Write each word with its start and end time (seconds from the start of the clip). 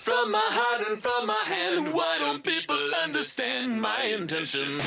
from 0.00 0.32
my 0.32 0.40
heart 0.42 0.88
and 0.88 0.98
from 1.00 1.26
my 1.26 1.42
hand. 1.44 1.92
Why 1.92 2.18
don't 2.18 2.42
people 2.42 2.78
understand 3.04 3.80
my 3.80 4.02
intention? 4.04 4.80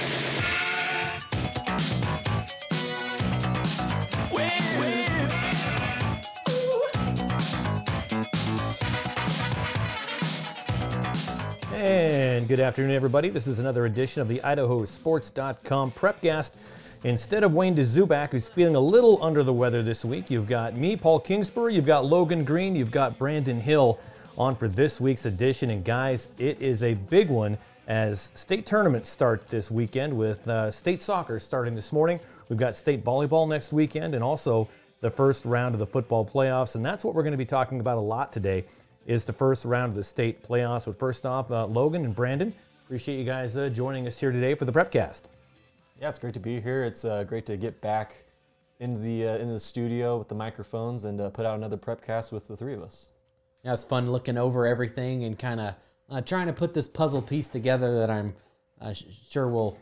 And 11.76 12.48
good 12.48 12.60
afternoon, 12.60 12.92
everybody. 12.92 13.30
This 13.30 13.46
is 13.46 13.60
another 13.60 13.86
edition 13.86 14.22
of 14.22 14.28
the 14.28 14.40
IdahoSports.com 14.40 15.92
Prepcast. 15.92 16.56
Instead 17.04 17.44
of 17.44 17.54
Wayne 17.54 17.76
DeZubak, 17.76 18.32
who's 18.32 18.48
feeling 18.48 18.76
a 18.76 18.80
little 18.80 19.22
under 19.22 19.44
the 19.44 19.54
weather 19.54 19.84
this 19.84 20.04
week, 20.04 20.32
you've 20.32 20.48
got 20.48 20.76
me, 20.76 20.96
Paul 20.96 21.20
Kingsbury, 21.20 21.76
you've 21.76 21.86
got 21.86 22.06
Logan 22.06 22.46
Green, 22.46 22.76
you've 22.76 22.92
got 22.92 23.20
Brandon 23.20 23.60
Hill 23.60 24.00
on 24.38 24.56
for 24.56 24.68
this 24.68 25.00
week's 25.00 25.26
edition. 25.26 25.70
And 25.70 25.84
guys, 25.84 26.30
it 26.38 26.62
is 26.62 26.84
a 26.84 26.94
big 26.94 27.30
one 27.30 27.58
as 27.88 28.32
state 28.34 28.66
tournaments 28.66 29.10
start 29.10 29.48
this 29.48 29.70
weekend 29.70 30.16
with 30.16 30.48
uh, 30.48 30.72
state 30.72 31.02
soccer 31.02 31.40
starting 31.40 31.76
this 31.76 31.92
morning. 31.92 32.20
We've 32.50 32.60
got 32.60 32.76
state 32.76 33.04
volleyball 33.04 33.48
next 33.48 33.74
weekend 33.74 34.16
and 34.16 34.24
also 34.24 34.70
the 35.02 35.12
first 35.12 35.46
round 35.46 35.76
of 35.76 35.80
the 35.80 35.88
football 35.88 36.26
playoffs. 36.26 36.76
And 36.76 36.86
that's 36.86 37.04
what 37.04 37.14
we're 37.14 37.24
going 37.24 37.32
to 37.32 37.38
be 37.38 37.46
talking 37.46 37.80
about 37.80 37.98
a 37.98 38.02
lot 38.02 38.32
today 38.32 38.66
is 39.06 39.26
the 39.26 39.34
first 39.34 39.66
round 39.66 39.90
of 39.90 39.96
the 39.96 40.04
state 40.04 40.42
playoffs. 40.48 40.86
But 40.86 40.98
first 40.98 41.26
off, 41.26 41.52
uh, 41.52 41.66
Logan 41.66 42.06
and 42.06 42.16
Brandon, 42.16 42.54
appreciate 42.86 43.18
you 43.18 43.26
guys 43.26 43.58
uh, 43.58 43.70
joining 43.70 44.08
us 44.08 44.20
here 44.20 44.32
today 44.32 44.56
for 44.56 44.66
the 44.66 44.72
Prepcast. 44.72 45.24
Yeah, 46.00 46.10
it's 46.10 46.20
great 46.20 46.34
to 46.34 46.40
be 46.40 46.60
here. 46.60 46.84
It's 46.84 47.06
uh, 47.06 47.24
great 47.24 47.46
to 47.48 47.58
get 47.58 47.82
back 47.82 48.26
into 48.80 49.00
the 49.00 49.28
uh, 49.28 49.38
into 49.38 49.54
the 49.54 49.60
studio 49.60 50.18
with 50.18 50.28
the 50.28 50.36
microphones 50.36 51.06
and 51.06 51.22
uh, 51.22 51.30
put 51.30 51.46
out 51.46 51.58
another 51.58 51.78
prepcast 51.78 52.32
with 52.32 52.48
the 52.48 52.58
three 52.58 52.74
of 52.74 52.82
us. 52.82 53.08
Yeah, 53.64 53.74
it's 53.74 53.84
fun 53.84 54.12
looking 54.12 54.38
over 54.38 54.68
everything 54.68 55.24
and 55.24 55.38
kind 55.40 55.60
of 55.60 55.76
uh, 56.10 56.22
trying 56.22 56.48
to 56.48 56.54
put 56.54 56.74
this 56.74 56.88
puzzle 56.88 57.22
piece 57.22 57.48
together 57.48 58.00
that 58.00 58.10
I'm 58.10 58.34
uh, 58.82 58.94
sh- 58.94 59.04
sure 59.30 59.48
will 59.48 59.80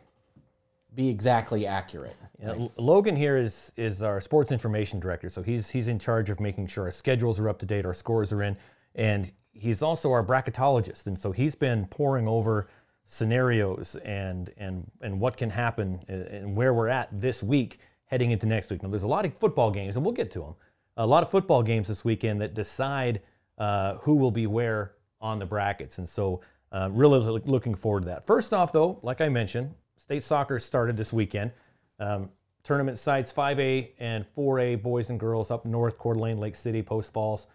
be 0.93 1.09
exactly 1.09 1.65
accurate. 1.65 2.15
Yeah, 2.39 2.49
L- 2.49 2.71
Logan 2.77 3.15
here 3.15 3.37
is 3.37 3.71
is 3.77 4.03
our 4.03 4.21
sports 4.21 4.51
information 4.51 4.99
director, 4.99 5.29
so 5.29 5.41
he's 5.41 5.69
he's 5.71 5.87
in 5.87 5.97
charge 5.99 6.29
of 6.29 6.39
making 6.39 6.67
sure 6.67 6.85
our 6.85 6.91
schedules 6.91 7.39
are 7.39 7.49
up 7.49 7.59
to 7.59 7.65
date, 7.65 7.85
our 7.85 7.93
scores 7.93 8.31
are 8.31 8.43
in, 8.43 8.55
and 8.93 9.31
he's 9.51 9.81
also 9.81 10.11
our 10.11 10.23
bracketologist, 10.23 11.07
and 11.07 11.17
so 11.17 11.31
he's 11.31 11.55
been 11.55 11.87
pouring 11.87 12.27
over 12.27 12.69
scenarios 13.05 13.95
and 14.03 14.51
and 14.57 14.91
and 15.01 15.19
what 15.19 15.37
can 15.37 15.49
happen 15.49 16.01
and- 16.07 16.21
and 16.27 16.55
where 16.55 16.73
we're 16.73 16.87
at 16.87 17.09
this 17.11 17.41
week 17.41 17.79
heading 18.05 18.29
into 18.31 18.45
next 18.45 18.69
week. 18.69 18.83
Now, 18.83 18.89
there's 18.89 19.03
a 19.03 19.07
lot 19.07 19.25
of 19.25 19.33
football 19.33 19.71
games, 19.71 19.95
and 19.95 20.05
we'll 20.05 20.13
get 20.13 20.29
to 20.31 20.39
them. 20.39 20.55
A 20.97 21.07
lot 21.07 21.23
of 21.23 21.31
football 21.31 21.63
games 21.63 21.87
this 21.87 22.03
weekend 22.05 22.41
that 22.41 22.53
decide 22.53 23.21
uh, 23.61 23.97
who 23.99 24.15
will 24.15 24.31
be 24.31 24.47
where 24.47 24.93
on 25.21 25.37
the 25.37 25.45
brackets, 25.45 25.99
and 25.99 26.09
so 26.09 26.41
uh, 26.71 26.89
really 26.91 27.19
looking 27.45 27.75
forward 27.75 28.01
to 28.01 28.07
that. 28.07 28.25
First 28.25 28.53
off, 28.53 28.71
though, 28.71 28.99
like 29.03 29.21
I 29.21 29.29
mentioned, 29.29 29.75
state 29.97 30.23
soccer 30.23 30.57
started 30.57 30.97
this 30.97 31.13
weekend. 31.13 31.51
Um, 31.99 32.29
tournament 32.63 32.97
sites 32.97 33.31
5A 33.31 33.91
and 33.99 34.25
4A 34.35 34.81
boys 34.81 35.11
and 35.11 35.19
girls 35.19 35.51
up 35.51 35.63
north, 35.63 35.99
Coeur 35.99 36.15
d'Alene, 36.15 36.37
Lake 36.37 36.55
City, 36.55 36.81
Post 36.81 37.13
Falls. 37.13 37.45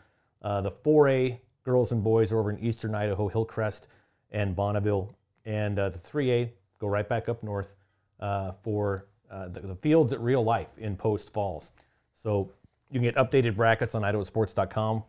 Uh, 0.42 0.60
the 0.60 0.70
4A 0.70 1.40
girls 1.64 1.90
and 1.90 2.04
boys 2.04 2.32
are 2.32 2.38
over 2.38 2.50
in 2.50 2.60
eastern 2.60 2.94
Idaho, 2.94 3.26
Hillcrest 3.26 3.88
and 4.30 4.54
Bonneville. 4.54 5.12
And 5.44 5.76
uh, 5.76 5.88
the 5.88 5.98
3A 5.98 6.50
go 6.78 6.86
right 6.86 7.08
back 7.08 7.28
up 7.28 7.42
north 7.42 7.74
uh, 8.20 8.52
for 8.62 9.08
uh, 9.28 9.48
the, 9.48 9.58
the 9.58 9.74
fields 9.74 10.12
at 10.12 10.20
real 10.20 10.44
life 10.44 10.68
in 10.78 10.94
Post 10.94 11.32
Falls. 11.32 11.72
So 12.14 12.52
you 12.92 13.00
can 13.00 13.02
get 13.02 13.16
updated 13.16 13.56
brackets 13.56 13.96
on 13.96 14.02
idahosports.com. 14.02 15.02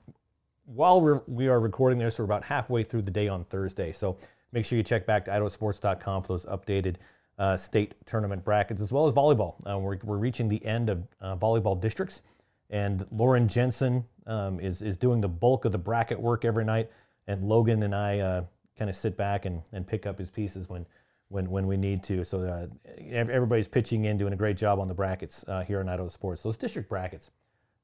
While 0.67 1.23
we 1.27 1.47
are 1.47 1.61
recording 1.61 1.97
this, 1.97 2.19
we're 2.19 2.25
about 2.25 2.43
halfway 2.43 2.83
through 2.83 3.03
the 3.03 3.11
day 3.11 3.29
on 3.29 3.45
Thursday. 3.45 3.93
So 3.93 4.17
make 4.51 4.65
sure 4.65 4.77
you 4.77 4.83
check 4.83 5.05
back 5.05 5.23
to 5.25 5.31
idahosports.com 5.31 6.23
for 6.23 6.27
those 6.27 6.45
updated 6.45 6.97
uh, 7.39 7.55
state 7.55 7.95
tournament 8.05 8.43
brackets, 8.43 8.81
as 8.81 8.91
well 8.91 9.05
as 9.05 9.13
volleyball. 9.13 9.55
Uh, 9.65 9.79
we're, 9.79 9.97
we're 10.03 10.17
reaching 10.17 10.49
the 10.49 10.63
end 10.65 10.89
of 10.89 11.07
uh, 11.21 11.37
volleyball 11.37 11.79
districts, 11.79 12.21
and 12.69 13.05
Lauren 13.11 13.47
Jensen 13.47 14.03
um, 14.25 14.59
is, 14.59 14.81
is 14.81 14.97
doing 14.97 15.21
the 15.21 15.29
bulk 15.29 15.63
of 15.63 15.71
the 15.71 15.77
bracket 15.77 16.19
work 16.19 16.43
every 16.43 16.65
night, 16.65 16.91
and 17.27 17.45
Logan 17.45 17.81
and 17.81 17.95
I 17.95 18.19
uh, 18.19 18.43
kind 18.77 18.89
of 18.89 18.95
sit 18.97 19.15
back 19.15 19.45
and, 19.45 19.61
and 19.71 19.87
pick 19.87 20.05
up 20.05 20.19
his 20.19 20.29
pieces 20.29 20.67
when, 20.67 20.85
when, 21.29 21.49
when 21.49 21.65
we 21.65 21.77
need 21.77 22.03
to. 22.03 22.25
So 22.25 22.41
uh, 22.41 22.67
everybody's 23.09 23.69
pitching 23.69 24.03
in, 24.03 24.17
doing 24.17 24.33
a 24.33 24.37
great 24.37 24.57
job 24.57 24.79
on 24.79 24.89
the 24.89 24.93
brackets 24.93 25.45
uh, 25.47 25.63
here 25.63 25.79
on 25.79 25.87
Idaho 25.87 26.09
Sports. 26.09 26.43
Those 26.43 26.57
district 26.57 26.89
brackets. 26.89 27.31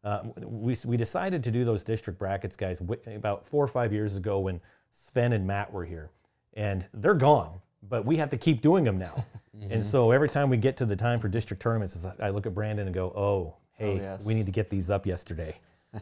Uh, 0.04 0.24
we, 0.42 0.76
we 0.86 0.98
decided 0.98 1.44
to 1.44 1.52
do 1.52 1.64
those 1.64 1.84
district 1.84 2.20
brackets, 2.20 2.56
guys, 2.58 2.80
wi- 2.80 3.16
about 3.16 3.46
four 3.46 3.64
or 3.64 3.68
five 3.68 3.94
years 3.94 4.16
ago 4.18 4.40
when 4.40 4.60
Sven 4.92 5.34
and 5.34 5.48
Matt 5.48 5.72
were 5.72 5.86
here. 5.86 6.12
And 6.56 6.88
they're 6.94 7.14
gone, 7.14 7.62
but 7.88 8.06
we 8.06 8.18
have 8.18 8.30
to 8.32 8.38
keep 8.38 8.62
doing 8.62 8.84
them 8.84 8.98
now. 8.98 9.26
And 9.70 9.86
so 9.86 10.10
every 10.10 10.30
time 10.30 10.50
we 10.50 10.58
get 10.58 10.78
to 10.78 10.86
the 10.86 10.96
time 10.96 11.20
for 11.20 11.28
district 11.28 11.62
tournaments, 11.62 12.06
I 12.20 12.32
look 12.32 12.48
at 12.48 12.56
Brandon 12.56 12.88
and 12.88 12.94
go, 12.94 13.06
oh, 13.16 13.56
hey, 13.78 13.98
yes. 13.98 14.26
we 14.26 14.34
need 14.34 14.48
to 14.48 14.52
get 14.52 14.70
these 14.72 14.90
up 14.90 15.06
yesterday. 15.06 15.56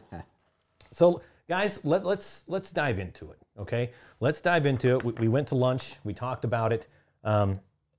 So, 0.92 1.22
guys, 1.48 1.84
let, 1.84 2.04
let's 2.04 2.44
let's 2.46 2.70
dive 2.70 2.98
into 2.98 3.30
it. 3.30 3.38
Okay, 3.58 3.90
let's 4.20 4.40
dive 4.40 4.66
into 4.66 4.96
it. 4.96 5.04
We, 5.04 5.12
we 5.12 5.28
went 5.28 5.48
to 5.48 5.54
lunch. 5.54 5.94
We 6.04 6.12
talked 6.14 6.44
about 6.44 6.72
it, 6.72 6.86
um, 7.24 7.54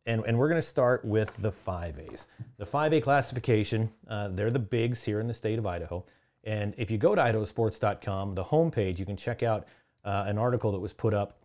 and 0.05 0.23
and 0.25 0.37
we're 0.37 0.49
going 0.49 0.61
to 0.61 0.67
start 0.67 1.05
with 1.05 1.35
the 1.37 1.51
five 1.51 1.99
A's. 1.99 2.27
The 2.57 2.65
five 2.65 2.93
A 2.93 3.01
classification. 3.01 3.91
Uh, 4.07 4.29
they're 4.29 4.51
the 4.51 4.59
bigs 4.59 5.03
here 5.03 5.19
in 5.19 5.27
the 5.27 5.33
state 5.33 5.59
of 5.59 5.65
Idaho. 5.65 6.05
And 6.43 6.73
if 6.77 6.91
you 6.91 6.97
go 6.97 7.15
to 7.15 7.21
idahosports.com, 7.21 8.35
the 8.35 8.43
homepage, 8.43 8.99
you 8.99 9.05
can 9.05 9.15
check 9.15 9.43
out 9.43 9.65
uh, 10.03 10.25
an 10.27 10.37
article 10.37 10.71
that 10.73 10.79
was 10.79 10.91
put 10.91 11.13
up 11.13 11.37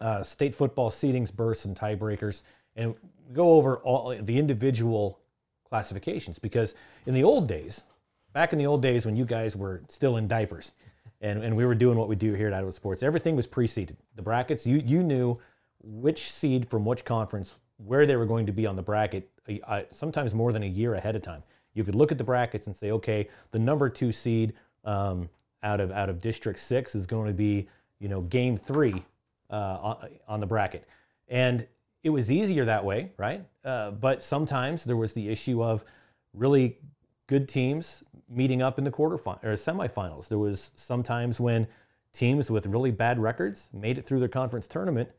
uh, 0.00 0.22
state 0.22 0.54
football 0.54 0.90
seedings, 0.90 1.32
bursts, 1.32 1.66
and 1.66 1.76
tiebreakers, 1.76 2.42
and 2.74 2.94
go 3.32 3.52
over 3.52 3.76
all 3.78 4.16
the 4.18 4.38
individual 4.38 5.20
classifications. 5.68 6.38
Because 6.38 6.74
in 7.06 7.14
the 7.14 7.22
old 7.22 7.46
days, 7.48 7.84
back 8.32 8.52
in 8.52 8.58
the 8.58 8.66
old 8.66 8.82
days 8.82 9.04
when 9.04 9.14
you 9.14 9.24
guys 9.24 9.56
were 9.56 9.82
still 9.88 10.16
in 10.16 10.26
diapers, 10.26 10.72
and, 11.20 11.42
and 11.42 11.56
we 11.56 11.64
were 11.64 11.74
doing 11.74 11.98
what 11.98 12.08
we 12.08 12.16
do 12.16 12.34
here 12.34 12.48
at 12.48 12.54
Idaho 12.54 12.70
Sports, 12.70 13.02
everything 13.02 13.36
was 13.36 13.46
pre-seeded. 13.46 13.96
The 14.16 14.22
brackets, 14.22 14.66
you 14.66 14.82
you 14.84 15.02
knew 15.02 15.38
which 15.82 16.30
seed 16.32 16.68
from 16.68 16.84
which 16.84 17.04
conference, 17.04 17.56
where 17.76 18.06
they 18.06 18.16
were 18.16 18.26
going 18.26 18.46
to 18.46 18.52
be 18.52 18.66
on 18.66 18.76
the 18.76 18.82
bracket, 18.82 19.30
uh, 19.66 19.82
sometimes 19.90 20.34
more 20.34 20.52
than 20.52 20.62
a 20.62 20.66
year 20.66 20.94
ahead 20.94 21.16
of 21.16 21.22
time. 21.22 21.42
You 21.74 21.84
could 21.84 21.94
look 21.94 22.12
at 22.12 22.18
the 22.18 22.24
brackets 22.24 22.66
and 22.66 22.76
say, 22.76 22.92
okay, 22.92 23.28
the 23.50 23.58
number 23.58 23.88
two 23.88 24.12
seed 24.12 24.54
um, 24.84 25.28
out 25.62 25.80
of 25.80 25.90
out 25.90 26.08
of 26.08 26.20
District 26.20 26.58
Six 26.58 26.94
is 26.94 27.06
going 27.06 27.26
to 27.26 27.32
be, 27.32 27.68
you 27.98 28.08
know, 28.08 28.20
Game 28.20 28.56
Three 28.56 29.04
uh, 29.50 29.54
on, 29.54 30.08
on 30.28 30.40
the 30.40 30.46
bracket, 30.46 30.86
and 31.28 31.66
it 32.02 32.10
was 32.10 32.30
easier 32.30 32.64
that 32.66 32.84
way, 32.84 33.10
right? 33.16 33.44
Uh, 33.64 33.90
but 33.90 34.22
sometimes 34.22 34.84
there 34.84 34.96
was 34.96 35.14
the 35.14 35.30
issue 35.30 35.64
of 35.64 35.84
really 36.32 36.78
good 37.26 37.48
teams 37.48 38.02
meeting 38.28 38.60
up 38.62 38.78
in 38.78 38.84
the 38.84 38.90
quarterfinals 38.90 39.42
or 39.44 39.52
semifinals. 39.54 40.28
There 40.28 40.38
was 40.38 40.72
sometimes 40.76 41.40
when 41.40 41.66
teams 42.12 42.50
with 42.50 42.66
really 42.66 42.90
bad 42.90 43.18
records 43.18 43.70
made 43.72 43.98
it 43.98 44.06
through 44.06 44.20
their 44.20 44.28
conference 44.28 44.68
tournament 44.68 45.10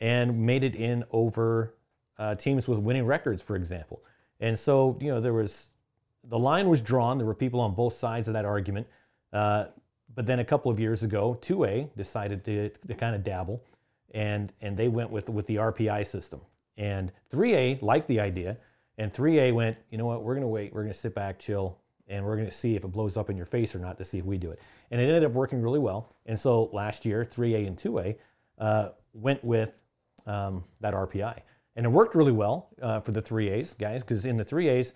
and 0.00 0.44
made 0.44 0.62
it 0.62 0.74
in 0.74 1.04
over 1.10 1.74
uh, 2.18 2.34
teams 2.34 2.68
with 2.68 2.78
winning 2.78 3.06
records, 3.06 3.42
for 3.42 3.56
example. 3.56 4.02
And 4.40 4.58
so, 4.58 4.98
you 5.00 5.08
know, 5.08 5.20
there 5.20 5.32
was 5.32 5.68
the 6.26 6.38
line 6.38 6.68
was 6.68 6.80
drawn. 6.80 7.18
There 7.18 7.26
were 7.26 7.34
people 7.34 7.60
on 7.60 7.74
both 7.74 7.94
sides 7.94 8.28
of 8.28 8.34
that 8.34 8.44
argument. 8.44 8.86
Uh, 9.32 9.66
but 10.14 10.26
then 10.26 10.38
a 10.38 10.44
couple 10.44 10.70
of 10.70 10.78
years 10.78 11.02
ago, 11.02 11.38
2A 11.42 11.96
decided 11.96 12.44
to, 12.44 12.70
to 12.70 12.94
kind 12.94 13.14
of 13.14 13.24
dabble, 13.24 13.62
and 14.12 14.52
and 14.60 14.76
they 14.76 14.88
went 14.88 15.10
with 15.10 15.28
with 15.28 15.46
the 15.46 15.56
RPI 15.56 16.06
system. 16.06 16.40
And 16.76 17.12
3A 17.32 17.82
liked 17.82 18.08
the 18.08 18.20
idea, 18.20 18.58
and 18.98 19.12
3A 19.12 19.52
went, 19.52 19.76
you 19.90 19.98
know 19.98 20.06
what, 20.06 20.22
we're 20.22 20.34
going 20.34 20.42
to 20.42 20.48
wait. 20.48 20.72
We're 20.72 20.82
going 20.82 20.92
to 20.92 20.98
sit 20.98 21.14
back, 21.14 21.38
chill, 21.38 21.78
and 22.08 22.24
we're 22.24 22.36
going 22.36 22.48
to 22.48 22.54
see 22.54 22.76
if 22.76 22.84
it 22.84 22.88
blows 22.88 23.16
up 23.16 23.30
in 23.30 23.36
your 23.36 23.46
face 23.46 23.74
or 23.74 23.78
not 23.78 23.98
to 23.98 24.04
see 24.04 24.18
if 24.18 24.24
we 24.24 24.38
do 24.38 24.50
it. 24.50 24.60
And 24.90 25.00
it 25.00 25.04
ended 25.04 25.24
up 25.24 25.32
working 25.32 25.62
really 25.62 25.78
well. 25.78 26.14
And 26.26 26.38
so 26.38 26.70
last 26.72 27.04
year, 27.04 27.24
3A 27.24 27.66
and 27.66 27.76
2A 27.76 28.16
uh, 28.58 28.88
went 29.12 29.44
with 29.44 29.72
um, 30.26 30.64
that 30.80 30.94
RPI. 30.94 31.40
And 31.76 31.86
it 31.86 31.88
worked 31.88 32.14
really 32.14 32.32
well 32.32 32.68
uh, 32.80 33.00
for 33.00 33.12
the 33.12 33.22
3As, 33.22 33.76
guys, 33.76 34.02
because 34.02 34.24
in 34.24 34.36
the 34.36 34.44
3As, 34.44 34.92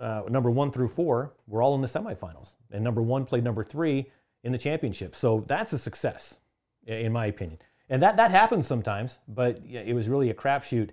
uh, 0.00 0.22
number 0.28 0.50
one 0.50 0.70
through 0.70 0.88
four 0.88 1.34
were 1.46 1.62
all 1.62 1.74
in 1.74 1.80
the 1.80 1.86
semifinals. 1.86 2.54
And 2.70 2.82
number 2.82 3.02
one 3.02 3.24
played 3.24 3.44
number 3.44 3.62
three 3.62 4.10
in 4.42 4.52
the 4.52 4.58
championship. 4.58 5.14
So 5.14 5.44
that's 5.46 5.72
a 5.72 5.78
success, 5.78 6.38
in 6.86 7.12
my 7.12 7.26
opinion. 7.26 7.58
And 7.88 8.00
that, 8.02 8.16
that 8.16 8.30
happens 8.30 8.66
sometimes, 8.66 9.18
but 9.28 9.60
it 9.68 9.94
was 9.94 10.08
really 10.08 10.30
a 10.30 10.34
crapshoot 10.34 10.90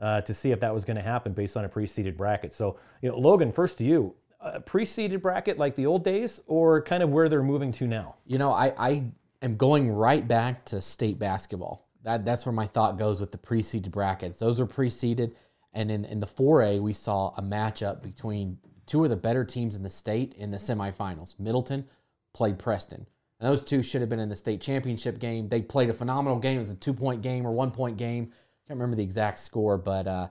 uh, 0.00 0.20
to 0.22 0.32
see 0.32 0.52
if 0.52 0.60
that 0.60 0.72
was 0.72 0.84
going 0.84 0.96
to 0.96 1.02
happen 1.02 1.32
based 1.32 1.56
on 1.56 1.64
a 1.64 1.68
pre-seeded 1.68 2.16
bracket. 2.16 2.54
So, 2.54 2.78
you 3.02 3.08
know, 3.08 3.18
Logan, 3.18 3.52
first 3.52 3.78
to 3.78 3.84
you, 3.84 4.14
a 4.40 4.60
pre-seeded 4.60 5.20
bracket 5.20 5.58
like 5.58 5.74
the 5.74 5.86
old 5.86 6.04
days, 6.04 6.40
or 6.46 6.82
kind 6.82 7.02
of 7.02 7.10
where 7.10 7.28
they're 7.28 7.42
moving 7.42 7.72
to 7.72 7.86
now? 7.86 8.16
You 8.26 8.38
know, 8.38 8.52
I, 8.52 8.72
I 8.78 9.04
am 9.42 9.56
going 9.56 9.90
right 9.90 10.26
back 10.26 10.64
to 10.66 10.80
state 10.80 11.18
basketball. 11.18 11.85
That 12.06 12.24
that's 12.24 12.46
where 12.46 12.52
my 12.52 12.68
thought 12.68 12.98
goes 12.98 13.18
with 13.18 13.32
the 13.32 13.38
pre-seeded 13.38 13.90
brackets. 13.90 14.38
Those 14.38 14.60
are 14.60 14.66
pre-seeded, 14.66 15.34
and 15.72 15.90
in, 15.90 16.04
in 16.04 16.20
the 16.20 16.26
4A 16.26 16.80
we 16.80 16.92
saw 16.92 17.34
a 17.36 17.42
matchup 17.42 18.00
between 18.00 18.58
two 18.86 19.02
of 19.02 19.10
the 19.10 19.16
better 19.16 19.44
teams 19.44 19.74
in 19.74 19.82
the 19.82 19.90
state 19.90 20.32
in 20.34 20.52
the 20.52 20.56
semifinals. 20.56 21.34
Middleton 21.40 21.84
played 22.32 22.60
Preston. 22.60 23.08
And 23.40 23.50
those 23.50 23.64
two 23.64 23.82
should 23.82 24.02
have 24.02 24.08
been 24.08 24.20
in 24.20 24.28
the 24.28 24.36
state 24.36 24.60
championship 24.60 25.18
game. 25.18 25.48
They 25.48 25.60
played 25.60 25.90
a 25.90 25.94
phenomenal 25.94 26.38
game. 26.38 26.54
It 26.54 26.60
was 26.60 26.70
a 26.70 26.76
two 26.76 26.94
point 26.94 27.22
game 27.22 27.44
or 27.44 27.50
one 27.50 27.72
point 27.72 27.96
game. 27.96 28.30
I 28.30 28.68
Can't 28.68 28.78
remember 28.78 28.94
the 28.94 29.02
exact 29.02 29.40
score, 29.40 29.76
but 29.76 30.06
uh, 30.06 30.28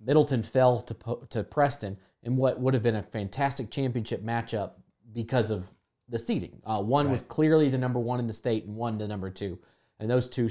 Middleton 0.00 0.42
fell 0.42 0.80
to 0.80 1.26
to 1.28 1.44
Preston 1.44 1.98
in 2.22 2.36
what 2.36 2.58
would 2.58 2.72
have 2.72 2.82
been 2.82 2.96
a 2.96 3.02
fantastic 3.02 3.70
championship 3.70 4.24
matchup 4.24 4.72
because 5.12 5.50
of 5.50 5.70
the 6.08 6.18
seeding. 6.18 6.62
Uh, 6.64 6.80
one 6.80 7.10
was 7.10 7.20
clearly 7.20 7.68
the 7.68 7.76
number 7.76 8.00
one 8.00 8.18
in 8.18 8.26
the 8.26 8.32
state, 8.32 8.64
and 8.64 8.74
one 8.74 8.96
the 8.96 9.06
number 9.06 9.28
two. 9.28 9.58
And 10.02 10.10
those 10.10 10.28
two, 10.28 10.48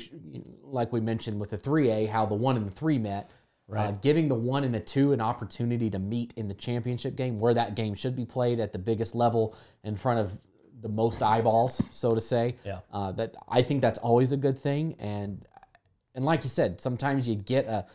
like 0.63 0.93
we 0.93 1.01
mentioned 1.01 1.37
with 1.37 1.49
the 1.49 1.57
three 1.57 1.91
A, 1.91 2.05
how 2.05 2.25
the 2.25 2.35
one 2.35 2.55
and 2.55 2.65
the 2.65 2.71
three 2.71 2.97
met. 2.97 3.29
Uh, 3.73 3.91
giving 4.01 4.27
the 4.27 4.35
one 4.35 4.65
and 4.65 4.75
a 4.75 4.79
two 4.81 5.13
an 5.13 5.21
opportunity 5.21 5.89
to 5.89 5.97
meet 5.99 6.33
in 6.35 6.49
the 6.49 6.53
championship 6.53 7.15
game, 7.15 7.39
where 7.39 7.53
that 7.53 7.73
game 7.73 7.93
should 7.95 8.17
be 8.17 8.25
played 8.25 8.59
at 8.59 8.73
the 8.73 8.79
biggest 8.79 9.15
level 9.15 9.55
in 9.85 9.95
front 9.95 10.19
of 10.19 10.37
the 10.81 10.89
most 10.89 11.21
eyeballs, 11.23 11.81
so 11.91 12.13
to 12.13 12.19
say. 12.19 12.55
Yeah. 12.65 12.79
Uh, 12.91 13.13
that 13.13 13.35
I 13.47 13.61
think 13.61 13.81
that's 13.81 13.99
always 13.99 14.33
a 14.33 14.37
good 14.37 14.57
thing, 14.57 14.95
and 14.99 15.45
and 16.15 16.25
like 16.25 16.43
you 16.43 16.49
said, 16.49 16.81
sometimes 16.81 17.27
you 17.29 17.35
get 17.35 17.65
a 17.65 17.85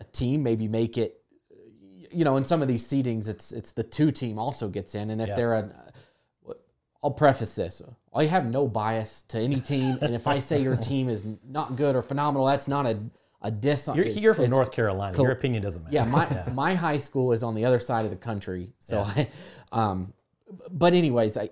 a 0.00 0.04
team 0.12 0.42
maybe 0.42 0.68
make 0.68 0.98
it. 0.98 1.22
You 2.10 2.24
know, 2.24 2.36
in 2.36 2.44
some 2.44 2.60
of 2.60 2.68
these 2.68 2.84
seedings, 2.86 3.26
it's 3.26 3.52
it's 3.52 3.72
the 3.72 3.84
two 3.84 4.10
team 4.10 4.38
also 4.38 4.68
gets 4.68 4.94
in, 4.94 5.08
and 5.08 5.22
if 5.22 5.28
Yeah. 5.28 5.34
they're 5.34 5.54
a 5.54 5.89
I'll 7.02 7.10
preface 7.10 7.54
this. 7.54 7.80
I 8.14 8.24
have 8.26 8.46
no 8.46 8.68
bias 8.68 9.22
to 9.28 9.38
any 9.38 9.60
team, 9.60 9.98
and 10.02 10.14
if 10.14 10.26
I 10.26 10.38
say 10.38 10.60
your 10.60 10.76
team 10.90 11.08
is 11.08 11.24
not 11.48 11.76
good 11.76 11.96
or 11.96 12.02
phenomenal, 12.02 12.46
that's 12.46 12.68
not 12.68 12.86
a 12.86 12.98
a 13.42 13.50
diss. 13.50 13.88
on 13.88 13.96
You're, 13.96 14.04
you're 14.06 14.34
from 14.34 14.50
North 14.50 14.70
Carolina. 14.70 15.14
col- 15.16 15.24
Your 15.24 15.32
opinion 15.32 15.62
doesn't 15.62 15.82
matter. 15.84 15.94
yeah, 15.94 16.04
my 16.04 16.44
my 16.52 16.74
high 16.74 16.98
school 16.98 17.32
is 17.32 17.42
on 17.42 17.54
the 17.54 17.64
other 17.64 17.78
side 17.78 18.04
of 18.04 18.10
the 18.10 18.16
country. 18.16 18.68
So 18.80 19.00
I, 19.00 19.28
um, 19.72 20.12
but 20.70 20.92
anyways, 20.92 21.38
I, 21.38 21.48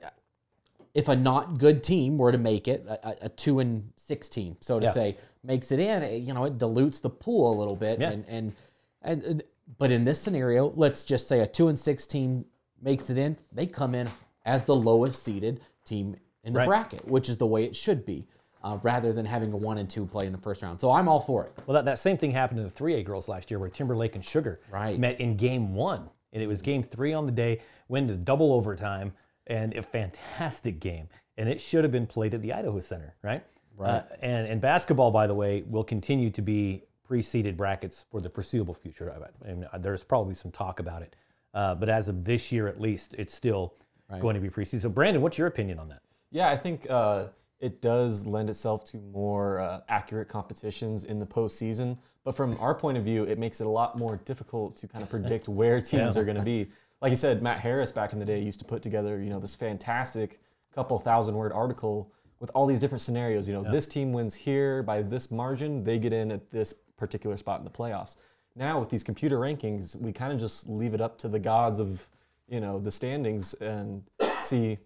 if 0.92 1.08
a 1.08 1.16
not 1.16 1.56
good 1.58 1.82
team 1.82 2.18
were 2.18 2.30
to 2.30 2.36
make 2.36 2.68
it, 2.68 2.84
a, 2.86 3.26
a- 3.26 3.28
two 3.30 3.60
and 3.60 3.90
six 3.96 4.28
team, 4.28 4.56
so 4.60 4.78
to 4.80 4.84
Yeah. 4.84 4.92
say, 4.92 5.16
makes 5.42 5.72
it 5.72 5.78
in, 5.80 6.02
it, 6.02 6.22
you 6.22 6.34
know, 6.34 6.44
it 6.44 6.58
dilutes 6.58 7.00
the 7.00 7.08
pool 7.10 7.54
a 7.54 7.56
little 7.58 7.76
bit. 7.76 8.00
Yeah. 8.00 8.10
And 8.10 8.24
and 8.28 8.52
and 9.00 9.42
but 9.78 9.90
in 9.90 10.04
this 10.04 10.20
scenario, 10.20 10.72
let's 10.76 11.06
just 11.06 11.26
say 11.26 11.40
a 11.40 11.46
two 11.46 11.68
and 11.68 11.78
six 11.78 12.06
team 12.06 12.44
makes 12.82 13.08
it 13.08 13.16
in, 13.16 13.38
they 13.50 13.64
come 13.66 13.94
in 13.94 14.08
as 14.48 14.64
the 14.64 14.74
lowest 14.74 15.22
seeded 15.22 15.60
team 15.84 16.16
in 16.42 16.52
the 16.54 16.58
Right. 16.60 16.66
bracket, 16.66 17.06
which 17.06 17.28
is 17.28 17.36
the 17.36 17.46
way 17.46 17.64
it 17.64 17.76
should 17.76 18.04
be. 18.04 18.26
Uh, 18.60 18.76
rather 18.82 19.12
than 19.12 19.24
having 19.24 19.52
a 19.52 19.56
one 19.56 19.78
and 19.78 19.88
two 19.88 20.04
play 20.04 20.26
in 20.26 20.32
the 20.32 20.38
first 20.38 20.62
round, 20.64 20.80
so 20.80 20.90
I'm 20.90 21.06
all 21.06 21.20
for 21.20 21.44
it. 21.44 21.52
Well, 21.64 21.74
that, 21.76 21.84
that 21.84 21.96
same 21.96 22.16
thing 22.16 22.32
happened 22.32 22.58
to 22.58 22.64
the 22.64 22.70
3A 22.70 23.04
girls 23.04 23.28
last 23.28 23.52
year 23.52 23.60
where 23.60 23.68
Timberlake 23.70 24.16
and 24.16 24.24
Sugar 24.24 24.58
Right. 24.68 24.98
met 24.98 25.20
in 25.20 25.36
game 25.36 25.74
one. 25.76 26.10
And 26.32 26.42
it 26.42 26.48
was 26.48 26.60
game 26.60 26.82
three 26.82 27.12
on 27.12 27.24
the 27.26 27.30
day, 27.32 27.60
went 27.88 28.08
to 28.08 28.16
double 28.16 28.52
overtime, 28.52 29.12
and 29.46 29.74
a 29.76 29.82
fantastic 29.82 30.80
game. 30.80 31.08
And 31.36 31.48
it 31.48 31.60
should 31.60 31.84
have 31.84 31.92
been 31.92 32.06
played 32.08 32.34
at 32.34 32.42
the 32.42 32.52
Idaho 32.52 32.80
Center, 32.80 33.14
right? 33.22 33.44
Right. 33.76 34.02
and, 34.20 34.48
and 34.48 34.60
basketball, 34.60 35.12
by 35.12 35.28
the 35.28 35.34
way, 35.34 35.62
will 35.62 35.84
continue 35.84 36.30
to 36.30 36.42
be 36.42 36.82
pre-seeded 37.04 37.56
brackets 37.56 38.06
for 38.10 38.20
the 38.20 38.28
foreseeable 38.28 38.74
future. 38.74 39.14
I 39.44 39.46
mean, 39.48 39.66
there's 39.78 40.02
probably 40.02 40.34
some 40.34 40.50
talk 40.50 40.80
about 40.80 41.02
it. 41.02 41.14
Uh, 41.54 41.76
but 41.76 41.88
as 41.88 42.08
of 42.08 42.24
this 42.24 42.50
year, 42.50 42.66
at 42.66 42.80
least, 42.80 43.14
it's 43.16 43.34
still 43.34 43.74
going 44.20 44.34
to 44.34 44.40
be 44.40 44.48
preseason. 44.48 44.82
So, 44.82 44.88
Brandon, 44.88 45.22
what's 45.22 45.38
your 45.38 45.46
opinion 45.46 45.78
on 45.78 45.88
that? 45.88 46.02
Yeah, 46.30 46.50
I 46.50 46.56
think 46.56 46.86
uh, 46.90 47.26
it 47.60 47.80
does 47.80 48.26
lend 48.26 48.50
itself 48.50 48.84
to 48.86 48.98
more 48.98 49.60
uh, 49.60 49.80
accurate 49.88 50.28
competitions 50.28 51.04
in 51.04 51.18
the 51.18 51.26
postseason. 51.26 51.98
But 52.24 52.36
from 52.36 52.56
our 52.60 52.74
point 52.74 52.98
of 52.98 53.04
view, 53.04 53.24
it 53.24 53.38
makes 53.38 53.60
it 53.60 53.66
a 53.66 53.70
lot 53.70 53.98
more 53.98 54.16
difficult 54.24 54.76
to 54.76 54.88
kind 54.88 55.02
of 55.02 55.08
predict 55.08 55.48
where 55.48 55.80
teams 55.80 56.16
are 56.16 56.24
going 56.24 56.36
to 56.36 56.42
be. 56.42 56.68
Like 57.00 57.10
you 57.10 57.16
said, 57.16 57.42
Matt 57.42 57.60
Harris 57.60 57.92
back 57.92 58.12
in 58.12 58.18
the 58.18 58.24
day 58.24 58.40
used 58.40 58.58
to 58.58 58.64
put 58.64 58.82
together, 58.82 59.22
you 59.22 59.30
know, 59.30 59.38
this 59.38 59.54
fantastic 59.54 60.40
couple 60.74 60.98
thousand 60.98 61.34
word 61.34 61.52
article 61.52 62.12
with 62.40 62.50
all 62.54 62.66
these 62.66 62.80
different 62.80 63.00
scenarios. 63.00 63.48
You 63.48 63.54
know, 63.54 63.70
this 63.70 63.86
team 63.86 64.12
wins 64.12 64.34
here 64.34 64.82
by 64.82 65.02
this 65.02 65.30
margin, 65.30 65.84
they 65.84 65.98
get 65.98 66.12
in 66.12 66.30
at 66.30 66.50
this 66.50 66.74
particular 66.96 67.36
spot 67.36 67.60
in 67.60 67.64
the 67.64 67.70
playoffs. 67.70 68.16
Now 68.54 68.78
with 68.78 68.90
these 68.90 69.04
computer 69.04 69.38
rankings, 69.38 69.96
we 69.96 70.12
kind 70.12 70.32
of 70.32 70.38
just 70.38 70.68
leave 70.68 70.94
it 70.94 71.00
up 71.00 71.18
to 71.18 71.28
the 71.28 71.38
gods 71.38 71.78
of, 71.78 72.08
you 72.48 72.60
know, 72.60 72.78
the 72.78 72.90
standings 72.90 73.54
and 73.54 74.02
see 74.38 74.78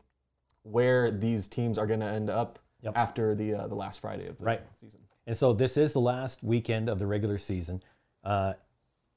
where 0.63 1.11
these 1.11 1.49
teams 1.49 1.79
are 1.79 1.87
going 1.87 2.01
to 2.01 2.07
end 2.07 2.31
up 2.31 2.59
Yep. 2.85 2.95
after 2.97 3.35
the 3.37 3.55
uh, 3.55 3.67
the 3.69 3.77
last 3.77 4.01
Friday 4.01 4.27
of 4.27 4.39
the 4.39 4.45
Right. 4.45 4.61
season. 4.73 5.01
And 5.25 5.37
so 5.37 5.53
this 5.53 5.77
is 5.77 5.93
the 5.93 6.01
last 6.01 6.43
weekend 6.43 6.89
of 6.89 6.99
the 6.99 7.07
regular 7.07 7.39
season. 7.39 7.81
Uh, 8.25 8.55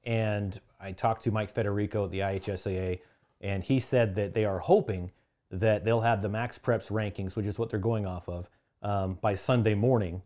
and 0.04 0.60
I 0.80 0.92
talked 0.92 1.24
to 1.24 1.32
Mike 1.32 1.50
Federico 1.52 2.06
at 2.06 2.12
the 2.12 2.20
IHSAA, 2.20 3.00
and 3.42 3.64
he 3.64 3.80
said 3.80 4.14
that 4.16 4.36
they 4.36 4.46
are 4.46 4.60
hoping 4.60 5.12
that 5.50 5.84
they'll 5.84 6.02
have 6.02 6.22
the 6.22 6.30
Max 6.30 6.60
Preps 6.60 6.92
rankings, 6.92 7.36
which 7.36 7.48
is 7.48 7.58
what 7.58 7.72
they're 7.72 7.80
going 7.80 8.06
off 8.06 8.30
of, 8.30 8.50
um, 8.84 9.16
by 9.20 9.34
Sunday 9.34 9.74
morning, 9.74 10.22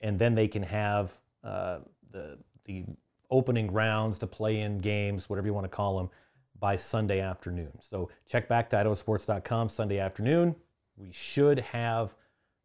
and 0.00 0.18
then 0.18 0.34
they 0.34 0.48
can 0.48 0.64
have 0.64 1.12
uh, 1.44 1.78
the 2.10 2.38
the 2.64 2.84
opening 3.30 3.72
rounds 3.72 4.18
to 4.18 4.26
play 4.26 4.58
in 4.60 4.78
games, 4.78 5.30
whatever 5.30 5.46
you 5.46 5.54
want 5.54 5.64
to 5.64 5.68
call 5.68 5.96
them, 5.98 6.10
by 6.60 6.76
Sunday 6.76 7.20
afternoon. 7.20 7.72
So 7.80 8.10
check 8.28 8.48
back 8.48 8.70
to 8.70 8.76
idahosports.com 8.76 9.70
Sunday 9.70 9.98
afternoon. 9.98 10.54
We 10.96 11.10
should 11.10 11.58
have 11.58 12.14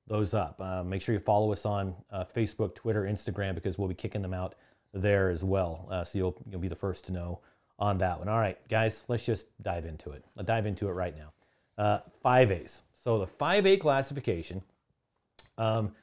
those 0.07 0.33
up. 0.33 0.59
Uh, 0.59 0.83
make 0.83 1.01
sure 1.01 1.13
you 1.13 1.19
follow 1.19 1.51
us 1.51 1.65
on 1.65 1.95
uh, 2.11 2.25
Facebook, 2.35 2.75
Twitter, 2.75 3.03
Instagram, 3.03 3.55
because 3.55 3.77
we'll 3.77 3.87
be 3.87 3.95
kicking 3.95 4.21
them 4.21 4.33
out 4.33 4.55
there 4.93 5.29
as 5.29 5.43
well. 5.43 5.87
Uh, 5.89 6.03
so 6.03 6.17
you'll 6.17 6.43
you'll 6.49 6.61
be 6.61 6.67
the 6.67 6.75
first 6.75 7.05
to 7.05 7.11
know 7.11 7.39
on 7.79 7.97
that 7.99 8.19
one. 8.19 8.29
All 8.29 8.39
right, 8.39 8.57
guys, 8.69 9.03
let's 9.07 9.25
just 9.25 9.47
dive 9.61 9.85
into 9.85 10.11
it. 10.11 10.23
Let's 10.35 10.47
dive 10.47 10.65
into 10.65 10.87
it 10.87 10.93
right 10.93 11.15
now. 11.15 11.33
Uh, 11.77 11.99
five 12.21 12.51
A's. 12.51 12.83
So 12.93 13.19
the 13.19 13.27
five 13.27 13.65
A 13.65 13.77
classification, 13.77 14.61
um, 15.57 15.93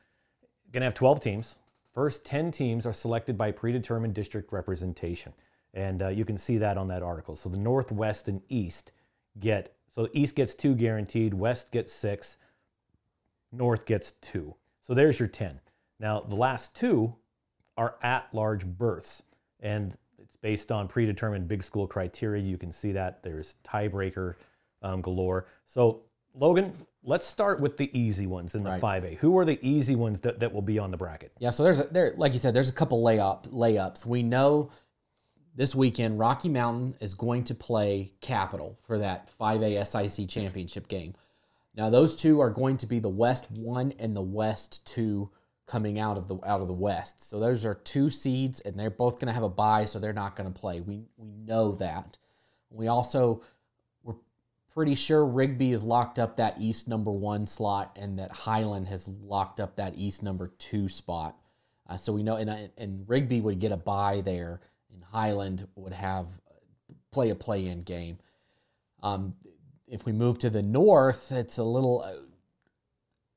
gonna 0.72 0.86
have 0.86 0.94
twelve 0.94 1.20
teams. 1.20 1.56
First 1.94 2.24
ten 2.24 2.50
teams 2.50 2.86
are 2.86 2.92
selected 2.92 3.36
by 3.36 3.52
predetermined 3.52 4.14
district 4.14 4.52
representation, 4.52 5.32
and 5.74 6.02
uh, 6.02 6.08
you 6.08 6.24
can 6.24 6.38
see 6.38 6.58
that 6.58 6.76
on 6.76 6.88
that 6.88 7.02
article. 7.02 7.36
So 7.36 7.48
the 7.48 7.58
Northwest 7.58 8.28
and 8.28 8.42
East 8.48 8.92
get 9.38 9.74
so 9.94 10.08
East 10.12 10.34
gets 10.34 10.54
two 10.54 10.74
guaranteed, 10.74 11.34
West 11.34 11.70
gets 11.70 11.92
six, 11.92 12.38
North 13.52 13.84
gets 13.84 14.12
two. 14.12 14.54
So 14.80 14.94
there's 14.94 15.20
your 15.20 15.28
10. 15.28 15.60
Now, 16.00 16.20
the 16.20 16.34
last 16.34 16.74
two 16.74 17.14
are 17.76 17.96
at 18.02 18.26
large 18.32 18.66
berths, 18.66 19.22
and 19.60 19.96
it's 20.18 20.36
based 20.36 20.72
on 20.72 20.88
predetermined 20.88 21.46
big 21.46 21.62
school 21.62 21.86
criteria. 21.86 22.42
You 22.42 22.56
can 22.56 22.72
see 22.72 22.92
that 22.92 23.22
there's 23.22 23.54
tiebreaker 23.64 24.34
um, 24.80 25.02
galore. 25.02 25.46
So, 25.66 26.04
Logan, 26.34 26.72
let's 27.04 27.26
start 27.26 27.60
with 27.60 27.76
the 27.76 27.96
easy 27.96 28.26
ones 28.26 28.54
in 28.54 28.64
the 28.64 28.70
Right. 28.70 28.82
5A. 28.82 29.18
Who 29.18 29.36
are 29.38 29.44
the 29.44 29.58
easy 29.60 29.94
ones 29.94 30.20
that, 30.22 30.40
that 30.40 30.52
will 30.52 30.62
be 30.62 30.78
on 30.78 30.90
the 30.90 30.96
bracket? 30.96 31.32
Yeah, 31.38 31.50
so 31.50 31.62
there's 31.62 31.80
a, 31.80 31.84
there, 31.84 32.14
like 32.16 32.32
you 32.32 32.38
said, 32.38 32.54
there's 32.54 32.70
a 32.70 32.74
couple 32.74 33.04
layup 33.04 33.48
layups. 33.50 34.06
We 34.06 34.22
know 34.22 34.70
this 35.54 35.74
weekend 35.74 36.18
Rocky 36.18 36.48
Mountain 36.48 36.96
is 37.00 37.14
going 37.14 37.44
to 37.44 37.54
play 37.54 38.12
Capital 38.20 38.78
for 38.86 38.98
that 38.98 39.30
5A 39.38 39.86
SIC 39.86 40.28
championship 40.28 40.88
game. 40.88 41.14
Now 41.74 41.90
those 41.90 42.16
two 42.16 42.40
are 42.40 42.50
going 42.50 42.76
to 42.78 42.86
be 42.86 42.98
the 42.98 43.08
West 43.08 43.50
one 43.50 43.92
and 43.98 44.14
the 44.14 44.22
West 44.22 44.86
two 44.86 45.30
coming 45.66 45.98
out 45.98 46.18
of 46.18 46.28
the 46.28 46.38
out 46.44 46.60
of 46.60 46.68
the 46.68 46.74
West. 46.74 47.28
So 47.28 47.40
those 47.40 47.64
are 47.64 47.74
two 47.74 48.10
seeds, 48.10 48.60
and 48.60 48.78
they're 48.78 48.90
both 48.90 49.16
going 49.16 49.28
to 49.28 49.32
have 49.32 49.42
a 49.42 49.48
bye, 49.48 49.84
so 49.84 49.98
they're 49.98 50.12
not 50.12 50.36
going 50.36 50.52
to 50.52 50.58
play. 50.58 50.80
We 50.80 51.06
we 51.16 51.30
know 51.30 51.72
that. 51.72 52.18
We 52.70 52.88
also 52.88 53.42
we're 54.02 54.16
pretty 54.74 54.94
sure 54.94 55.24
Rigby 55.24 55.70
has 55.70 55.82
locked 55.82 56.18
up 56.18 56.36
that 56.36 56.60
East 56.60 56.88
number 56.88 57.10
one 57.10 57.46
slot, 57.46 57.96
and 57.98 58.18
that 58.18 58.32
Highland 58.32 58.88
has 58.88 59.08
locked 59.08 59.60
up 59.60 59.76
that 59.76 59.94
East 59.96 60.22
number 60.22 60.48
two 60.58 60.88
spot. 60.88 61.38
Uh, 61.88 61.96
so 61.96 62.12
we 62.12 62.22
know, 62.22 62.36
and, 62.36 62.70
and 62.76 63.08
Rigby 63.08 63.40
would 63.40 63.58
get 63.58 63.72
a 63.72 63.76
bye 63.76 64.22
there, 64.24 64.60
and 64.92 65.02
Highland 65.04 65.66
would 65.74 65.92
have 65.92 66.26
play 67.10 67.30
a 67.30 67.34
play-in 67.34 67.82
game. 67.82 68.18
Um, 69.02 69.34
if 69.86 70.06
we 70.06 70.12
move 70.12 70.38
to 70.40 70.50
the 70.50 70.62
north, 70.62 71.30
it's 71.32 71.58
a 71.58 71.64
little. 71.64 72.02
Uh, 72.02 72.14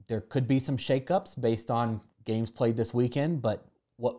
there 0.07 0.21
could 0.21 0.47
be 0.47 0.59
some 0.59 0.77
shakeups 0.77 1.39
based 1.39 1.71
on 1.71 1.99
games 2.25 2.51
played 2.51 2.75
this 2.75 2.93
weekend, 2.93 3.41
but 3.41 3.65
what 3.97 4.17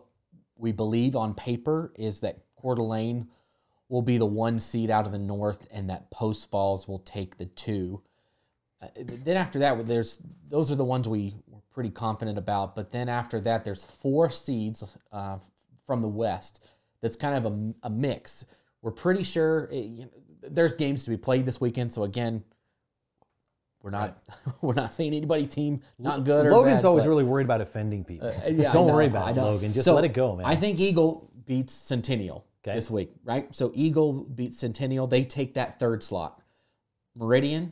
we 0.57 0.71
believe 0.71 1.15
on 1.15 1.33
paper 1.33 1.93
is 1.95 2.19
that 2.21 2.39
Coeur 2.61 2.75
d'Alene 2.75 3.27
will 3.89 4.01
be 4.01 4.17
the 4.17 4.25
one 4.25 4.59
seed 4.59 4.91
out 4.91 5.05
of 5.05 5.11
the 5.11 5.19
north, 5.19 5.67
and 5.71 5.89
that 5.89 6.11
Post 6.11 6.51
Falls 6.51 6.87
will 6.87 6.99
take 6.99 7.37
the 7.37 7.45
two. 7.45 8.01
Uh, 8.81 8.87
then 8.97 9.37
after 9.37 9.59
that, 9.59 9.87
there's 9.87 10.19
those 10.47 10.71
are 10.71 10.75
the 10.75 10.83
ones 10.83 11.07
we 11.07 11.35
were 11.47 11.61
pretty 11.71 11.89
confident 11.89 12.37
about. 12.37 12.75
But 12.75 12.91
then 12.91 13.09
after 13.09 13.39
that, 13.41 13.63
there's 13.63 13.83
four 13.83 14.29
seeds 14.29 14.97
uh, 15.11 15.39
from 15.85 16.01
the 16.01 16.07
west. 16.07 16.63
That's 17.01 17.15
kind 17.15 17.35
of 17.45 17.51
a, 17.51 17.87
a 17.87 17.89
mix. 17.89 18.45
We're 18.81 18.91
pretty 18.91 19.23
sure 19.23 19.69
it, 19.71 19.85
you 19.85 20.01
know, 20.05 20.09
there's 20.49 20.73
games 20.73 21.03
to 21.03 21.09
be 21.09 21.17
played 21.17 21.45
this 21.45 21.59
weekend. 21.61 21.91
So 21.91 22.03
again, 22.03 22.43
we're 23.83 23.91
not 23.91 24.17
we're 24.61 24.73
not 24.73 24.93
saying 24.93 25.13
anybody 25.13 25.45
team 25.47 25.81
not 25.99 26.23
good 26.23 26.45
or 26.45 26.51
Logan's 26.51 26.83
bad, 26.83 26.87
always 26.87 27.03
but- 27.03 27.09
really 27.09 27.23
worried 27.23 27.45
about 27.45 27.61
offending 27.61 28.03
people. 28.03 28.27
uh, 28.27 28.33
yeah, 28.49 28.71
Don't 28.71 28.87
know, 28.87 28.93
worry 28.95 29.05
about 29.07 29.35
it. 29.35 29.39
Logan. 29.39 29.73
Just 29.73 29.85
So, 29.85 29.95
let 29.95 30.05
it 30.05 30.13
go, 30.13 30.35
man. 30.35 30.45
I 30.45 30.55
think 30.55 30.79
Eagle 30.79 31.31
beats 31.45 31.73
Centennial 31.73 32.45
Okay. 32.65 32.75
this 32.75 32.89
week, 32.89 33.11
right? 33.23 33.53
So 33.53 33.71
Eagle 33.75 34.11
beats 34.23 34.57
Centennial. 34.57 35.07
They 35.07 35.23
take 35.23 35.53
that 35.53 35.79
third 35.79 36.03
slot. 36.03 36.41
Meridian 37.15 37.71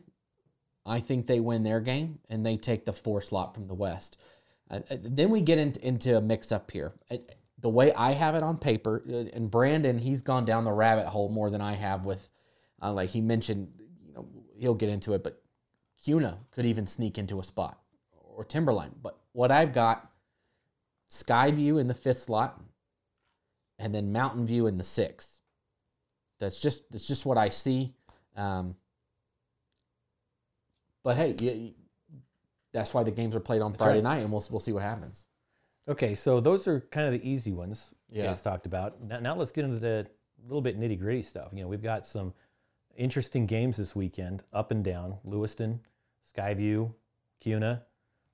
I 0.87 0.99
think 0.99 1.25
they 1.25 1.39
win 1.39 1.63
their 1.63 1.79
game 1.81 2.19
and 2.29 2.45
they 2.45 2.57
take 2.57 2.85
the 2.85 2.93
four 2.93 3.19
slot 3.21 3.55
from 3.55 3.67
the 3.67 3.73
West. 3.73 4.19
Uh, 4.69 4.81
uh, 4.91 4.97
then 5.01 5.31
we 5.31 5.41
get 5.41 5.57
into, 5.57 5.85
into 5.85 6.15
a 6.17 6.21
mix 6.21 6.51
up 6.51 6.69
here. 6.69 6.93
Uh, 7.09 7.17
the 7.59 7.69
way 7.69 7.93
I 7.93 8.11
have 8.11 8.35
it 8.35 8.43
on 8.43 8.57
paper, 8.57 9.03
uh, 9.09 9.29
and 9.33 9.49
Brandon, 9.49 9.97
he's 9.97 10.21
gone 10.21 10.45
down 10.45 10.65
the 10.65 10.71
rabbit 10.71 11.07
hole 11.07 11.29
more 11.29 11.49
than 11.49 11.61
I 11.61 11.73
have 11.73 12.05
with, 12.05 12.29
uh, 12.81 12.91
like 12.91 13.09
he 13.09 13.21
mentioned, 13.21 13.69
you 14.05 14.13
know, 14.13 14.27
he'll 14.57 14.75
get 14.75 14.89
into 14.89 15.13
it, 15.13 15.23
but 15.23 15.41
Kuna 16.03 16.39
could 16.51 16.65
even 16.65 16.85
sneak 16.85 17.17
into 17.17 17.39
a 17.39 17.43
spot 17.43 17.79
or 18.11 18.43
Timberline. 18.43 18.91
But 19.01 19.17
what 19.31 19.51
I've 19.51 19.73
got, 19.73 20.11
Skyview 21.09 21.79
in 21.79 21.87
the 21.87 21.93
fifth 21.93 22.23
slot, 22.23 22.59
and 23.79 23.93
then 23.93 24.11
Mountain 24.11 24.45
View 24.45 24.67
in 24.67 24.77
the 24.77 24.83
sixth. 24.83 25.39
That's 26.39 26.61
just 26.61 26.91
that's 26.91 27.07
just 27.07 27.25
what 27.25 27.37
I 27.37 27.49
see. 27.49 27.95
Um, 28.35 28.75
but 31.03 31.15
hey, 31.15 31.35
you, 31.39 31.73
that's 32.73 32.93
why 32.93 33.03
the 33.03 33.11
games 33.11 33.35
are 33.35 33.39
played 33.39 33.61
on 33.61 33.73
Friday 33.73 33.95
right. 33.95 34.03
night, 34.03 34.17
and 34.17 34.31
we'll 34.31 34.45
we'll 34.51 34.59
see 34.59 34.73
what 34.73 34.83
happens. 34.83 35.27
Okay, 35.87 36.15
so 36.15 36.39
those 36.39 36.67
are 36.67 36.81
kind 36.91 37.05
of 37.05 37.13
the 37.19 37.27
easy 37.29 37.51
ones 37.51 37.93
you 38.09 38.21
Yeah. 38.21 38.27
guys 38.27 38.41
talked 38.41 38.65
about. 38.65 39.01
Now, 39.03 39.19
now 39.19 39.35
let's 39.35 39.51
get 39.51 39.65
into 39.65 39.79
the 39.79 40.07
little 40.43 40.61
bit 40.61 40.79
nitty 40.79 40.99
gritty 40.99 41.21
stuff. 41.21 41.49
You 41.53 41.61
know, 41.61 41.67
we've 41.67 41.81
got 41.83 42.05
some 42.07 42.33
interesting 42.95 43.45
games 43.45 43.77
this 43.77 43.95
weekend, 43.95 44.43
up 44.53 44.71
and 44.71 44.83
down. 44.83 45.17
Lewiston, 45.23 45.81
Skyview, 46.35 46.93
Kuna. 47.39 47.83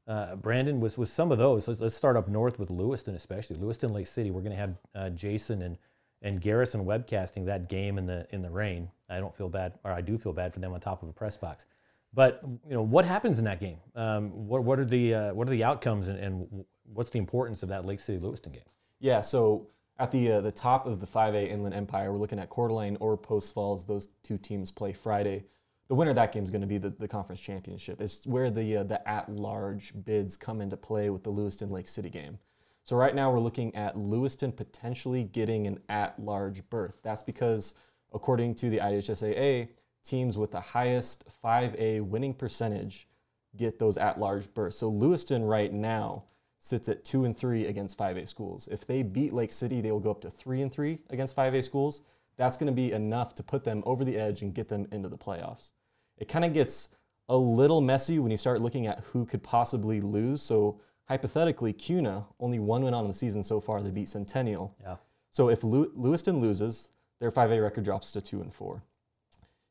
Uh, 0.08 0.36
Brandon 0.36 0.80
was 0.80 0.98
with 0.98 1.10
some 1.10 1.32
of 1.32 1.38
those. 1.38 1.68
Let's, 1.68 1.80
let's 1.80 1.96
start 1.96 2.18
up 2.18 2.28
north 2.28 2.60
with 2.60 2.70
Lewiston, 2.70 3.16
especially 3.16 3.58
Lewiston 3.58 3.94
Lake 3.94 4.08
City. 4.08 4.32
We're 4.32 4.42
going 4.42 4.52
to 4.52 4.58
have 4.58 4.76
uh, 4.96 5.10
Jason 5.10 5.62
and 5.62 5.78
and 6.24 6.40
Garrison 6.40 6.86
webcasting 6.86 7.46
that 7.48 7.68
game 7.68 7.98
in 7.98 8.06
the 8.06 8.28
in 8.30 8.42
the 8.44 8.50
rain. 8.50 8.90
I 9.10 9.20
don't 9.20 9.36
feel 9.36 9.50
bad, 9.50 9.74
or 9.84 9.92
I 9.92 10.02
do 10.02 10.18
feel 10.20 10.34
bad 10.34 10.54
for 10.54 10.60
them 10.60 10.72
on 10.74 10.80
top 10.80 11.02
of 11.02 11.10
a 11.10 11.14
press 11.14 11.36
box. 11.36 11.66
But 12.14 12.42
you 12.44 12.74
know 12.76 12.84
what 12.84 13.06
happens 13.06 13.40
in 13.40 13.46
that 13.46 13.60
game? 13.60 13.78
Um, 13.96 14.48
what 14.48 14.64
what 14.64 14.78
are 14.80 14.86
the 14.86 15.14
uh, 15.14 15.34
what 15.34 15.48
are 15.48 15.52
the 15.52 15.64
outcomes 15.64 16.08
and, 16.10 16.20
and 16.20 16.66
what's 16.94 17.10
the 17.10 17.20
importance 17.20 17.64
of 17.64 17.70
that 17.70 17.86
Lake 17.86 18.00
City 18.00 18.20
Lewiston 18.20 18.52
game? 18.52 18.64
Yeah, 19.00 19.22
so 19.22 19.68
at 19.98 20.12
the 20.12 20.32
uh, 20.32 20.42
the 20.42 20.52
top 20.52 20.86
of 20.86 21.00
the 21.00 21.08
5A 21.08 21.50
Inland 21.50 21.76
Empire, 21.76 22.12
we're 22.12 22.20
looking 22.20 22.40
at 22.40 22.50
Coeur 22.50 22.68
d'Alene 22.68 22.98
or 23.00 23.18
Post 23.18 23.54
Falls. 23.54 23.86
Those 23.86 24.10
two 24.24 24.38
teams 24.38 24.72
play 24.72 24.94
Friday. 24.94 25.46
The 25.88 25.96
winner 25.96 26.12
of 26.12 26.16
that 26.16 26.32
game 26.32 26.44
is 26.44 26.52
going 26.52 26.62
to 26.62 26.68
be 26.68 26.78
the, 26.78 26.90
the 26.90 27.08
conference 27.08 27.42
championship. 27.42 28.00
It's 28.00 28.26
where 28.26 28.50
the 28.50 28.78
uh, 28.78 28.84
the 28.84 29.08
at 29.08 29.30
large 29.30 29.94
bids 30.06 30.38
come 30.38 30.62
into 30.62 30.78
play 30.78 31.10
with 31.10 31.24
the 31.24 31.30
Lewiston 31.30 31.70
Lake 31.70 31.88
City 31.88 32.10
game. 32.10 32.40
So 32.84 32.96
right 32.96 33.14
now 33.14 33.32
we're 33.32 33.40
looking 33.40 33.76
at 33.76 33.96
Lewiston 33.96 34.52
potentially 34.52 35.24
getting 35.24 35.68
an 35.68 35.80
at 35.88 36.20
large 36.20 36.68
berth. 36.70 36.98
That's 37.04 37.22
because 37.24 37.76
according 38.12 38.56
to 38.56 38.70
the 38.70 38.80
IHSAA, 38.80 39.70
teams 40.04 40.38
with 40.38 40.52
the 40.52 40.60
highest 40.60 41.26
5A 41.44 42.02
winning 42.02 42.34
percentage 42.34 43.08
get 43.56 43.78
those 43.78 43.98
at 43.98 44.20
large 44.20 44.52
berths. 44.54 44.78
So 44.78 44.90
Lewiston 44.90 45.44
right 45.44 45.72
now 45.72 46.24
sits 46.64 46.88
at 46.90 47.04
two 47.04 47.26
and 47.26 47.36
three 47.36 47.66
against 47.66 47.98
5A 47.98 48.28
schools. 48.28 48.68
If 48.72 48.86
they 48.86 49.02
beat 49.02 49.34
Lake 49.34 49.52
City, 49.52 49.82
they 49.82 49.92
will 49.92 50.00
go 50.00 50.12
up 50.12 50.22
to 50.22 50.30
three 50.30 50.62
and 50.62 50.72
three 50.72 51.00
against 51.10 51.36
5A 51.36 51.64
schools. 51.64 52.04
That's 52.38 52.56
going 52.56 52.68
to 52.68 52.76
be 52.76 52.92
enough 52.92 53.34
to 53.36 53.44
put 53.44 53.64
them 53.64 53.82
over 53.84 54.06
the 54.06 54.16
edge 54.16 54.44
and 54.44 54.54
get 54.54 54.70
them 54.70 54.88
into 54.92 55.10
the 55.10 55.18
playoffs. 55.18 55.72
It 56.18 56.28
kind 56.28 56.46
of 56.46 56.54
gets 56.54 56.90
a 57.28 57.36
little 57.36 57.82
messy 57.82 58.20
when 58.20 58.30
you 58.30 58.38
start 58.38 58.62
looking 58.62 58.86
at 58.86 59.00
who 59.06 59.26
could 59.26 59.42
possibly 59.42 60.02
lose. 60.02 60.44
So 60.44 60.80
hypothetically, 61.06 61.74
Kuna 61.74 62.28
only 62.40 62.60
one 62.60 62.84
win 62.84 62.94
on 62.94 63.06
in 63.06 63.10
the 63.10 63.18
season 63.18 63.42
so 63.42 63.60
far. 63.60 63.82
They 63.82 63.90
beat 63.90 64.08
Centennial. 64.08 64.76
Yeah. 64.80 64.98
So 65.32 65.50
if 65.50 65.64
Lew- 65.64 65.92
Lewiston 65.96 66.40
loses, 66.40 66.92
their 67.20 67.32
5A 67.32 67.60
record 67.62 67.86
drops 67.86 68.12
to 68.12 68.22
two 68.22 68.40
and 68.40 68.54
four. 68.54 68.84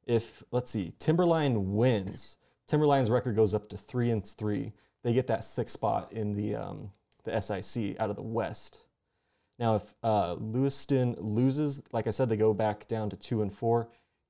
If 0.06 0.42
let's 0.50 0.73
see, 0.73 0.92
Timberline 0.99 1.76
wins, 1.76 2.37
Timberline's 2.66 3.11
record 3.11 3.37
goes 3.37 3.54
up 3.54 3.68
to 3.68 3.76
three 3.76 4.11
and 4.11 4.26
three. 4.26 4.73
They 5.02 5.12
get 5.12 5.26
that 5.28 5.45
sixth 5.45 5.73
spot 5.75 6.12
in 6.12 6.35
the 6.35 6.57
um, 6.57 6.90
the 7.25 7.40
SIC 7.40 7.99
out 8.00 8.11
of 8.11 8.16
the 8.16 8.23
West. 8.23 8.80
Now, 9.59 9.76
if 9.76 9.95
uh, 10.02 10.35
Lewiston 10.38 11.16
loses, 11.19 11.83
like 11.92 12.07
I 12.07 12.11
said, 12.11 12.28
they 12.30 12.37
go 12.37 12.54
back 12.54 12.87
down 12.88 13.11
to 13.11 13.16
two 13.16 13.42
and 13.42 13.52
four. 13.52 13.88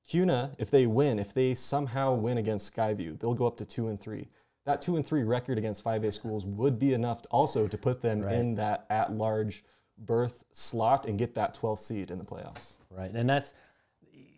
Kuna, 0.09 0.53
if 0.59 0.71
they 0.71 0.87
win, 0.87 1.19
if 1.21 1.33
they 1.33 1.55
somehow 1.55 2.15
win 2.15 2.39
against 2.39 2.75
Skyview, 2.75 3.21
they'll 3.21 3.35
go 3.35 3.47
up 3.47 3.57
to 3.59 3.65
two 3.65 3.89
and 3.89 4.01
three. 4.01 4.29
That 4.67 4.83
two 4.83 4.97
and 4.97 5.07
three 5.07 5.23
record 5.23 5.57
against 5.57 5.85
5A 5.85 6.13
schools 6.13 6.45
would 6.45 6.79
be 6.79 6.93
enough 6.95 7.23
to 7.23 7.29
also 7.29 7.67
to 7.69 7.79
put 7.79 8.03
them 8.03 8.21
Right. 8.23 8.35
in 8.35 8.55
that 8.57 8.87
at 8.91 9.13
large 9.13 9.65
berth 9.99 10.45
slot 10.53 11.07
and 11.07 11.19
get 11.19 11.35
that 11.37 11.55
12th 11.55 11.79
seed 11.81 12.11
in 12.11 12.19
the 12.19 12.25
playoffs. 12.25 12.75
right? 12.91 13.11
And 13.13 13.29
that's 13.29 13.55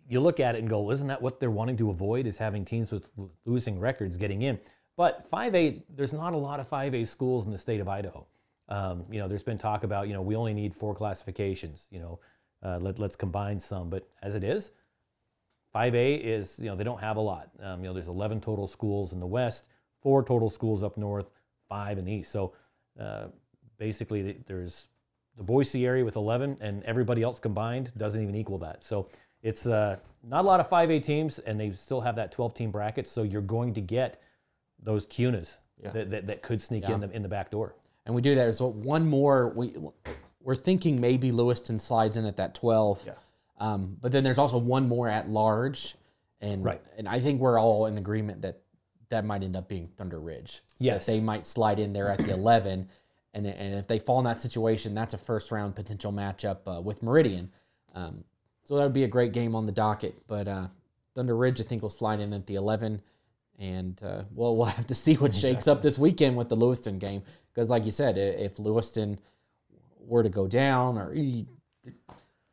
you 0.07 0.19
look 0.19 0.39
at 0.39 0.55
it 0.55 0.59
and 0.59 0.69
go, 0.69 0.91
isn't 0.91 1.07
that 1.07 1.21
what 1.21 1.39
they're 1.39 1.49
wanting 1.51 1.77
to 1.77 1.89
avoid? 1.89 2.27
Is 2.27 2.37
having 2.37 2.65
teams 2.65 2.91
with 2.91 3.09
losing 3.45 3.79
records 3.79 4.17
getting 4.17 4.41
in? 4.43 4.59
But 4.95 5.29
5A, 5.31 5.83
there's 5.89 6.13
not 6.13 6.33
a 6.33 6.37
lot 6.37 6.59
of 6.59 6.69
5A 6.69 7.07
schools 7.07 7.45
in 7.45 7.51
the 7.51 7.57
state 7.57 7.79
of 7.79 7.87
Idaho. 7.87 8.27
Um, 8.69 9.05
you 9.11 9.19
know, 9.19 9.27
there's 9.27 9.43
been 9.43 9.57
talk 9.57 9.83
about, 9.83 10.07
you 10.07 10.13
know, 10.13 10.21
we 10.21 10.35
only 10.35 10.53
need 10.53 10.75
four 10.75 10.95
classifications. 10.95 11.87
You 11.91 11.99
know, 11.99 12.19
uh, 12.61 12.79
let, 12.79 12.99
let's 12.99 13.15
combine 13.15 13.59
some. 13.59 13.89
But 13.89 14.07
as 14.21 14.35
it 14.35 14.43
is, 14.43 14.71
5A 15.75 16.21
is, 16.21 16.59
you 16.59 16.65
know, 16.65 16.75
they 16.75 16.83
don't 16.83 16.99
have 16.99 17.17
a 17.17 17.21
lot. 17.21 17.49
Um, 17.59 17.81
you 17.81 17.87
know, 17.87 17.93
there's 17.93 18.07
11 18.07 18.41
total 18.41 18.67
schools 18.67 19.13
in 19.13 19.19
the 19.19 19.27
west, 19.27 19.67
four 20.01 20.23
total 20.23 20.49
schools 20.49 20.83
up 20.83 20.97
north, 20.97 21.29
five 21.67 21.97
in 21.97 22.05
the 22.05 22.13
east. 22.13 22.31
So 22.31 22.53
uh, 22.99 23.27
basically, 23.77 24.37
there's 24.45 24.89
the 25.35 25.43
Boise 25.43 25.85
area 25.85 26.05
with 26.05 26.15
11, 26.15 26.57
and 26.61 26.83
everybody 26.83 27.23
else 27.23 27.39
combined 27.39 27.91
doesn't 27.97 28.21
even 28.21 28.35
equal 28.35 28.59
that. 28.59 28.83
So 28.83 29.09
it's 29.41 29.65
uh, 29.65 29.97
not 30.23 30.45
a 30.45 30.47
lot 30.47 30.59
of 30.59 30.69
5A 30.69 31.03
teams, 31.03 31.39
and 31.39 31.59
they 31.59 31.71
still 31.71 32.01
have 32.01 32.15
that 32.17 32.31
12 32.31 32.53
team 32.53 32.71
bracket. 32.71 33.07
So 33.07 33.23
you're 33.23 33.41
going 33.41 33.73
to 33.73 33.81
get 33.81 34.21
those 34.83 35.05
Kunas 35.07 35.59
Yeah. 35.81 35.91
that, 35.91 36.11
that, 36.11 36.27
that 36.27 36.41
could 36.41 36.61
sneak 36.61 36.83
Yeah. 36.83 36.95
in 36.95 36.99
the 37.01 37.09
in 37.11 37.21
the 37.23 37.29
back 37.29 37.51
door. 37.51 37.75
And 38.05 38.13
we 38.13 38.21
do 38.21 38.35
that 38.35 38.47
as 38.47 38.59
well. 38.61 38.71
One 38.73 39.07
more, 39.07 39.49
we 39.55 39.75
we're 40.41 40.55
thinking 40.55 40.99
maybe 40.99 41.31
Lewiston 41.31 41.79
slides 41.79 42.17
in 42.17 42.25
at 42.25 42.35
that 42.37 42.53
twelve. 42.55 43.03
Yeah. 43.05 43.13
Um, 43.59 43.97
but 44.01 44.11
then 44.11 44.23
there's 44.23 44.37
also 44.39 44.57
one 44.57 44.87
more 44.89 45.07
at 45.07 45.29
large, 45.29 45.95
and 46.41 46.63
Right. 46.65 46.81
and 46.97 47.07
I 47.07 47.19
think 47.19 47.39
we're 47.39 47.59
all 47.59 47.85
in 47.85 47.97
agreement 47.97 48.41
that 48.41 48.59
that 49.09 49.23
might 49.25 49.43
end 49.43 49.55
up 49.55 49.67
being 49.69 49.87
Thunder 49.95 50.19
Ridge. 50.19 50.61
Yes. 50.79 51.05
that 51.05 51.11
they 51.13 51.21
might 51.21 51.45
slide 51.45 51.79
in 51.79 51.93
there 51.93 52.09
at 52.09 52.17
the 52.19 52.33
eleven, 52.33 52.89
and 53.33 53.45
and 53.47 53.75
if 53.75 53.87
they 53.87 53.99
fall 53.99 54.19
in 54.19 54.25
that 54.25 54.41
situation, 54.41 54.93
that's 54.93 55.13
a 55.13 55.17
first 55.17 55.51
round 55.51 55.75
potential 55.75 56.11
matchup 56.11 56.57
uh, 56.67 56.81
with 56.81 57.01
Meridian. 57.03 57.51
Um, 57.93 58.23
so 58.63 58.75
that 58.75 58.83
would 58.83 58.93
be 58.93 59.03
a 59.03 59.07
great 59.07 59.31
game 59.33 59.55
on 59.55 59.65
the 59.65 59.71
docket. 59.71 60.25
But 60.27 60.47
uh, 60.47 60.67
Thunder 61.15 61.37
Ridge, 61.37 61.61
I 61.61 61.63
think, 61.63 61.81
will 61.83 61.89
slide 61.89 62.19
in 62.19 62.33
at 62.33 62.47
the 62.47 62.55
eleven. 62.55 63.01
And 63.59 64.01
uh, 64.03 64.23
well, 64.33 64.55
we'll 64.57 64.65
have 64.65 64.87
to 64.87 64.95
see 64.95 65.15
what 65.15 65.35
shakes 65.35 65.67
up 65.67 65.81
this 65.81 65.97
weekend 65.97 66.35
with 66.35 66.49
the 66.49 66.55
Lewiston 66.55 66.99
game. 66.99 67.23
Because, 67.53 67.69
like 67.69 67.85
you 67.85 67.91
said, 67.91 68.17
if 68.17 68.59
Lewiston 68.59 69.19
were 69.99 70.23
to 70.23 70.29
go 70.29 70.47
down, 70.47 70.97
or 70.97 71.15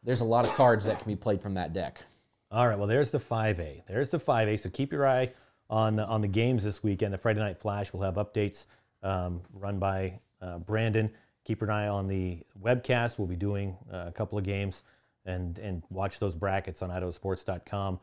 there's 0.03 0.21
a 0.21 0.25
lot 0.25 0.45
of 0.45 0.53
cards 0.55 0.87
that 0.87 0.99
can 0.99 1.09
be 1.09 1.17
played 1.17 1.43
from 1.43 1.55
that 1.55 1.73
deck. 1.73 2.03
All 2.51 2.67
right, 2.67 2.77
well, 2.77 2.89
there's 2.89 3.13
the 3.13 3.19
5A. 3.19 3.87
There's 3.87 4.11
the 4.11 4.19
5A. 4.19 4.59
So 4.59 4.71
keep 4.71 4.93
your 4.93 5.07
eye 5.07 5.33
on 5.69 5.97
the, 5.97 6.05
on 6.05 6.21
the 6.21 6.29
games 6.29 6.65
this 6.65 6.83
weekend. 6.83 7.15
The 7.15 7.19
Friday 7.19 7.39
Night 7.39 7.59
Flash 7.59 7.93
will 7.93 8.03
have 8.03 8.15
updates 8.15 8.67
um, 9.03 9.43
run 9.53 9.79
by 9.79 10.21
uh, 10.43 10.59
Brandon. 10.59 11.11
Keep 11.45 11.63
an 11.63 11.71
eye 11.71 11.89
on 11.89 12.09
the 12.09 12.41
webcast. 12.61 13.19
We'll 13.19 13.29
be 13.29 13.37
doing 13.37 13.77
uh, 13.93 14.07
a 14.09 14.13
couple 14.13 14.37
of 14.37 14.45
games 14.45 14.83
and 15.25 15.59
and 15.59 15.83
watch 15.91 16.19
those 16.19 16.35
brackets 16.35 16.83
on 16.83 16.91
idahosports.com 16.91 18.01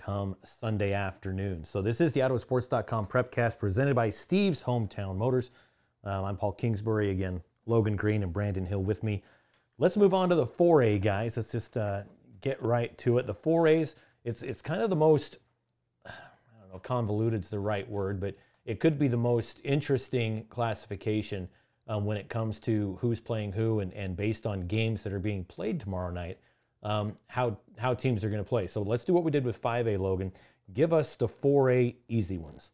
come 0.00 0.34
Sunday 0.44 0.94
afternoon. 0.94 1.62
So 1.64 1.82
this 1.82 2.00
is 2.00 2.12
the 2.12 2.20
idahosports.com 2.20 3.06
prepcast 3.06 3.58
presented 3.58 3.94
by 3.94 4.08
Steve's 4.08 4.62
Hometown 4.62 5.16
Motors. 5.16 5.50
Um, 6.02 6.24
I'm 6.24 6.36
Paul 6.38 6.52
Kingsbury 6.52 7.10
again. 7.10 7.42
Logan 7.66 7.96
Green 7.96 8.22
and 8.22 8.32
Brandon 8.32 8.64
Hill 8.64 8.82
with 8.82 9.02
me. 9.02 9.22
Let's 9.76 9.98
move 9.98 10.14
on 10.14 10.30
to 10.30 10.34
the 10.34 10.46
4A 10.46 11.02
guys. 11.02 11.36
Let's 11.36 11.52
just 11.52 11.76
uh, 11.76 12.04
get 12.40 12.62
right 12.62 12.96
to 12.98 13.18
it. 13.18 13.26
The 13.26 13.34
4As, 13.34 13.94
it's 14.24 14.42
it's 14.42 14.62
kind 14.62 14.80
of 14.80 14.88
the 14.88 14.96
most 14.96 15.38
I 16.06 16.10
don't 16.58 16.70
know 16.70 16.76
if 16.76 16.82
convoluted 16.82 17.42
is 17.42 17.50
the 17.50 17.60
right 17.60 17.88
word, 17.88 18.20
but 18.20 18.36
it 18.64 18.80
could 18.80 18.98
be 18.98 19.08
the 19.08 19.18
most 19.18 19.60
interesting 19.64 20.46
classification 20.48 21.48
um, 21.86 22.06
when 22.06 22.16
it 22.16 22.30
comes 22.30 22.58
to 22.60 22.96
who's 23.02 23.20
playing 23.20 23.52
who 23.52 23.80
and, 23.80 23.92
and 23.92 24.16
based 24.16 24.46
on 24.46 24.66
games 24.66 25.02
that 25.02 25.12
are 25.12 25.18
being 25.18 25.44
played 25.44 25.78
tomorrow 25.78 26.10
night, 26.10 26.38
um, 26.82 27.16
how 27.26 27.58
how 27.78 27.94
teams 27.94 28.24
are 28.24 28.30
going 28.30 28.42
to 28.42 28.48
play. 28.48 28.66
So 28.66 28.82
let's 28.82 29.04
do 29.04 29.12
what 29.12 29.24
we 29.24 29.30
did 29.30 29.44
with 29.44 29.60
5A, 29.60 29.98
Logan. 29.98 30.32
Give 30.72 30.92
us 30.92 31.16
the 31.16 31.26
4A 31.26 31.96
easy 32.08 32.38
ones. 32.38 32.70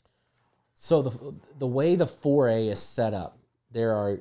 So 0.74 1.02
the 1.02 1.34
the 1.58 1.66
way 1.66 1.96
the 1.96 2.04
4A 2.04 2.70
is 2.72 2.80
set 2.80 3.14
up, 3.14 3.38
there 3.70 3.92
are 3.92 4.20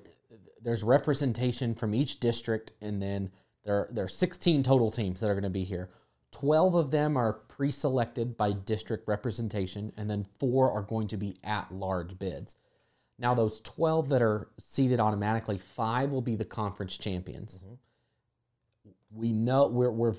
there's 0.61 0.83
representation 0.83 1.75
from 1.75 1.93
each 1.93 2.19
district, 2.19 2.71
and 2.81 3.01
then 3.01 3.31
there 3.63 3.89
there 3.91 4.05
are 4.05 4.09
16 4.09 4.63
total 4.63 4.91
teams 4.91 5.19
that 5.19 5.29
are 5.29 5.33
going 5.33 5.43
to 5.43 5.49
be 5.49 5.63
here. 5.63 5.89
12 6.31 6.75
of 6.75 6.91
them 6.91 7.15
are 7.15 7.31
pre-selected 7.31 8.35
by 8.35 8.51
district 8.51 9.07
representation, 9.07 9.93
and 9.95 10.09
then 10.09 10.25
four 10.37 10.69
are 10.69 10.81
going 10.81 11.07
to 11.07 11.15
be 11.15 11.37
at-large 11.45 12.19
bids. 12.19 12.57
Now, 13.17 13.33
those 13.33 13.61
12 13.61 14.09
that 14.09 14.21
are 14.21 14.49
seated 14.57 14.99
automatically, 14.99 15.57
five 15.57 16.11
will 16.11 16.21
be 16.21 16.35
the 16.35 16.43
conference 16.43 16.97
champions. 16.97 17.65
We 19.15 19.33
know 19.33 19.67
we're, 19.67 19.91
we're, 19.91 20.13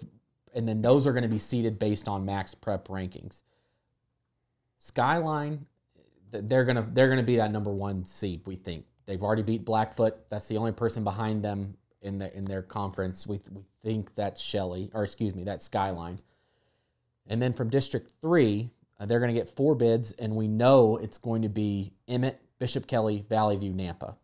and 0.55 0.67
then 0.67 0.83
those 0.83 1.07
are 1.07 1.13
going 1.13 1.23
to 1.23 1.29
be 1.29 1.39
seated 1.39 1.79
based 1.79 2.09
on 2.09 2.25
max 2.25 2.55
prep 2.55 2.89
rankings. 2.89 3.43
Skyline 4.79 5.67
they're 6.43 6.65
gonna 6.65 6.87
they're 6.93 7.09
gonna 7.09 7.23
be 7.23 7.37
that 7.37 7.53
number 7.53 7.73
one 7.73 8.05
seed. 8.07 8.43
We 8.47 8.57
think 8.57 8.85
they've 9.07 9.23
already 9.23 9.43
beat 9.43 9.65
Blackfoot. 9.65 10.29
That's 10.31 10.49
the 10.49 10.57
only 10.57 10.73
person 10.73 11.05
behind 11.05 11.43
them 11.43 11.77
in 12.03 12.19
their 12.19 12.31
in 12.31 12.45
their 12.45 12.63
conference. 12.63 13.27
We 13.27 13.41
we 13.53 13.63
think 13.83 14.15
that's 14.15 14.41
Shelley, 14.41 14.91
or 14.93 15.05
excuse 15.05 15.35
me, 15.35 15.45
that's 15.45 15.65
Skyline. 15.65 16.21
And 17.27 17.41
then 17.41 17.53
from 17.53 17.71
District 17.71 18.13
Three, 18.23 18.71
uh, 18.99 19.07
they're 19.07 19.21
gonna 19.21 19.33
get 19.33 19.49
four 19.49 19.75
bids, 19.75 20.13
and 20.13 20.35
we 20.35 20.49
know 20.49 20.97
it's 20.97 21.19
going 21.19 21.43
to 21.43 21.49
be 21.49 21.93
Emmett, 22.09 22.41
Bishop 22.59 22.87
Kelly, 22.87 23.25
Valley 23.29 23.57
View, 23.57 23.73
Nampa. 23.73 24.17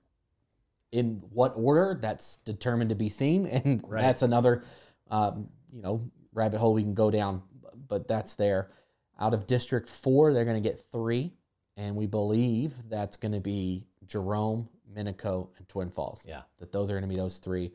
In 0.92 1.22
what 1.32 1.54
order? 1.56 1.98
That's 2.00 2.36
determined 2.38 2.90
to 2.90 2.94
be 2.94 3.08
seen, 3.08 3.46
and 3.46 3.82
Right. 3.86 4.02
that's 4.02 4.22
another, 4.22 4.62
um, 5.10 5.48
you 5.72 5.82
know, 5.82 6.10
rabbit 6.34 6.58
hole 6.58 6.74
we 6.74 6.82
can 6.82 6.94
go 6.94 7.10
down. 7.10 7.42
But 7.88 8.06
that's 8.08 8.34
there. 8.36 8.70
Out 9.18 9.34
of 9.34 9.46
District 9.46 9.88
Four, 9.88 10.32
they're 10.32 10.44
going 10.44 10.62
to 10.62 10.66
get 10.68 10.80
three, 10.92 11.32
and 11.76 11.96
we 11.96 12.06
believe 12.06 12.74
that's 12.88 13.16
going 13.16 13.32
to 13.32 13.40
be 13.40 13.86
Jerome, 14.06 14.68
Minico, 14.94 15.48
and 15.58 15.68
Twin 15.68 15.90
Falls. 15.90 16.24
Yeah. 16.28 16.42
that 16.58 16.72
those 16.72 16.90
are 16.90 16.94
going 16.94 17.02
to 17.02 17.08
be 17.08 17.16
those 17.16 17.38
three. 17.38 17.72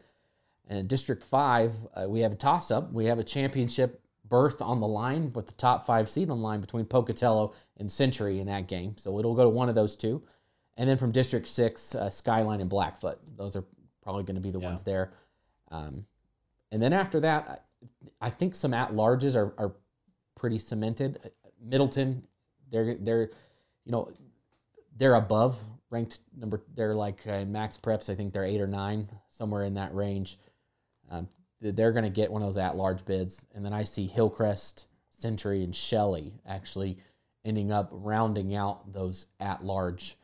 And 0.67 0.87
District 0.87 1.23
Five, 1.23 1.73
uh, 1.95 2.07
we 2.09 2.19
have 2.21 2.31
a 2.31 2.35
toss-up. 2.35 2.91
We 2.91 3.05
have 3.05 3.19
a 3.19 3.23
championship 3.23 4.01
berth 4.27 4.61
on 4.61 4.81
the 4.81 4.87
line 4.87 5.31
with 5.33 5.47
the 5.47 5.53
top 5.53 5.85
five 5.85 6.09
seed 6.09 6.29
on 6.29 6.39
the 6.39 6.43
line 6.43 6.59
between 6.59 6.83
Pocatello 6.85 7.53
and 7.77 7.89
Century 7.89 8.39
in 8.41 8.47
that 8.47 8.67
game. 8.67 8.97
So 8.97 9.17
it'll 9.19 9.33
go 9.35 9.43
to 9.43 9.49
one 9.49 9.69
of 9.69 9.75
those 9.75 9.95
two. 9.95 10.21
And 10.77 10.87
then 10.89 10.97
from 10.97 11.11
District 11.11 11.47
Six, 11.47 11.95
uh, 11.95 12.09
Skyline 12.09 12.61
and 12.61 12.69
Blackfoot. 12.69 13.19
Those 13.35 13.55
are 13.55 13.63
probably 14.03 14.23
going 14.23 14.35
to 14.35 14.41
be 14.41 14.51
the 14.51 14.59
Yeah. 14.59 14.67
ones 14.67 14.83
there. 14.83 15.11
Um, 15.71 16.05
and 16.71 16.81
then 16.81 16.93
after 16.93 17.19
that, 17.21 17.65
I, 18.21 18.27
I 18.27 18.29
think 18.29 18.55
some 18.55 18.73
at 18.73 18.91
larges 18.91 19.35
are, 19.35 19.53
are 19.57 19.73
pretty 20.35 20.59
cemented. 20.59 21.31
Middleton, 21.61 22.23
they're 22.71 22.95
they're 22.95 23.31
you 23.85 23.91
know 23.91 24.09
they're 24.97 25.15
above 25.15 25.61
ranked 25.89 26.19
number. 26.37 26.61
They're 26.75 26.95
like 26.95 27.25
uh, 27.27 27.45
max 27.45 27.77
preps. 27.77 28.09
I 28.09 28.15
think 28.15 28.33
they're 28.33 28.43
eight 28.43 28.61
or 28.61 28.67
nine, 28.67 29.09
somewhere 29.29 29.63
in 29.63 29.73
that 29.75 29.93
range. 29.95 30.37
Um, 31.09 31.27
they're 31.59 31.91
going 31.91 32.03
to 32.03 32.09
get 32.09 32.31
one 32.31 32.41
of 32.43 32.47
those 32.47 32.57
at 32.57 32.75
large 32.75 33.03
bids, 33.05 33.47
and 33.55 33.65
then 33.65 33.73
I 33.73 33.83
see 33.83 34.05
Hillcrest, 34.05 34.85
Century, 35.09 35.63
and 35.63 35.75
Shelley 35.75 36.33
actually 36.45 36.97
ending 37.43 37.71
up 37.71 37.89
rounding 37.91 38.53
out 38.55 38.91
those 38.93 39.27
at 39.39 39.63
large 39.63 40.17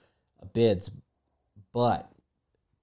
bids. 0.52 0.92
But 1.74 2.12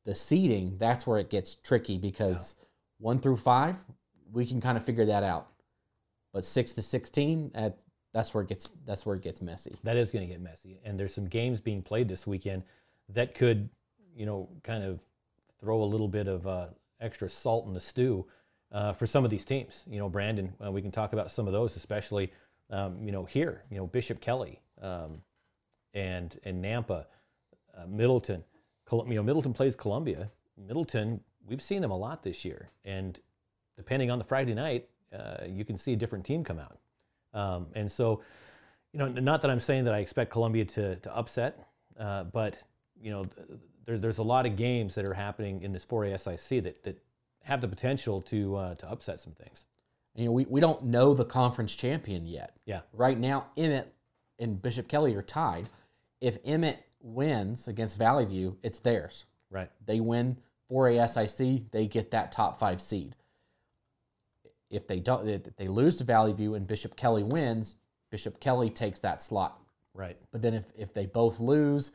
the 0.05 0.15
seating, 0.15 0.77
that's 0.79 1.07
where 1.07 1.19
it 1.19 1.31
gets 1.31 1.55
tricky 1.55 1.99
because 1.99 2.57
one 2.99 3.21
through 3.21 3.37
five, 3.37 3.77
we 4.33 4.47
can 4.47 4.61
kind 4.61 4.77
of 4.77 4.85
figure 4.85 5.07
that 5.07 5.23
out. 5.23 5.49
But 6.33 6.45
six 6.45 6.73
to 6.75 6.83
sixteen, 6.83 7.51
at 7.55 7.77
that's 8.13 8.35
where 8.35 8.43
it 8.43 8.49
gets 8.49 8.73
that's 8.87 9.05
where 9.05 9.17
it 9.17 9.23
gets 9.23 9.41
messy. 9.43 9.75
that 9.85 9.97
is 9.97 10.11
going 10.11 10.27
to 10.27 10.33
get 10.33 10.41
messy. 10.41 10.81
And 10.85 10.99
there's 10.99 11.15
some 11.15 11.27
games 11.27 11.61
being 11.61 11.83
played 11.83 12.09
this 12.09 12.27
weekend 12.27 12.63
that 13.11 13.35
could, 13.35 13.69
you 14.15 14.27
know, 14.27 14.49
kind 14.63 14.85
of 14.85 15.01
throw 15.61 15.83
a 15.83 15.85
little 15.85 16.09
bit 16.09 16.27
of 16.27 16.47
uh, 16.47 16.67
extra 17.01 17.29
salt 17.29 17.67
in 17.67 17.75
the 17.75 17.81
stew 17.81 18.27
uh, 18.73 18.93
for 18.93 19.07
some 19.07 19.25
of 19.25 19.31
these 19.31 19.45
teams. 19.45 19.85
You 19.89 19.99
know, 19.99 20.09
Brandon, 20.09 20.53
uh, 20.65 20.71
we 20.73 20.83
can 20.83 20.91
talk 20.91 21.13
about 21.13 21.31
some 21.31 21.47
of 21.47 21.53
those, 21.53 21.77
especially, 21.77 22.33
um, 22.71 23.03
you 23.03 23.13
know, 23.13 23.25
here, 23.25 23.63
you 23.71 23.77
know, 23.77 23.87
Bishop 23.87 24.21
Kelly 24.21 24.61
um, 24.81 25.23
and 25.95 26.39
and 26.45 26.65
Nampa, 26.65 27.07
uh, 27.77 27.87
Middleton. 27.87 28.45
Col- 28.85 29.07
you 29.09 29.15
know, 29.15 29.23
Middleton 29.23 29.53
plays 29.53 29.77
Columbia. 29.77 30.31
Middleton, 30.57 31.21
we've 31.47 31.63
seen 31.63 31.83
them 31.83 31.91
a 31.91 31.97
lot 31.97 32.23
this 32.23 32.45
year, 32.45 32.71
and 32.85 33.19
depending 33.77 34.11
on 34.11 34.19
the 34.19 34.25
Friday 34.25 34.55
night, 34.55 34.89
uh, 35.17 35.45
you 35.47 35.65
can 35.65 35.77
see 35.79 35.93
a 35.93 35.97
different 35.97 36.25
team 36.25 36.45
come 36.45 36.59
out. 36.59 36.79
Um, 37.33 37.69
and 37.75 37.91
so, 37.91 38.23
you 38.93 38.99
know, 38.99 39.09
not 39.09 39.43
that 39.43 39.51
I'm 39.51 39.61
saying 39.61 39.85
that 39.85 39.95
I 39.95 39.99
expect 39.99 40.31
Columbia 40.31 40.65
to, 40.67 40.97
to 40.97 41.17
upset, 41.17 41.67
uh, 41.99 42.25
but 42.25 42.59
you 43.01 43.11
know, 43.11 43.25
there's 43.87 44.01
there's 44.01 44.19
a 44.19 44.23
lot 44.23 44.47
of 44.47 44.57
games 44.57 44.95
that 44.95 45.07
are 45.07 45.15
happening 45.15 45.63
in 45.63 45.73
this 45.73 45.85
4A 45.87 46.39
SIC 46.39 46.65
that, 46.65 46.83
that 46.85 47.03
have 47.45 47.61
the 47.61 47.69
potential 47.69 48.21
to 48.23 48.57
uh, 48.57 48.75
to 48.77 48.91
upset 48.91 49.21
some 49.21 49.33
things. 49.33 49.65
You 50.15 50.27
know, 50.27 50.33
we, 50.33 50.45
we 50.45 50.61
don't 50.61 50.85
know 50.85 51.15
the 51.15 51.25
conference 51.25 51.75
champion 51.75 52.27
yet. 52.27 52.57
Yeah. 52.67 52.81
Right 52.93 53.19
now, 53.19 53.47
Emmett 53.57 53.93
and 54.39 54.61
Bishop 54.61 54.89
Kelly 54.89 55.15
are 55.15 55.23
tied. 55.23 55.67
If 56.21 56.39
Emmett 56.45 56.85
wins 57.01 57.69
against 57.69 57.99
Valley 57.99 58.25
View, 58.25 58.57
it's 58.63 58.81
theirs. 58.81 59.27
Right. 59.51 59.71
They 59.85 60.01
win 60.01 60.37
4A 60.71 61.29
SIC, 61.29 61.71
they 61.71 61.87
get 61.87 62.11
that 62.13 62.33
top 62.33 62.59
five 62.59 62.81
seed. 62.81 63.17
If 64.71 64.87
they 64.87 65.01
don't, 65.01 65.29
if 65.29 65.57
they 65.57 65.67
lose 65.67 65.97
to 65.97 66.05
Valley 66.05 66.33
View 66.33 66.55
and 66.55 66.67
Bishop 66.67 66.95
Kelly 66.95 67.25
wins, 67.25 67.77
Bishop 68.11 68.39
Kelly 68.39 68.71
takes 68.71 69.01
that 69.01 69.21
slot. 69.21 69.59
Right. 69.95 70.17
But 70.31 70.43
then 70.43 70.55
if, 70.55 70.67
if 70.77 70.95
they 70.95 71.07
both 71.07 71.41
lose, 71.41 71.93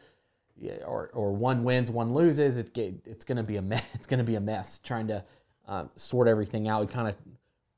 or, 0.86 1.10
or 1.14 1.34
one 1.34 1.64
wins, 1.64 1.92
one 1.92 2.14
loses, 2.14 2.58
it 2.58 2.78
it's 2.78 3.24
going 3.24 3.38
to 3.38 3.44
be 3.44 3.58
a 3.58 3.62
mess. 3.62 3.84
It's 3.94 4.08
going 4.08 4.20
to 4.20 4.24
be 4.26 4.36
a 4.36 4.42
mess 4.42 4.80
trying 4.80 5.08
to 5.08 5.24
uh, 5.68 5.86
sort 5.96 6.28
everything 6.28 6.68
out. 6.68 6.82
We 6.82 6.88
kind 6.88 7.08
of 7.08 7.16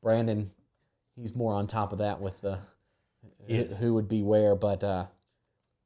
Brandon, 0.01 0.51
he's 1.15 1.35
more 1.35 1.53
on 1.53 1.67
top 1.67 1.91
of 1.91 1.99
that 1.99 2.19
with 2.19 2.39
the 2.41 2.59
He 3.45 3.57
who, 3.57 3.63
who 3.65 3.93
would 3.95 4.07
be 4.07 4.23
where. 4.23 4.55
But 4.55 4.83
uh, 4.83 5.05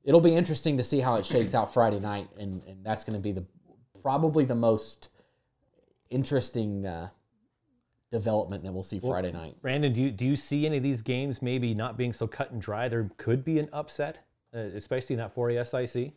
it'll 0.03 0.21
be 0.21 0.35
interesting 0.35 0.77
to 0.77 0.83
see 0.83 0.99
how 0.99 1.15
it 1.15 1.25
shakes 1.25 1.53
out 1.53 1.73
Friday 1.73 1.99
night, 1.99 2.27
and, 2.37 2.63
and 2.67 2.83
that's 2.83 3.03
going 3.03 3.15
to 3.15 3.21
be 3.21 3.31
the 3.31 3.45
probably 4.01 4.45
the 4.45 4.55
most 4.55 5.09
interesting 6.09 6.85
uh, 6.85 7.09
development 8.11 8.63
that 8.63 8.71
we'll 8.71 8.83
see 8.83 8.99
Friday 8.99 9.31
night. 9.31 9.61
Brandon, 9.61 9.93
do 9.93 10.01
you 10.01 10.11
do 10.11 10.25
you 10.25 10.35
see 10.35 10.65
any 10.65 10.77
of 10.77 10.83
these 10.83 11.01
games 11.01 11.41
maybe 11.41 11.73
not 11.73 11.97
being 11.97 12.13
so 12.13 12.27
cut 12.27 12.51
and 12.51 12.61
dry? 12.61 12.89
There 12.89 13.09
could 13.17 13.43
be 13.43 13.59
an 13.59 13.67
upset, 13.71 14.21
uh, 14.53 14.59
especially 14.59 15.13
in 15.13 15.19
that 15.19 15.33
4A 15.33 15.87
SIC. 15.87 16.13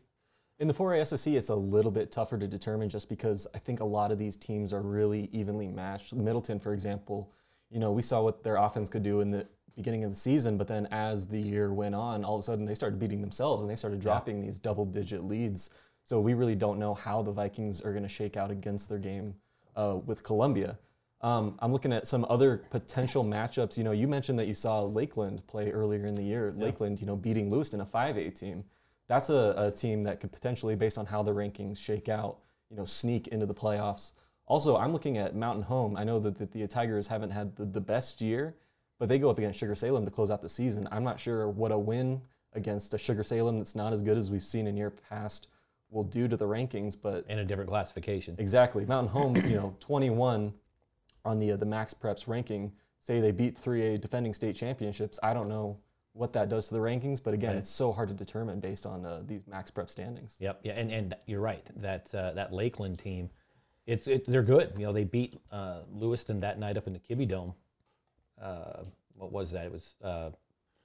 In 0.60 0.68
the 0.68 0.74
4A 0.74 1.00
SSC, 1.00 1.36
it's 1.36 1.48
a 1.48 1.54
little 1.54 1.90
bit 1.90 2.12
tougher 2.12 2.38
to 2.38 2.46
determine 2.46 2.88
just 2.88 3.08
because 3.08 3.46
I 3.54 3.58
think 3.58 3.80
a 3.80 3.84
lot 3.84 4.12
of 4.12 4.18
these 4.18 4.36
teams 4.36 4.72
are 4.72 4.82
really 4.82 5.28
evenly 5.32 5.66
matched. 5.66 6.14
Middleton, 6.14 6.60
for 6.60 6.72
example, 6.72 7.32
you 7.70 7.80
know, 7.80 7.90
we 7.90 8.02
saw 8.02 8.22
what 8.22 8.44
their 8.44 8.56
offense 8.56 8.88
could 8.88 9.02
do 9.02 9.20
in 9.20 9.30
the 9.30 9.48
beginning 9.76 10.04
of 10.04 10.10
the 10.10 10.16
season, 10.16 10.56
but 10.56 10.68
then 10.68 10.86
as 10.90 11.26
the 11.26 11.40
year 11.40 11.72
went 11.72 11.94
on, 11.94 12.24
all 12.24 12.36
of 12.36 12.40
a 12.40 12.42
sudden 12.42 12.64
they 12.64 12.74
started 12.74 12.98
beating 12.98 13.20
themselves 13.20 13.62
and 13.62 13.70
they 13.70 13.76
started 13.76 14.00
dropping 14.00 14.40
these 14.40 14.58
double 14.58 14.84
digit 14.84 15.24
leads. 15.24 15.70
So 16.02 16.20
we 16.20 16.34
really 16.34 16.54
don't 16.54 16.78
know 16.78 16.94
how 16.94 17.22
the 17.22 17.32
Vikings 17.32 17.80
are 17.80 17.90
going 17.90 18.02
to 18.02 18.08
shake 18.08 18.36
out 18.36 18.50
against 18.50 18.88
their 18.88 18.98
game 18.98 19.34
uh, 19.74 19.98
with 20.04 20.22
Columbia. 20.22 20.78
Um, 21.22 21.56
I'm 21.60 21.72
looking 21.72 21.92
at 21.92 22.06
some 22.06 22.26
other 22.28 22.58
potential 22.70 23.24
matchups. 23.24 23.78
You 23.78 23.84
know, 23.84 23.92
you 23.92 24.06
mentioned 24.06 24.38
that 24.38 24.46
you 24.46 24.54
saw 24.54 24.82
Lakeland 24.82 25.46
play 25.46 25.70
earlier 25.70 26.04
in 26.06 26.12
the 26.12 26.22
year. 26.22 26.52
Lakeland, 26.54 27.00
you 27.00 27.06
know, 27.06 27.16
beating 27.16 27.50
Lewiston, 27.50 27.80
a 27.80 27.86
5A 27.86 28.38
team. 28.38 28.64
That's 29.08 29.30
a, 29.30 29.54
a 29.56 29.70
team 29.70 30.02
that 30.02 30.20
could 30.20 30.32
potentially, 30.32 30.76
based 30.76 30.98
on 30.98 31.06
how 31.06 31.22
the 31.22 31.32
rankings 31.32 31.78
shake 31.78 32.10
out, 32.10 32.40
you 32.68 32.76
know, 32.76 32.84
sneak 32.84 33.28
into 33.28 33.46
the 33.46 33.54
playoffs. 33.54 34.12
Also, 34.46 34.76
I'm 34.76 34.92
looking 34.92 35.16
at 35.16 35.34
Mountain 35.34 35.62
Home. 35.62 35.96
I 35.96 36.04
know 36.04 36.18
that, 36.18 36.38
that 36.38 36.52
the 36.52 36.66
Tigers 36.66 37.06
haven't 37.06 37.30
had 37.30 37.56
the, 37.56 37.64
the 37.64 37.80
best 37.80 38.20
year, 38.20 38.54
but 38.98 39.08
they 39.08 39.18
go 39.18 39.30
up 39.30 39.38
against 39.38 39.58
Sugar 39.58 39.74
Salem 39.74 40.04
to 40.04 40.10
close 40.10 40.30
out 40.30 40.42
the 40.42 40.48
season. 40.48 40.88
I'm 40.92 41.04
not 41.04 41.18
sure 41.20 41.48
what 41.48 41.72
a 41.72 41.78
win 41.78 42.20
against 42.52 42.94
a 42.94 42.98
Sugar 42.98 43.22
Salem 43.24 43.58
that's 43.58 43.74
not 43.74 43.92
as 43.92 44.02
good 44.02 44.16
as 44.16 44.30
we've 44.30 44.42
seen 44.44 44.66
in 44.66 44.76
year 44.76 44.90
past 45.10 45.48
will 45.90 46.04
do 46.04 46.26
to 46.28 46.36
the 46.36 46.46
rankings, 46.46 46.96
but 47.00 47.24
in 47.28 47.38
a 47.38 47.44
different 47.44 47.68
classification. 47.70 48.34
Exactly. 48.38 48.84
Mountain 48.86 49.12
Home, 49.12 49.36
you 49.36 49.54
know, 49.56 49.76
21 49.80 50.52
on 51.24 51.38
the 51.38 51.52
uh, 51.52 51.56
the 51.56 51.66
Max 51.66 51.94
Preps 51.94 52.26
ranking. 52.28 52.72
Say 53.00 53.20
they 53.20 53.32
beat 53.32 53.56
3A 53.56 54.00
defending 54.00 54.32
state 54.34 54.56
championships. 54.56 55.18
I 55.22 55.34
don't 55.34 55.48
know 55.48 55.78
what 56.12 56.32
that 56.32 56.48
does 56.48 56.68
to 56.68 56.74
the 56.74 56.80
rankings, 56.80 57.20
but 57.22 57.34
again, 57.34 57.50
Right. 57.50 57.58
it's 57.58 57.68
so 57.68 57.92
hard 57.92 58.08
to 58.08 58.14
determine 58.14 58.60
based 58.60 58.86
on 58.86 59.04
uh, 59.04 59.22
these 59.26 59.46
Max 59.46 59.70
Prep 59.70 59.90
standings. 59.90 60.36
Yep. 60.40 60.60
Yeah, 60.62 60.72
and, 60.72 60.90
and 60.90 61.14
you're 61.26 61.40
right. 61.40 61.68
That 61.76 62.14
uh, 62.14 62.32
that 62.32 62.52
Lakeland 62.52 62.98
team, 62.98 63.30
it's 63.86 64.06
it, 64.06 64.24
they're 64.26 64.42
good. 64.42 64.72
You 64.78 64.84
know, 64.86 64.92
they 64.92 65.04
beat 65.04 65.36
uh, 65.52 65.80
Lewiston 65.92 66.40
that 66.40 66.58
night 66.58 66.76
up 66.76 66.86
in 66.86 66.92
the 66.92 67.00
Kibbie 67.00 67.28
Dome. 67.28 67.54
Uh, 68.40 68.82
what 69.16 69.32
was 69.32 69.52
that? 69.52 69.66
It 69.66 69.72
was 69.72 69.94
uh, 70.02 70.30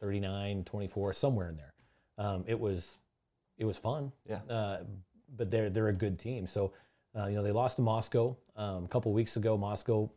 39, 0.02 0.64
24, 0.64 1.14
somewhere 1.14 1.50
in 1.50 1.58
there. 1.58 1.74
Um, 2.18 2.44
it 2.48 2.60
was 2.60 2.98
it 3.58 3.66
was 3.66 3.78
fun. 3.78 4.12
Yeah. 4.28 4.40
Uh, 4.50 4.80
but 5.36 5.52
they're 5.52 5.70
they're 5.70 5.88
a 5.90 5.94
good 5.94 6.18
team. 6.20 6.48
So 6.48 6.74
uh, 7.18 7.28
you 7.28 7.36
know 7.36 7.44
they 7.44 7.52
lost 7.52 7.78
to 7.78 7.82
Moscow 7.82 8.36
um, 8.56 8.86
a 8.86 8.88
couple 8.88 9.12
weeks 9.14 9.36
ago. 9.38 9.58
Moscow, 9.58 10.10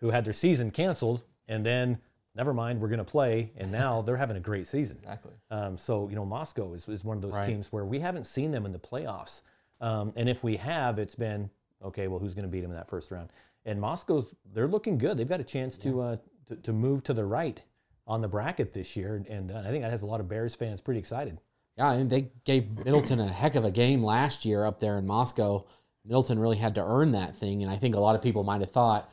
who 0.00 0.10
had 0.10 0.24
their 0.24 0.32
season 0.32 0.70
canceled, 0.70 1.22
and 1.48 1.64
then 1.64 1.98
never 2.34 2.52
mind, 2.52 2.80
we're 2.80 2.88
going 2.88 2.98
to 2.98 3.04
play, 3.04 3.52
and 3.56 3.70
now 3.70 4.02
they're 4.02 4.16
having 4.16 4.36
a 4.36 4.40
great 4.40 4.66
season. 4.66 4.96
Exactly. 5.00 5.32
Um, 5.50 5.78
so 5.78 6.08
you 6.08 6.16
know, 6.16 6.24
Moscow 6.24 6.74
is, 6.74 6.88
is 6.88 7.04
one 7.04 7.16
of 7.16 7.22
those 7.22 7.34
Right. 7.34 7.46
teams 7.46 7.72
where 7.72 7.84
we 7.84 8.00
haven't 8.00 8.24
seen 8.24 8.50
them 8.50 8.66
in 8.66 8.72
the 8.72 8.78
playoffs, 8.78 9.42
um, 9.80 10.12
and 10.16 10.28
if 10.28 10.42
we 10.42 10.56
have, 10.56 10.98
it's 10.98 11.14
been 11.14 11.48
okay. 11.82 12.08
Well, 12.08 12.18
who's 12.18 12.34
going 12.34 12.44
to 12.44 12.50
beat 12.50 12.60
them 12.60 12.70
in 12.70 12.76
that 12.76 12.88
first 12.88 13.10
round? 13.10 13.30
And 13.66 13.80
Moscow's 13.80 14.34
they're 14.52 14.68
looking 14.68 14.98
good. 14.98 15.16
They've 15.16 15.28
got 15.28 15.40
a 15.40 15.44
chance 15.44 15.78
to, 15.78 16.00
uh, 16.02 16.16
to 16.48 16.56
to 16.56 16.72
move 16.72 17.02
to 17.04 17.14
the 17.14 17.24
right 17.24 17.62
on 18.06 18.20
the 18.20 18.28
bracket 18.28 18.72
this 18.72 18.96
year, 18.96 19.24
and 19.28 19.50
uh, 19.50 19.58
I 19.58 19.70
think 19.70 19.82
that 19.82 19.90
has 19.90 20.02
a 20.02 20.06
lot 20.06 20.20
of 20.20 20.28
Bears 20.28 20.54
fans 20.54 20.80
pretty 20.80 21.00
excited. 21.00 21.38
Yeah, 21.76 21.92
and 21.92 22.08
they 22.10 22.30
gave 22.44 22.84
Middleton 22.84 23.18
a 23.18 23.26
heck 23.26 23.56
of 23.56 23.64
a 23.64 23.70
game 23.70 24.02
last 24.02 24.44
year 24.44 24.64
up 24.64 24.78
there 24.78 24.98
in 24.98 25.06
Moscow. 25.06 25.64
Middleton 26.04 26.38
really 26.38 26.56
had 26.56 26.74
to 26.76 26.84
earn 26.84 27.12
that 27.12 27.34
thing, 27.34 27.62
and 27.62 27.70
I 27.70 27.76
think 27.76 27.94
a 27.94 28.00
lot 28.00 28.14
of 28.14 28.22
people 28.22 28.44
might 28.44 28.60
have 28.60 28.70
thought, 28.70 29.10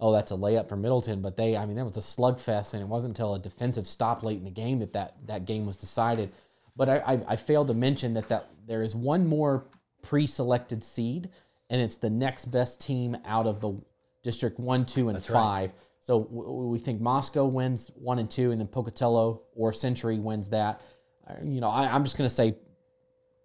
"Oh, 0.00 0.12
that's 0.12 0.32
a 0.32 0.36
layup 0.36 0.68
for 0.68 0.76
Middleton," 0.76 1.20
but 1.20 1.36
they, 1.36 1.56
I 1.56 1.66
mean, 1.66 1.76
that 1.76 1.84
was 1.84 1.96
a 1.96 2.00
slugfest, 2.00 2.72
and 2.72 2.82
it 2.82 2.88
wasn't 2.88 3.12
until 3.12 3.34
a 3.34 3.38
defensive 3.38 3.86
stop 3.86 4.22
late 4.22 4.38
in 4.38 4.44
the 4.44 4.50
game 4.50 4.78
that 4.78 4.94
that, 4.94 5.14
that 5.26 5.44
game 5.44 5.66
was 5.66 5.76
decided. 5.76 6.32
But 6.76 6.88
I, 6.88 6.96
I, 6.98 7.20
I 7.28 7.36
failed 7.36 7.68
to 7.68 7.74
mention 7.74 8.14
that, 8.14 8.28
that 8.30 8.48
there 8.66 8.82
is 8.82 8.96
one 8.96 9.26
more 9.26 9.66
pre-selected 10.02 10.82
seed, 10.82 11.28
and 11.70 11.80
it's 11.80 11.96
the 11.96 12.10
next 12.10 12.46
best 12.46 12.80
team 12.80 13.16
out 13.24 13.46
of 13.46 13.60
the 13.60 13.80
District 14.22 14.58
One, 14.58 14.86
Two, 14.86 15.10
and 15.10 15.22
Five. 15.22 15.72
So 16.04 16.18
we 16.18 16.78
think 16.78 17.00
Moscow 17.00 17.46
wins 17.46 17.90
one 17.94 18.18
and 18.18 18.30
two, 18.30 18.50
and 18.50 18.60
then 18.60 18.68
Pocatello 18.68 19.40
or 19.54 19.72
Century 19.72 20.18
wins 20.18 20.50
that. 20.50 20.82
Uh, 21.26 21.36
You 21.42 21.62
know, 21.62 21.70
I, 21.70 21.86
I'm 21.86 22.04
just 22.04 22.18
going 22.18 22.28
to 22.28 22.34
say 22.34 22.56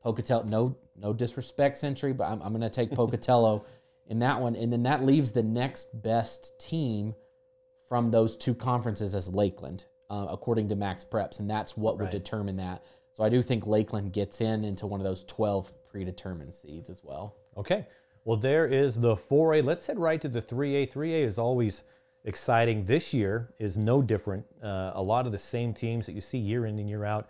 Pocatello. 0.04 0.44
No, 0.44 0.76
no 0.98 1.14
disrespect, 1.14 1.78
Century, 1.78 2.12
but 2.12 2.26
I'm, 2.26 2.42
I'm 2.42 2.50
going 2.50 2.60
to 2.62 2.70
take 2.70 2.92
Pocatello 2.92 3.64
in 4.08 4.20
that 4.20 4.42
one, 4.42 4.58
and 4.58 4.74
then 4.74 4.84
that 4.84 5.06
leaves 5.06 5.32
the 5.32 5.42
next 5.42 5.88
best 6.04 6.60
team 6.60 7.16
from 7.88 8.12
those 8.12 8.36
two 8.36 8.54
conferences 8.54 9.16
as 9.16 9.34
Lakeland, 9.34 9.86
uh, 10.10 10.28
according 10.30 10.68
to 10.68 10.76
Max 10.76 11.06
Preps, 11.06 11.40
and 11.40 11.50
that's 11.50 11.78
what 11.78 11.98
would 11.98 12.10
determine 12.10 12.58
that. 12.58 12.84
So 13.14 13.24
I 13.24 13.30
do 13.30 13.42
think 13.42 13.68
Lakeland 13.68 14.12
gets 14.12 14.42
in 14.42 14.66
into 14.66 14.86
one 14.86 15.00
of 15.00 15.06
those 15.06 15.24
12 15.24 15.72
predetermined 15.88 16.54
seeds 16.54 16.90
as 16.90 17.06
well. 17.06 17.38
Okay. 17.56 17.88
Well, 18.26 18.38
there 18.38 18.68
is 18.68 19.00
the 19.00 19.16
4A. 19.16 19.64
Let's 19.64 19.88
head 19.88 19.98
right 19.98 20.20
to 20.20 20.28
the 20.28 20.42
3A. 20.42 20.92
3A 20.92 21.24
is 21.24 21.40
always 21.40 21.84
exciting. 22.24 22.86
This 22.86 23.14
year 23.14 23.54
is 23.60 23.78
no 23.78 24.02
different. 24.02 24.46
Uh, 24.62 24.92
a 24.94 25.02
lot 25.02 25.26
of 25.26 25.32
the 25.32 25.38
same 25.38 25.74
teams 25.74 26.06
that 26.06 26.14
you 26.14 26.22
see 26.22 26.38
year 26.38 26.66
in 26.66 26.80
and 26.80 26.90
year 26.90 27.06
out 27.06 27.30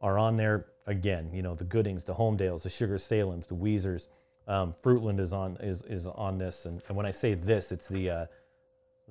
are 0.00 0.18
on 0.18 0.36
there 0.36 0.66
again. 0.86 1.30
You 1.32 1.42
know, 1.42 1.54
the 1.54 1.64
Goodings, 1.64 2.04
the 2.04 2.14
Homedales, 2.14 2.62
the 2.62 2.70
Sugar 2.70 2.96
Salems, 2.96 3.46
the 3.46 3.54
Weisers. 3.54 4.08
Um, 4.46 4.72
Fruitland 4.72 5.20
is 5.20 5.32
on 5.32 5.56
is 5.60 5.82
is 5.82 6.06
on 6.06 6.38
this, 6.38 6.64
and, 6.66 6.82
and 6.88 6.96
when 6.96 7.06
I 7.06 7.10
say 7.10 7.34
this, 7.34 7.70
it's 7.72 7.88
the 7.88 8.10
uh, 8.10 8.26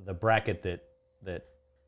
the 0.05 0.13
bracket 0.13 0.63
that 0.63 0.83
that 1.23 1.45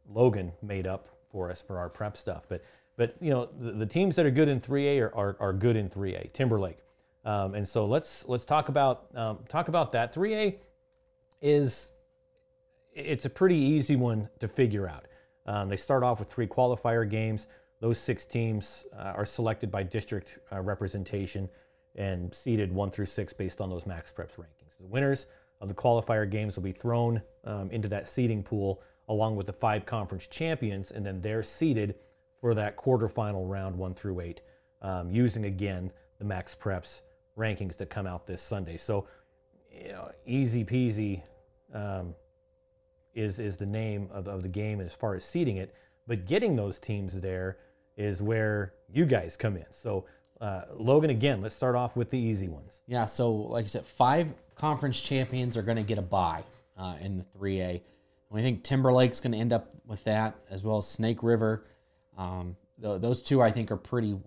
Logan 0.10 0.54
made 0.62 0.88
up 0.88 1.10
for 1.32 1.50
us 1.50 1.62
for 1.62 1.78
our 1.78 1.90
prep 1.90 2.16
stuff. 2.16 2.44
But 2.48 2.64
but 2.96 3.16
you 3.20 3.32
know 3.32 3.50
the, 3.60 3.72
the 3.72 3.86
teams 3.86 4.16
that 4.16 4.26
are 4.26 4.32
good 4.32 4.50
in 4.50 4.62
3A 4.62 5.02
are, 5.02 5.16
are, 5.16 5.38
are 5.40 5.54
good 5.54 5.76
in 5.76 5.90
3A. 5.90 6.32
Timberlake, 6.34 6.78
um, 7.26 7.56
and 7.56 7.68
so 7.68 7.86
let's 7.86 8.26
let's 8.28 8.46
talk 8.46 8.70
about 8.70 9.08
um, 9.16 9.40
talk 9.50 9.68
about 9.68 9.92
that. 9.94 10.14
3A 10.14 10.56
is 11.42 11.91
it's 12.94 13.26
a 13.26 13.30
pretty 13.30 13.56
easy 13.56 13.96
one 13.96 14.30
to 14.40 14.48
figure 14.48 14.88
out. 14.88 15.06
Um, 15.46 15.70
they 15.70 15.78
start 15.78 16.04
off 16.04 16.20
with 16.20 16.30
three 16.30 16.48
qualifier 16.48 17.10
games. 17.10 17.48
Those 17.80 17.98
six 17.98 18.26
teams 18.26 18.86
uh, 18.98 19.14
are 19.16 19.26
selected 19.26 19.72
by 19.72 19.84
district 19.84 20.38
uh, 20.52 20.62
representation 20.62 21.50
and 21.96 22.34
seeded 22.34 22.72
one 22.72 22.92
through 22.92 23.08
six 23.08 23.34
based 23.34 23.60
on 23.60 23.70
those 23.70 23.86
max 23.86 24.14
preps 24.14 24.38
rankings. 24.38 24.78
The 24.80 24.86
winners 24.86 25.28
of 25.60 25.68
the 25.68 25.74
qualifier 25.74 26.30
games 26.30 26.56
will 26.56 26.64
be 26.64 26.72
thrown 26.72 27.22
um, 27.44 27.70
into 27.72 27.88
that 27.90 28.08
seeding 28.08 28.44
pool 28.44 28.82
along 29.08 29.36
with 29.36 29.48
the 29.48 29.54
five 29.54 29.86
conference 29.86 30.28
champions, 30.28 30.92
and 30.92 31.06
then 31.06 31.22
they're 31.22 31.44
seeded 31.44 31.96
for 32.40 32.54
that 32.54 32.78
quarterfinal 32.78 33.50
round 33.50 33.76
one 33.76 33.94
through 33.94 34.20
eight, 34.22 34.42
um, 34.82 35.12
using 35.12 35.46
again 35.46 35.92
the 36.18 36.26
max 36.26 36.56
preps 36.56 37.02
rankings 37.38 37.78
that 37.78 37.90
come 37.90 38.08
out 38.08 38.26
this 38.26 38.42
Sunday. 38.42 38.78
So, 38.78 39.08
you 39.72 39.92
know, 39.92 40.12
easy 40.26 40.64
peasy. 40.64 41.24
Um, 41.74 42.16
is 43.14 43.40
is 43.40 43.58
the 43.58 43.66
name 43.66 44.10
of, 44.12 44.28
of 44.28 44.44
the 44.44 44.50
game 44.50 44.80
as 44.82 44.94
far 44.94 45.16
as 45.16 45.26
seeding 45.26 45.58
it. 45.58 45.74
But 46.08 46.26
getting 46.26 46.56
those 46.56 46.80
teams 46.80 47.20
there 47.22 47.58
is 47.98 48.22
where 48.22 48.74
you 48.92 49.06
guys 49.06 49.38
come 49.38 49.56
in. 49.56 49.66
So 49.72 50.06
uh, 50.40 50.64
Logan, 50.76 51.12
again, 51.12 51.42
let's 51.42 51.56
start 51.56 51.76
off 51.76 51.96
with 51.96 52.10
the 52.10 52.18
easy 52.18 52.50
ones. 52.50 52.82
Yeah, 52.88 53.06
so 53.06 53.32
like 53.32 53.66
I 53.66 53.68
said, 53.68 53.86
five 53.86 54.28
conference 54.56 55.00
champions 55.00 55.56
are 55.56 55.62
going 55.62 55.78
to 55.78 55.84
get 55.84 56.00
a 56.00 56.02
bye 56.04 56.44
uh, 56.78 56.96
in 57.00 57.18
the 57.18 57.24
3A. 57.38 57.70
And 57.70 57.82
we 58.32 58.42
think 58.42 58.64
Timberlake's 58.64 59.20
going 59.20 59.34
to 59.34 59.38
end 59.38 59.54
up 59.54 59.70
with 59.86 60.04
that, 60.06 60.36
as 60.50 60.64
well 60.64 60.78
as 60.78 60.88
Snake 60.88 61.22
River. 61.22 61.66
Um, 62.18 62.56
th- 62.82 63.02
those 63.02 63.22
two, 63.22 63.42
I 63.42 63.52
think, 63.52 63.72
are 63.72 63.78
pretty 63.78 64.18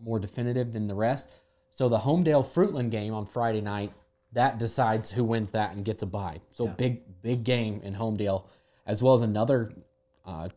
more 0.00 0.20
definitive 0.20 0.72
than 0.72 0.86
the 0.86 0.94
rest. 0.94 1.28
So 1.70 1.88
the 1.88 1.98
Homedale 1.98 2.44
Fruitland 2.44 2.90
game 2.90 3.12
on 3.12 3.26
Friday 3.26 3.60
night, 3.60 3.92
that 4.32 4.58
decides 4.58 5.10
who 5.10 5.24
wins 5.24 5.50
that 5.52 5.74
and 5.74 5.84
gets 5.84 6.02
a 6.04 6.06
bye. 6.06 6.40
So 6.52 6.68
big, 6.68 7.02
big 7.24 7.42
game 7.42 7.80
in 7.82 7.94
Homedale, 7.94 8.44
as 8.86 9.02
well 9.02 9.14
as 9.14 9.22
another 9.22 9.72
uh, 10.26 10.48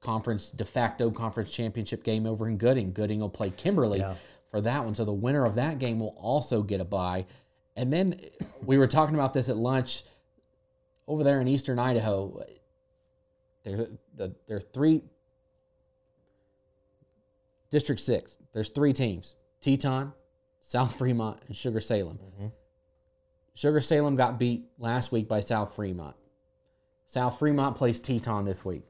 conference 0.00 0.50
de 0.50 0.64
facto 0.64 1.10
conference 1.10 1.50
championship 1.52 2.04
game 2.04 2.26
over 2.26 2.48
in 2.48 2.56
Gooding. 2.56 2.92
Gooding 2.92 3.18
will 3.20 3.28
play 3.28 3.50
Kimberly 3.50 3.98
Yeah. 3.98 4.14
for 4.52 4.60
that 4.60 4.84
one. 4.84 4.94
So 4.94 5.04
the 5.04 5.12
winner 5.12 5.44
of 5.44 5.56
that 5.56 5.80
game 5.80 5.98
will 5.98 6.14
also 6.16 6.62
get 6.62 6.80
a 6.80 6.84
bye. 6.84 7.26
And 7.74 7.92
then 7.92 8.20
we 8.64 8.78
were 8.78 8.86
talking 8.86 9.16
about 9.16 9.34
this 9.34 9.48
at 9.48 9.56
lunch 9.56 10.04
over 11.08 11.24
there 11.24 11.40
in 11.40 11.48
Eastern 11.48 11.78
Idaho. 11.80 12.44
There's 13.64 13.88
the 14.14 14.32
there 14.46 14.56
are 14.58 14.60
three 14.60 15.02
District 17.70 18.00
Six. 18.00 18.38
There's 18.52 18.68
three 18.68 18.92
teams: 18.92 19.34
Teton, 19.60 20.12
South 20.60 20.96
Fremont, 20.96 21.40
and 21.48 21.56
Sugar 21.56 21.80
Salem. 21.80 22.18
Sugar 23.56 23.80
Salem 23.80 24.16
got 24.16 24.38
beat 24.38 24.66
last 24.78 25.12
week 25.12 25.26
by 25.28 25.40
South 25.40 25.74
Fremont. 25.74 26.14
South 27.06 27.38
Fremont 27.38 27.74
plays 27.74 27.98
Teton 27.98 28.44
this 28.44 28.64
week. 28.66 28.82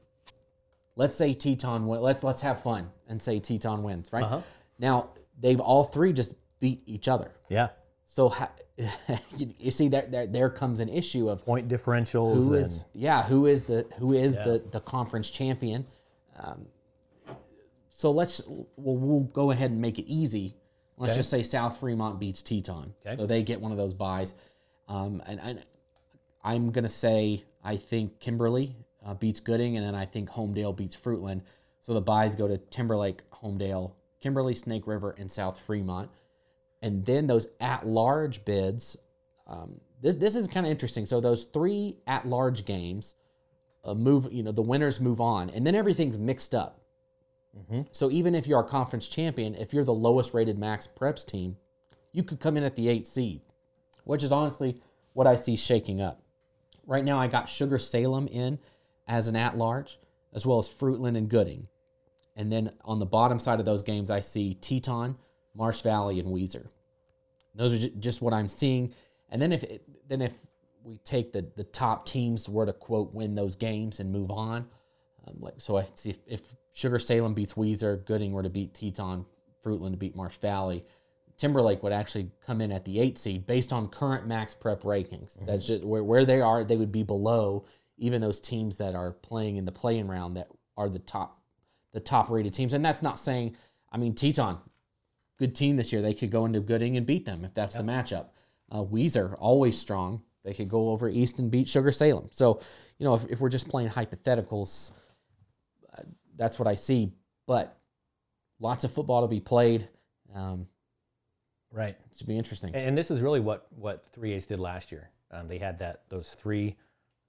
Let's 0.97 1.15
say 1.15 1.33
Teton 1.33 1.87
win. 1.87 2.01
Let's 2.01 2.21
let's 2.21 2.41
have 2.41 2.61
fun 2.61 2.89
and 3.07 3.21
say 3.21 3.39
Teton 3.39 3.81
wins, 3.81 4.09
right? 4.11 4.23
Uh-huh. 4.23 4.41
Now 4.77 5.11
they've 5.39 5.59
all 5.61 5.85
three 5.85 6.11
just 6.11 6.33
beat 6.59 6.83
each 6.85 7.07
other. 7.07 7.31
Yeah. 7.49 7.69
So 8.05 8.27
ha- 8.27 8.51
you, 9.37 9.71
see 9.71 9.87
there, 9.87 10.05
there 10.09 10.27
there 10.27 10.49
comes 10.49 10.81
an 10.81 10.89
issue 10.89 11.29
of 11.29 11.45
Point 11.45 11.69
differentials. 11.69 12.35
who 12.35 12.55
and, 12.55 12.85
yeah 12.93 13.23
who 13.23 13.45
is 13.45 13.63
the 13.63 13.85
who 13.99 14.13
is 14.13 14.35
Yeah. 14.35 14.43
the 14.43 14.63
the 14.71 14.79
conference 14.81 15.29
champion. 15.29 15.85
Um, 16.37 16.65
so 17.89 18.11
let's 18.11 18.41
well 18.47 18.67
we'll 18.97 19.19
go 19.31 19.51
ahead 19.51 19.71
and 19.71 19.79
make 19.79 19.97
it 19.97 20.07
easy. 20.11 20.55
Let's 20.97 21.11
Okay. 21.11 21.19
just 21.19 21.29
say 21.29 21.43
South 21.43 21.79
Fremont 21.79 22.19
beats 22.19 22.41
Teton, 22.41 22.93
Okay. 23.05 23.15
so 23.15 23.25
they 23.27 23.43
get 23.43 23.61
one 23.61 23.71
of 23.71 23.77
those 23.77 23.93
buys. 23.93 24.33
Um, 24.87 25.21
and, 25.25 25.39
and 25.39 25.65
I'm 26.43 26.71
gonna 26.71 26.89
say 26.89 27.43
I 27.63 27.75
think 27.75 28.19
Kimberly 28.19 28.75
uh, 29.05 29.13
beats 29.13 29.39
Gooding, 29.39 29.77
and 29.77 29.85
then 29.85 29.95
I 29.95 30.05
think 30.05 30.29
Homedale 30.29 30.75
beats 30.75 30.95
Fruitland. 30.95 31.41
So 31.81 31.93
the 31.93 32.01
buys 32.01 32.35
go 32.35 32.47
to 32.47 32.57
Timberlake, 32.57 33.29
Homedale, 33.31 33.91
Kimberly, 34.21 34.55
Snake 34.55 34.87
River, 34.87 35.15
and 35.17 35.31
South 35.31 35.59
Fremont. 35.59 36.09
And 36.81 37.05
then 37.05 37.27
those 37.27 37.47
at-large 37.59 38.45
bids. 38.45 38.97
Um, 39.47 39.79
this 40.01 40.15
this 40.15 40.35
is 40.35 40.47
kind 40.47 40.65
of 40.65 40.71
interesting. 40.71 41.05
So 41.05 41.21
those 41.21 41.45
three 41.45 41.97
at-large 42.05 42.65
games 42.65 43.15
uh, 43.83 43.93
move. 43.93 44.27
You 44.31 44.43
know, 44.43 44.51
the 44.51 44.61
winners 44.61 44.99
move 44.99 45.21
on, 45.21 45.49
and 45.49 45.65
then 45.65 45.75
everything's 45.75 46.17
mixed 46.17 46.53
up. 46.53 46.81
So 47.91 48.11
even 48.11 48.35
if 48.35 48.45
you're 48.45 48.59
a 48.59 48.63
conference 48.63 49.07
champion, 49.07 49.55
if 49.55 49.73
you're 49.73 49.83
the 49.83 49.93
lowest 49.93 50.33
rated 50.33 50.59
max 50.59 50.87
preps 50.87 51.25
team, 51.25 51.57
you 52.11 52.21
could 52.23 52.39
come 52.39 52.55
in 52.55 52.63
at 52.63 52.75
the 52.75 52.87
eighth 52.87 53.07
seed, 53.07 53.41
which 54.07 54.23
is 54.23 54.31
honestly 54.31 54.81
what 55.13 55.27
I 55.27 55.35
see 55.35 55.55
shaking 55.55 56.01
up. 56.01 56.21
Right 56.85 57.03
now, 57.03 57.19
I 57.19 57.27
got 57.27 57.49
Sugar 57.49 57.77
Salem 57.77 58.27
in 58.27 58.57
as 59.07 59.27
an 59.27 59.35
at 59.35 59.57
large, 59.57 59.99
as 60.33 60.45
well 60.45 60.57
as 60.57 60.69
Fruitland 60.69 61.17
and 61.17 61.29
Gooding. 61.29 61.67
And 62.35 62.51
then 62.51 62.71
on 62.85 62.99
the 62.99 63.05
bottom 63.05 63.39
side 63.39 63.59
of 63.59 63.65
those 63.65 63.81
games, 63.81 64.09
I 64.09 64.21
see 64.21 64.53
Teton, 64.55 65.17
Marsh 65.55 65.81
Valley, 65.81 66.19
and 66.19 66.29
Weiser. 66.29 66.67
Those 67.55 67.73
are 67.73 67.89
just 67.99 68.21
what 68.21 68.33
I'm 68.33 68.47
seeing. 68.47 68.93
And 69.29 69.41
then 69.41 69.51
if 69.51 69.63
it, 69.63 69.83
then 70.07 70.21
if 70.21 70.33
we 70.83 70.97
take 71.03 71.33
the 71.33 71.45
the 71.55 71.63
top 71.63 72.05
teams 72.05 72.47
were 72.47 72.65
to 72.65 72.73
quote 72.73 73.13
win 73.13 73.35
those 73.35 73.55
games 73.55 73.99
and 73.99 74.11
move 74.11 74.29
on, 74.31 74.67
um, 75.27 75.35
like 75.39 75.55
so 75.57 75.77
if, 75.77 75.91
if 76.05 76.19
if 76.27 76.41
Sugar 76.71 76.99
Salem 76.99 77.33
beats 77.33 77.53
Weiser, 77.53 78.05
Gooding 78.05 78.31
were 78.31 78.43
to 78.43 78.49
beat 78.49 78.75
Teton, 78.75 79.25
Fruitland 79.65 79.91
to 79.91 79.97
beat 79.97 80.15
Marsh 80.15 80.37
Valley, 80.37 80.85
Timberlake 81.37 81.83
would 81.83 81.93
actually 81.93 82.31
come 82.45 82.61
in 82.61 82.71
at 82.71 82.83
the 82.83 82.99
eight 82.99 83.17
seed 83.17 83.45
based 83.45 83.71
on 83.71 83.87
current 83.89 84.27
max 84.27 84.55
prep 84.55 84.81
rankings. 84.81 85.37
That's 85.45 85.67
just 85.67 85.83
where, 85.83 86.03
where 86.03 86.25
they 86.25 86.41
are. 86.41 86.63
They 86.63 86.77
would 86.77 86.91
be 86.91 87.03
below 87.03 87.65
even 87.97 88.21
those 88.21 88.41
teams 88.41 88.77
that 88.77 88.95
are 88.95 89.11
playing 89.11 89.57
in 89.57 89.65
the 89.65 89.71
playing 89.71 90.07
round 90.07 90.37
that 90.37 90.47
are 90.75 90.89
the 90.89 90.99
top 90.99 91.41
the 91.93 91.99
top 91.99 92.29
rated 92.29 92.53
teams. 92.53 92.73
And 92.73 92.83
that's 92.83 93.01
not 93.01 93.19
saying. 93.19 93.55
I 93.89 93.97
mean 93.97 94.13
Teton, 94.15 94.57
good 95.37 95.55
team 95.55 95.77
this 95.77 95.93
year. 95.93 96.01
They 96.01 96.13
could 96.13 96.31
go 96.31 96.45
into 96.45 96.59
Gooding 96.59 96.97
and 96.97 97.05
beat 97.05 97.25
them 97.25 97.45
if 97.45 97.53
that's 97.53 97.75
the 97.75 97.83
matchup. 97.83 98.27
Uh, 98.69 98.83
Weiser 98.83 99.35
always 99.39 99.77
strong. 99.77 100.21
They 100.43 100.53
could 100.53 100.69
go 100.69 100.89
over 100.89 101.07
East 101.07 101.39
and 101.39 101.49
beat 101.49 101.69
Sugar 101.69 101.91
Salem. 101.91 102.27
So 102.31 102.61
you 102.97 103.05
know 103.05 103.13
if, 103.13 103.25
if 103.29 103.39
we're 103.39 103.49
just 103.49 103.69
playing 103.69 103.89
hypotheticals, 103.89 104.91
uh, 105.97 106.01
that's 106.35 106.57
what 106.57 106.67
I 106.67 106.75
see. 106.75 107.13
But 107.45 107.77
lots 108.59 108.83
of 108.83 108.91
football 108.91 109.21
to 109.21 109.27
be 109.27 109.39
played. 109.39 109.87
Um, 110.35 110.67
right. 111.71 111.89
it 111.89 112.17
should 112.17 112.27
be 112.27 112.37
interesting. 112.37 112.73
And, 112.75 112.89
and 112.89 112.97
this 112.97 113.11
is 113.11 113.21
really 113.21 113.39
what 113.39 113.67
what 113.75 114.05
three 114.11 114.33
A's 114.33 114.45
did 114.45 114.59
last 114.59 114.91
year. 114.91 115.09
Um, 115.31 115.47
they 115.47 115.57
had 115.57 115.79
that 115.79 116.03
those 116.09 116.33
three 116.33 116.75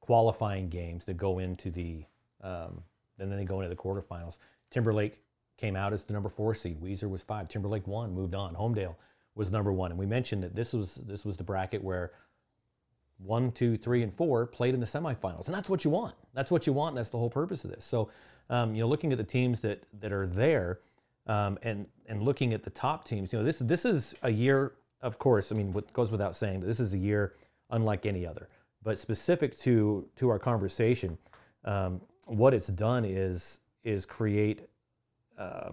qualifying 0.01 0.69
games 0.69 1.05
that 1.07 1.17
go 1.17 1.39
into 1.39 1.71
the 1.71 2.05
um, 2.43 2.83
and 3.19 3.31
then 3.31 3.39
they 3.39 3.45
go 3.45 3.61
into 3.61 3.69
the 3.69 3.81
quarterfinals. 3.81 4.39
Timberlake 4.71 5.19
came 5.57 5.77
out 5.77 5.93
as 5.93 6.05
the 6.05 6.13
number 6.13 6.29
four 6.29 6.55
seed. 6.55 6.81
Weiser 6.81 7.11
was 7.11 7.23
five. 7.23 7.49
Timberlake 7.49 7.87
one, 7.87 8.15
moved 8.15 8.35
on. 8.35 8.55
Homedale 8.55 8.95
was 9.35 9.51
number 9.51 9.73
one. 9.73 9.91
And 9.91 9.99
we 9.99 10.07
mentioned 10.07 10.43
that 10.43 10.55
this 10.55 10.73
was 10.73 10.97
this 10.97 11.25
was 11.25 11.37
the 11.37 11.45
bracket 11.45 11.83
where 11.83 12.13
one, 13.19 13.51
two, 13.51 13.77
three, 13.77 14.03
and 14.03 14.15
four 14.15 14.47
played 14.47 14.75
in 14.75 14.81
the 14.81 14.87
semifinals, 14.87 15.47
and 15.47 15.55
that's 15.55 15.69
what 15.69 15.85
you 15.85 15.91
want. 15.91 16.15
That's 16.35 16.51
what 16.51 16.67
you 16.67 16.73
want. 16.73 16.91
And 16.91 16.99
that's 16.99 17.11
the 17.11 17.19
whole 17.19 17.31
purpose 17.31 17.65
of 17.65 17.71
this. 17.71 17.85
So, 17.85 18.11
um, 18.49 18.75
you 18.75 18.81
know, 18.81 18.89
looking 18.89 19.11
at 19.13 19.19
the 19.19 19.25
teams 19.25 19.61
that 19.63 19.85
that 20.01 20.13
are 20.13 20.27
there, 20.27 20.81
um, 21.29 21.59
and 21.63 21.87
and 22.07 22.23
looking 22.23 22.53
at 22.55 22.65
the 22.65 22.71
top 22.71 23.05
teams, 23.05 23.33
you 23.33 23.39
know, 23.39 23.45
this 23.45 23.59
this 23.59 23.85
is 23.85 24.15
a 24.23 24.31
year, 24.31 24.73
of 25.01 25.19
course. 25.19 25.53
I 25.53 25.55
mean, 25.55 25.73
what 25.73 25.93
goes 25.93 26.11
without 26.11 26.35
saying, 26.35 26.61
that 26.61 26.67
this 26.67 26.81
is 26.81 26.95
a 26.95 26.99
year 26.99 27.35
unlike 27.71 28.07
any 28.07 28.27
other. 28.27 28.49
But 28.83 28.99
specific 28.99 29.57
to 29.59 30.09
to 30.17 30.31
our 30.31 30.39
conversation, 30.39 31.19
um, 31.65 32.01
what 32.25 32.55
it's 32.55 32.69
done 32.69 33.05
is 33.05 33.61
is 33.85 34.07
create 34.07 34.63
uh, 35.37 35.71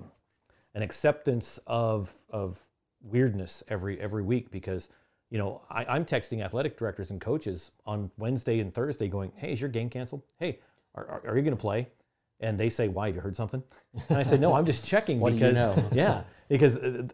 an 0.73 0.81
acceptance 0.81 1.59
of 1.65 2.13
of 2.29 2.59
weirdness 3.01 3.63
every 3.67 3.99
every 4.01 4.23
week 4.23 4.51
because 4.51 4.89
you 5.29 5.37
know 5.37 5.61
I, 5.69 5.85
I'm 5.85 6.05
texting 6.05 6.43
athletic 6.43 6.77
directors 6.77 7.11
and 7.11 7.21
coaches 7.21 7.71
on 7.85 8.11
Wednesday 8.17 8.59
and 8.59 8.73
Thursday 8.73 9.07
going, 9.07 9.31
"Hey, 9.35 9.53
is 9.53 9.61
your 9.61 9.69
game 9.69 9.89
canceled? 9.89 10.23
Hey, 10.37 10.59
are, 10.95 11.05
are, 11.05 11.21
are 11.27 11.37
you 11.37 11.43
going 11.43 11.55
to 11.55 11.61
play?" 11.61 11.87
And 12.39 12.57
they 12.59 12.69
say, 12.69 12.87
"Why? 12.89 13.07
Have 13.07 13.15
you 13.15 13.21
heard 13.21 13.35
something?" 13.37 13.63
And 14.09 14.17
I 14.17 14.23
said, 14.23 14.41
"No, 14.41 14.53
I'm 14.53 14.65
just 14.65 14.85
checking 14.91 15.19
do 15.19 15.25
you 15.27 15.33
because 15.33 15.55
know? 15.55 15.89
yeah, 15.93 16.23
because 16.49 16.75
uh, 16.77 17.07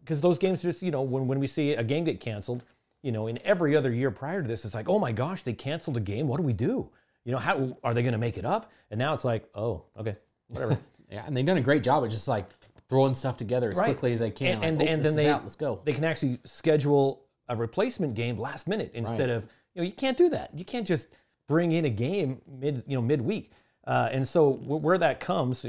because 0.00 0.20
those 0.20 0.38
games 0.38 0.62
just 0.62 0.82
you 0.82 0.90
know 0.90 1.02
when 1.02 1.26
when 1.26 1.38
we 1.38 1.46
see 1.46 1.72
a 1.74 1.84
game 1.84 2.04
get 2.04 2.20
canceled, 2.20 2.64
you 3.02 3.12
know, 3.12 3.26
in 3.28 3.38
every 3.44 3.76
other 3.76 3.92
year 3.92 4.10
prior 4.10 4.42
to 4.42 4.48
this, 4.48 4.64
it's 4.64 4.74
like, 4.74 4.88
oh 4.88 4.98
my 4.98 5.12
gosh, 5.12 5.42
they 5.42 5.52
canceled 5.52 5.96
a 5.96 6.00
game. 6.00 6.26
What 6.28 6.38
do 6.38 6.42
we 6.42 6.52
do? 6.52 6.90
You 7.24 7.32
know, 7.32 7.38
how 7.38 7.76
are 7.82 7.94
they 7.94 8.02
going 8.02 8.12
to 8.12 8.18
make 8.18 8.36
it 8.36 8.44
up? 8.44 8.70
And 8.90 8.98
now 8.98 9.14
it's 9.14 9.24
like, 9.24 9.48
oh, 9.54 9.84
okay, 9.98 10.16
whatever. 10.48 10.78
Yeah, 11.10 11.22
and 11.26 11.36
they've 11.36 11.44
done 11.46 11.58
a 11.58 11.60
great 11.60 11.82
job 11.84 12.02
at 12.02 12.10
just 12.10 12.26
like 12.26 12.50
throwing 12.88 13.14
stuff 13.14 13.36
together 13.36 13.70
as 13.70 13.76
Right. 13.78 13.84
quickly 13.88 14.14
as 14.14 14.18
they 14.20 14.30
can. 14.30 14.62
and, 14.64 14.78
like, 14.78 14.88
and, 14.88 14.88
oh, 14.88 14.92
and 14.92 15.04
then 15.04 15.14
they 15.16 15.30
let's 15.30 15.54
go. 15.54 15.80
they 15.84 15.92
can 15.92 16.02
actually 16.02 16.38
schedule 16.44 17.26
a 17.46 17.54
replacement 17.54 18.14
game 18.14 18.38
last 18.38 18.66
minute 18.66 18.90
instead 18.94 19.28
Right. 19.28 19.36
of 19.36 19.46
you 19.74 19.82
know 19.82 19.86
you 19.86 19.92
can't 19.92 20.16
do 20.16 20.30
that 20.30 20.58
you 20.58 20.64
can't 20.64 20.86
just 20.86 21.08
bring 21.46 21.72
in 21.72 21.84
a 21.84 21.90
game 21.90 22.40
mid 22.48 22.82
you 22.88 22.96
know 22.96 23.02
midweek 23.02 23.52
uh, 23.86 24.08
and 24.12 24.26
so 24.26 24.50
where 24.50 24.98
that 24.98 25.20
comes 25.20 25.64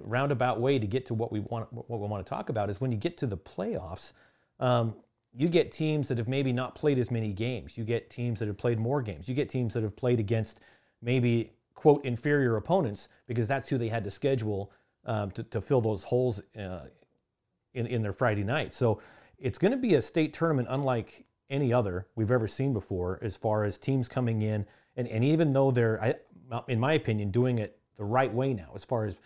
roundabout 0.00 0.60
way 0.60 0.78
to 0.78 0.86
get 0.86 1.06
to 1.06 1.14
what 1.14 1.32
we 1.32 1.40
want 1.40 1.72
what 1.72 2.00
we 2.00 2.06
want 2.06 2.24
to 2.24 2.28
talk 2.28 2.48
about 2.48 2.70
is 2.70 2.80
when 2.80 2.92
you 2.92 2.98
get 2.98 3.16
to 3.16 3.26
the 3.26 3.36
playoffs 3.36 4.12
um, 4.60 4.94
you 5.34 5.48
get 5.48 5.70
teams 5.72 6.08
that 6.08 6.18
have 6.18 6.28
maybe 6.28 6.52
not 6.52 6.74
played 6.74 6.98
as 6.98 7.10
many 7.10 7.32
games 7.32 7.76
you 7.78 7.84
get 7.84 8.10
teams 8.10 8.40
that 8.40 8.46
have 8.46 8.58
played 8.58 8.78
more 8.78 9.02
games 9.02 9.28
you 9.28 9.34
get 9.34 9.48
teams 9.48 9.74
that 9.74 9.82
have 9.82 9.96
played 9.96 10.20
against 10.20 10.60
maybe 11.02 11.52
quote 11.74 12.04
inferior 12.04 12.56
opponents 12.56 13.08
because 13.26 13.46
that's 13.46 13.68
who 13.68 13.78
they 13.78 13.88
had 13.88 14.02
to 14.04 14.10
schedule 14.10 14.72
um, 15.04 15.30
to, 15.30 15.42
to 15.44 15.60
fill 15.60 15.80
those 15.80 16.04
holes 16.04 16.42
uh, 16.58 16.86
in, 17.74 17.86
in 17.86 18.02
their 18.02 18.12
Friday 18.12 18.42
night. 18.42 18.74
So 18.74 19.00
it's 19.38 19.58
going 19.58 19.70
to 19.70 19.78
be 19.78 19.94
a 19.94 20.02
state 20.02 20.32
tournament 20.32 20.66
unlike 20.68 21.24
any 21.48 21.72
other 21.72 22.08
we've 22.16 22.30
ever 22.30 22.48
seen 22.48 22.72
before 22.72 23.20
as 23.22 23.36
far 23.36 23.64
as 23.64 23.78
teams 23.78 24.08
coming 24.08 24.42
in. 24.42 24.66
And, 24.96 25.06
and 25.06 25.22
even 25.22 25.52
though 25.52 25.70
they're, 25.70 26.02
I, 26.02 26.14
in 26.68 26.80
my 26.80 26.94
opinion, 26.94 27.30
doing 27.30 27.58
it 27.58 27.78
the 27.96 28.04
right 28.04 28.32
way 28.32 28.54
now, 28.54 28.70
as 28.74 28.84
far 28.84 29.04
as, 29.04 29.16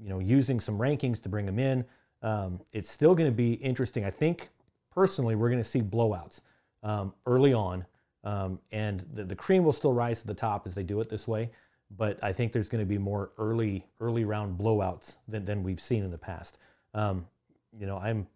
you 0.00 0.08
know, 0.08 0.18
using 0.18 0.60
some 0.60 0.78
rankings 0.78 1.22
to 1.22 1.28
bring 1.28 1.46
them 1.46 1.58
in, 1.58 1.84
um, 2.22 2.60
it's 2.72 2.90
still 2.90 3.14
going 3.14 3.28
to 3.28 3.34
be 3.36 3.54
interesting. 3.54 4.04
I 4.04 4.10
think 4.10 4.48
personally, 4.92 5.34
we're 5.34 5.50
going 5.50 5.62
to 5.62 5.68
see 5.68 5.80
blowouts 5.80 6.40
um, 6.82 7.14
early 7.26 7.52
on. 7.52 7.86
Um, 8.24 8.58
and 8.72 9.04
the, 9.14 9.24
the 9.24 9.36
cream 9.36 9.64
will 9.64 9.72
still 9.72 9.92
rise 9.92 10.20
to 10.20 10.26
the 10.26 10.34
top 10.34 10.66
as 10.66 10.74
they 10.74 10.82
do 10.82 11.00
it 11.00 11.08
this 11.08 11.28
way. 11.28 11.50
But 11.96 12.22
I 12.22 12.32
think 12.32 12.52
there's 12.52 12.68
going 12.68 12.82
to 12.82 12.88
be 12.88 12.98
more 12.98 13.30
early 13.38 13.86
early 14.00 14.24
round 14.24 14.58
blowouts 14.58 15.16
than, 15.26 15.44
than 15.44 15.62
we've 15.62 15.80
seen 15.80 16.04
in 16.04 16.10
the 16.10 16.18
past. 16.18 16.58
Um, 16.92 17.26
you 17.78 17.86
know, 17.86 17.98
I'm 17.98 18.26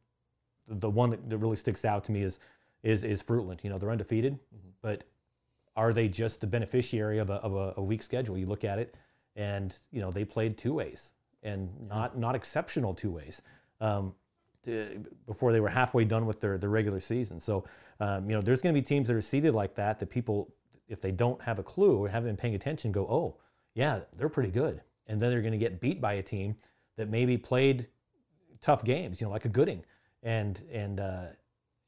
the 0.66 0.88
one 0.88 1.10
that, 1.10 1.28
that 1.28 1.36
really 1.36 1.56
sticks 1.56 1.84
out 1.84 2.04
to 2.04 2.12
me 2.12 2.22
is 2.22 2.38
is 2.82 3.04
is 3.04 3.22
Fruitland. 3.22 3.62
You 3.62 3.70
know, 3.70 3.76
they're 3.76 3.90
undefeated, 3.90 4.38
but 4.80 5.04
are 5.76 5.92
they 5.92 6.08
just 6.08 6.40
the 6.40 6.46
beneficiary 6.46 7.18
of 7.18 7.30
a, 7.30 7.34
of 7.34 7.54
a, 7.54 7.74
a 7.76 7.82
weak 7.82 8.02
schedule? 8.02 8.36
You 8.36 8.46
look 8.46 8.64
at 8.64 8.78
it, 8.78 8.94
and 9.36 9.76
you 9.90 10.00
know 10.00 10.10
they 10.10 10.24
played 10.24 10.58
two 10.58 10.74
ways 10.74 11.12
and 11.42 11.70
not 11.88 12.18
not 12.18 12.34
exceptional 12.34 12.94
two 12.94 13.10
ways 13.10 13.42
um, 13.80 14.14
to- 14.64 15.04
before 15.26 15.52
they 15.52 15.60
were 15.60 15.68
halfway 15.68 16.04
done 16.04 16.26
with 16.26 16.40
their, 16.40 16.58
their 16.58 16.70
regular 16.70 17.00
season. 17.00 17.40
So 17.40 17.64
um, 18.00 18.28
you 18.28 18.36
know 18.36 18.42
there's 18.42 18.62
going 18.62 18.74
to 18.74 18.80
be 18.80 18.84
teams 18.84 19.08
that 19.08 19.16
are 19.16 19.22
seated 19.22 19.54
like 19.54 19.74
that 19.76 19.98
that 20.00 20.10
people, 20.10 20.52
if 20.88 21.00
they 21.00 21.10
don't 21.10 21.40
have 21.42 21.58
a 21.58 21.62
clue 21.62 21.96
or 21.96 22.08
haven't 22.08 22.28
been 22.28 22.36
paying 22.36 22.54
attention, 22.54 22.92
go, 22.92 23.02
oh 23.02 23.36
yeah, 23.74 24.00
they're 24.16 24.28
pretty 24.28 24.50
good, 24.50 24.82
and 25.06 25.20
then 25.20 25.30
they're 25.30 25.40
going 25.40 25.52
to 25.52 25.58
get 25.58 25.80
beat 25.80 26.00
by 26.00 26.14
a 26.14 26.22
team 26.22 26.56
that 26.96 27.08
maybe 27.08 27.38
played 27.38 27.88
tough 28.60 28.84
games, 28.84 29.20
you 29.20 29.26
know, 29.26 29.30
like 29.32 29.44
a 29.44 29.48
Gooding, 29.48 29.84
and 30.22 30.60
and 30.70 31.00
uh, 31.00 31.26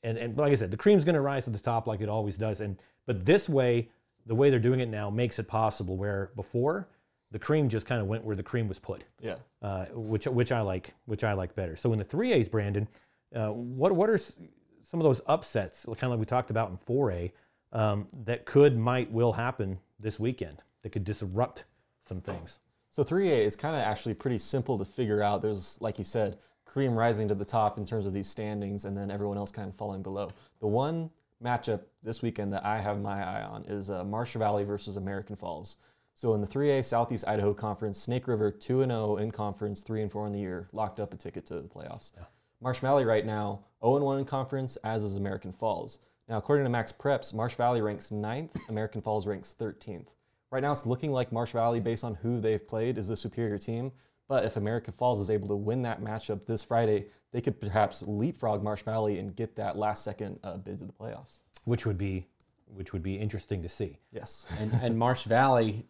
and 0.03 0.19
and 0.19 0.37
like 0.37 0.53
I 0.53 0.57
said, 0.57 0.71
the 0.71 0.77
cream's 0.77 1.05
going 1.05 1.15
to 1.15 1.21
rise 1.21 1.45
to 1.45 1.51
the 1.51 1.59
top 1.59 1.87
like 1.87 2.01
it 2.01 2.09
always 2.09 2.37
does. 2.37 2.61
And 2.61 2.81
but 3.07 3.25
this 3.27 3.49
way, 3.49 3.89
the 4.27 4.35
way 4.35 4.51
they're 4.51 4.59
doing 4.59 4.81
it 4.81 4.89
now 4.89 5.11
makes 5.11 5.39
it 5.39 5.47
possible. 5.49 5.97
Where 5.97 6.31
before, 6.37 6.89
the 7.31 7.39
cream 7.39 7.69
just 7.69 7.87
kind 7.87 8.01
of 8.01 8.07
went 8.07 8.25
where 8.25 8.37
the 8.37 8.43
cream 8.43 8.69
was 8.69 8.79
put, 8.79 9.05
Yeah. 9.21 9.37
uh, 9.63 9.87
which 9.93 10.27
which 10.27 10.53
I 10.53 10.61
like, 10.61 10.95
which 11.07 11.25
I 11.25 11.33
like 11.33 11.55
better. 11.55 11.77
So 11.77 11.93
in 11.93 11.99
the 11.99 12.05
three 12.05 12.33
A's, 12.33 12.49
Brandon, 12.49 12.89
uh, 13.35 13.49
what 13.49 13.93
what 13.93 14.09
are 14.11 14.19
some 14.19 15.01
of 15.01 15.03
those 15.03 15.21
upsets, 15.27 15.85
kind 15.85 16.03
of 16.05 16.11
like 16.11 16.21
we 16.21 16.27
talked 16.27 16.51
about 16.51 16.71
in 16.71 16.77
four 16.77 17.11
A, 17.11 17.33
um, 17.73 18.07
that 18.25 18.45
could, 18.45 18.77
might, 18.79 19.11
will 19.11 19.33
happen 19.33 19.79
this 19.99 20.21
weekend 20.21 20.63
that 20.83 20.91
could 20.91 21.05
disrupt 21.05 21.65
some 22.07 22.21
things. 22.21 22.61
So 22.91 23.03
3A 23.03 23.39
is 23.45 23.57
kind 23.57 23.75
of 23.75 23.83
actually 23.83 24.15
pretty 24.15 24.39
simple 24.39 24.79
to 24.79 24.85
figure 24.85 25.21
out. 25.21 25.43
There's, 25.43 25.81
like 25.81 25.99
you 25.99 26.05
said, 26.05 26.39
Cream 26.65 26.95
rising 26.95 27.27
to 27.29 27.35
the 27.35 27.45
top 27.45 27.77
in 27.79 27.85
terms 27.85 28.07
of 28.07 28.13
these 28.15 28.29
standings, 28.29 28.85
and 28.85 28.97
then 28.97 29.11
everyone 29.11 29.37
else 29.37 29.51
kind 29.51 29.69
of 29.69 29.75
falling 29.75 30.03
below. 30.03 30.31
The 30.61 30.67
one 30.69 31.11
matchup 31.43 31.83
this 32.03 32.23
weekend 32.23 32.53
that 32.53 32.65
I 32.65 32.81
have 32.81 33.01
my 33.01 33.23
eye 33.23 33.43
on 33.43 33.65
is 33.65 33.91
uh, 33.91 34.05
Marsh 34.05 34.35
Valley 34.35 34.65
versus 34.65 34.97
American 34.97 35.37
Falls. 35.37 35.77
So 36.15 36.35
in 36.35 36.41
the 36.41 36.47
3A 36.47 36.85
Southeast 36.85 37.27
Idaho 37.27 37.53
Conference, 37.53 37.99
Snake 37.99 38.29
River 38.29 38.51
2 38.51 38.83
and 38.83 38.93
0 38.93 39.17
in 39.17 39.31
conference, 39.31 39.81
3 39.81 40.03
and 40.03 40.13
4 40.13 40.27
in 40.29 40.33
the 40.33 40.39
year, 40.39 40.69
locked 40.73 41.01
up 41.01 41.13
a 41.13 41.17
ticket 41.17 41.45
to 41.47 41.61
the 41.61 41.69
playoffs. 41.69 42.13
Marsh 42.61 42.79
Valley 42.79 43.05
right 43.05 43.27
now 43.27 43.65
0 43.83 43.97
and 43.97 44.05
1 44.05 44.19
in 44.21 44.25
conference, 44.25 44.77
as 44.77 45.03
is 45.03 45.17
American 45.17 45.53
Falls. 45.53 45.99
Now, 46.29 46.39
according 46.39 46.65
to 46.65 46.71
Max 46.71 46.93
Preps, 46.93 47.35
Marsh 47.35 47.55
Valley 47.55 47.83
ranks 47.83 48.11
9th, 48.11 48.57
American 48.69 49.03
Falls 49.03 49.27
ranks 49.27 49.55
13th. 49.59 50.07
Right 50.51 50.63
now, 50.63 50.73
it's 50.73 50.87
looking 50.87 51.11
like 51.11 51.33
Marsh 51.33 51.51
Valley, 51.51 51.81
based 51.81 52.05
on 52.05 52.15
who 52.15 52.41
they've 52.41 52.67
played, 52.67 52.97
is 52.97 53.09
the 53.09 53.17
superior 53.17 53.59
team. 53.59 53.93
But 54.29 54.45
if 54.45 54.57
America 54.57 54.91
Falls 54.93 55.21
is 55.21 55.31
able 55.31 55.49
to 55.49 55.57
win 55.57 55.83
that 55.83 56.03
matchup 56.03 56.47
this 56.47 56.63
Friday, 56.63 57.07
they 57.33 57.41
could 57.41 57.61
perhaps 57.61 58.03
leapfrog 58.07 58.63
Marsh 58.63 58.83
Valley 58.83 59.19
and 59.19 59.35
get 59.37 59.57
that 59.57 59.77
last 59.77 60.03
second 60.05 60.39
uh, 60.43 60.57
bid 60.57 60.79
to 60.79 60.85
the 60.87 60.93
playoffs. 60.93 61.39
which 61.65 61.85
would 61.87 61.99
be 61.99 62.27
which 62.75 62.93
would 62.93 63.03
be 63.03 63.15
interesting 63.17 63.63
to 63.63 63.69
see. 63.69 63.99
Yes. 64.11 64.47
and, 64.61 64.73
and 64.83 64.99
Marsh 64.99 65.25
Valley, 65.25 65.85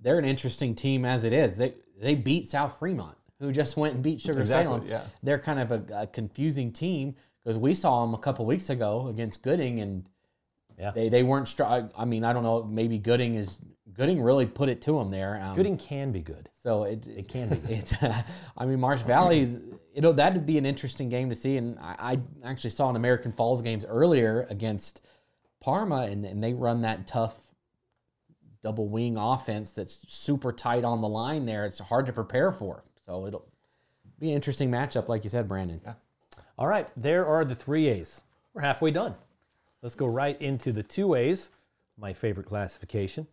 they're 0.00 0.18
an 0.18 0.24
interesting 0.26 0.74
team 0.74 1.04
as 1.04 1.24
it 1.24 1.32
is. 1.32 1.56
They 1.56 1.74
they 2.00 2.14
beat 2.14 2.46
South 2.46 2.78
Fremont, 2.78 3.16
who 3.40 3.52
just 3.52 3.76
went 3.76 3.94
and 3.94 4.02
beat 4.02 4.20
Sugar 4.20 4.40
Exactly, 4.40 4.76
Salem. 4.78 4.88
yeah. 4.88 5.04
They're 5.22 5.38
kind 5.38 5.60
of 5.60 5.70
a, 5.72 5.82
a 6.02 6.06
confusing 6.06 6.72
team 6.72 7.14
because 7.42 7.56
we 7.58 7.74
saw 7.74 8.04
them 8.04 8.12
a 8.12 8.18
couple 8.18 8.44
weeks 8.44 8.68
ago 8.70 9.06
against 9.06 9.42
Gooding, 9.42 9.80
and 9.80 10.06
Yeah. 10.78 10.90
they 10.90 11.08
they 11.08 11.22
weren't 11.22 11.48
strong. 11.48 11.90
I 11.96 12.04
mean, 12.04 12.24
I 12.24 12.32
don't 12.34 12.42
know. 12.42 12.64
Maybe 12.64 12.98
Gooding 12.98 13.36
is 13.36 13.58
Gooding 13.96 14.20
really 14.20 14.44
put 14.44 14.68
it 14.68 14.82
to 14.82 14.98
him 14.98 15.10
there. 15.10 15.40
Um, 15.42 15.56
Gooding 15.56 15.78
can 15.78 16.12
be 16.12 16.20
good. 16.20 16.50
So 16.62 16.84
it 16.84 17.06
It 17.06 17.28
can 17.28 17.48
be. 17.48 17.74
it, 17.74 17.92
I 18.56 18.66
mean, 18.66 18.78
Marsh 18.78 19.02
Valley's. 19.02 19.58
It'll 19.94 20.12
that'd 20.12 20.44
be 20.44 20.58
an 20.58 20.66
interesting 20.66 21.08
game 21.08 21.30
to 21.30 21.34
see, 21.34 21.56
and 21.56 21.78
I, 21.78 22.18
I 22.44 22.48
actually 22.48 22.70
saw 22.70 22.90
an 22.90 22.96
American 22.96 23.32
Falls 23.32 23.62
games 23.62 23.84
earlier 23.86 24.46
against 24.50 25.00
Parma, 25.60 26.02
and, 26.02 26.26
and 26.26 26.44
they 26.44 26.52
run 26.52 26.82
that 26.82 27.06
tough 27.06 27.34
double 28.62 28.88
wing 28.88 29.16
offense 29.16 29.70
that's 29.70 30.04
super 30.12 30.52
tight 30.52 30.84
on 30.84 31.00
the 31.00 31.08
line. 31.08 31.46
There, 31.46 31.64
it's 31.64 31.78
hard 31.78 32.04
to 32.06 32.12
prepare 32.12 32.52
for. 32.52 32.84
So 33.06 33.26
it'll 33.26 33.46
be 34.18 34.30
an 34.30 34.34
interesting 34.34 34.70
matchup, 34.70 35.08
like 35.08 35.24
you 35.24 35.30
said, 35.30 35.48
Brandon. 35.48 35.80
Yeah. 35.84 35.94
All 36.58 36.66
right, 36.66 36.88
there 36.96 37.26
are 37.26 37.44
the 37.44 37.54
three 37.54 37.88
A's. 37.88 38.22
We're 38.52 38.62
halfway 38.62 38.90
done. 38.90 39.14
Let's 39.82 39.94
go 39.94 40.06
right 40.06 40.40
into 40.40 40.72
the 40.72 40.82
two 40.82 41.14
A's, 41.14 41.50
my 41.96 42.12
favorite 42.12 42.46
classification. 42.46 43.26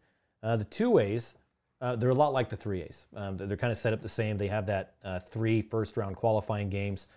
Uh, 0.43 0.57
the 0.57 0.65
two 0.65 0.99
A's, 0.99 1.35
uh, 1.81 1.95
they're 1.95 2.09
a 2.09 2.15
lot 2.15 2.33
like 2.33 2.49
the 2.49 2.55
three 2.55 2.81
A's. 2.81 3.05
Um, 3.15 3.37
they're 3.37 3.57
kind 3.57 3.71
of 3.71 3.77
set 3.77 3.93
up 3.93 4.01
the 4.01 4.09
same. 4.09 4.37
They 4.37 4.47
have 4.47 4.65
that 4.67 4.95
uh, 5.03 5.19
three 5.19 5.61
first 5.61 5.95
round 5.97 6.17
qualifying 6.17 6.69
games, 6.69 7.07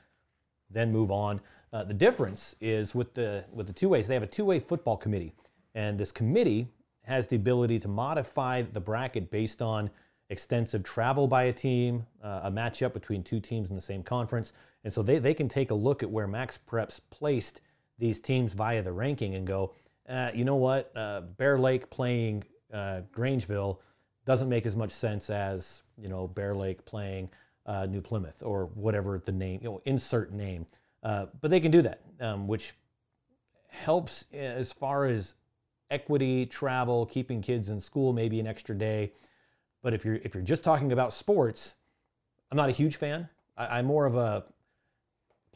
then 0.70 0.92
move 0.92 1.10
on. 1.10 1.40
Uh, 1.72 1.84
the 1.84 1.94
difference 1.94 2.54
is 2.60 2.94
with 2.94 3.14
the 3.14 3.44
with 3.52 3.66
the 3.66 3.72
two 3.72 3.94
A's, 3.94 4.06
they 4.06 4.14
have 4.14 4.22
a 4.22 4.28
two 4.28 4.44
way 4.44 4.60
football 4.60 4.96
committee, 4.96 5.32
and 5.74 5.98
this 5.98 6.12
committee 6.12 6.68
has 7.02 7.26
the 7.26 7.36
ability 7.36 7.78
to 7.80 7.88
modify 7.88 8.62
the 8.62 8.80
bracket 8.80 9.30
based 9.30 9.60
on 9.60 9.90
extensive 10.30 10.82
travel 10.82 11.28
by 11.28 11.44
a 11.44 11.52
team, 11.52 12.04
uh, 12.22 12.40
a 12.44 12.50
matchup 12.50 12.92
between 12.92 13.22
two 13.22 13.38
teams 13.38 13.68
in 13.70 13.76
the 13.76 13.80
same 13.80 14.02
conference, 14.02 14.52
and 14.82 14.92
so 14.92 15.02
they, 15.02 15.18
they 15.18 15.34
can 15.34 15.48
take 15.48 15.70
a 15.70 15.74
look 15.74 16.02
at 16.02 16.10
where 16.10 16.26
Max 16.26 16.58
Preps 16.68 17.00
placed 17.10 17.60
these 17.98 18.18
teams 18.18 18.54
via 18.54 18.82
the 18.82 18.92
ranking 18.92 19.36
and 19.36 19.46
go, 19.46 19.72
uh, 20.08 20.30
you 20.34 20.44
know 20.44 20.56
what, 20.56 20.92
Bear 21.36 21.58
Lake 21.58 21.88
playing 21.90 22.42
uh, 22.72 23.00
Grangeville 23.14 23.78
doesn't 24.24 24.48
make 24.48 24.66
as 24.66 24.76
much 24.76 24.90
sense 24.90 25.30
as 25.30 25.82
you 25.96 26.08
know 26.08 26.26
Bear 26.26 26.54
Lake 26.54 26.84
playing 26.84 27.30
uh, 27.66 27.86
New 27.86 28.00
Plymouth 28.00 28.42
or 28.42 28.66
whatever 28.74 29.20
the 29.24 29.32
name, 29.32 29.60
you 29.62 29.68
know, 29.68 29.82
insert 29.84 30.32
name. 30.32 30.66
Uh, 31.02 31.26
but 31.40 31.50
they 31.50 31.60
can 31.60 31.70
do 31.70 31.82
that, 31.82 32.00
um, 32.20 32.46
which 32.46 32.74
helps 33.68 34.26
as 34.32 34.72
far 34.72 35.04
as 35.04 35.34
equity, 35.90 36.46
travel, 36.46 37.06
keeping 37.06 37.40
kids 37.42 37.68
in 37.68 37.80
school, 37.80 38.12
maybe 38.12 38.40
an 38.40 38.46
extra 38.46 38.74
day. 38.74 39.12
But 39.82 39.94
if 39.94 40.04
you're 40.04 40.16
if 40.16 40.34
you're 40.34 40.42
just 40.42 40.64
talking 40.64 40.92
about 40.92 41.12
sports, 41.12 41.74
I'm 42.50 42.56
not 42.56 42.68
a 42.68 42.72
huge 42.72 42.96
fan. 42.96 43.28
I, 43.56 43.78
I'm 43.78 43.86
more 43.86 44.06
of 44.06 44.16
a 44.16 44.44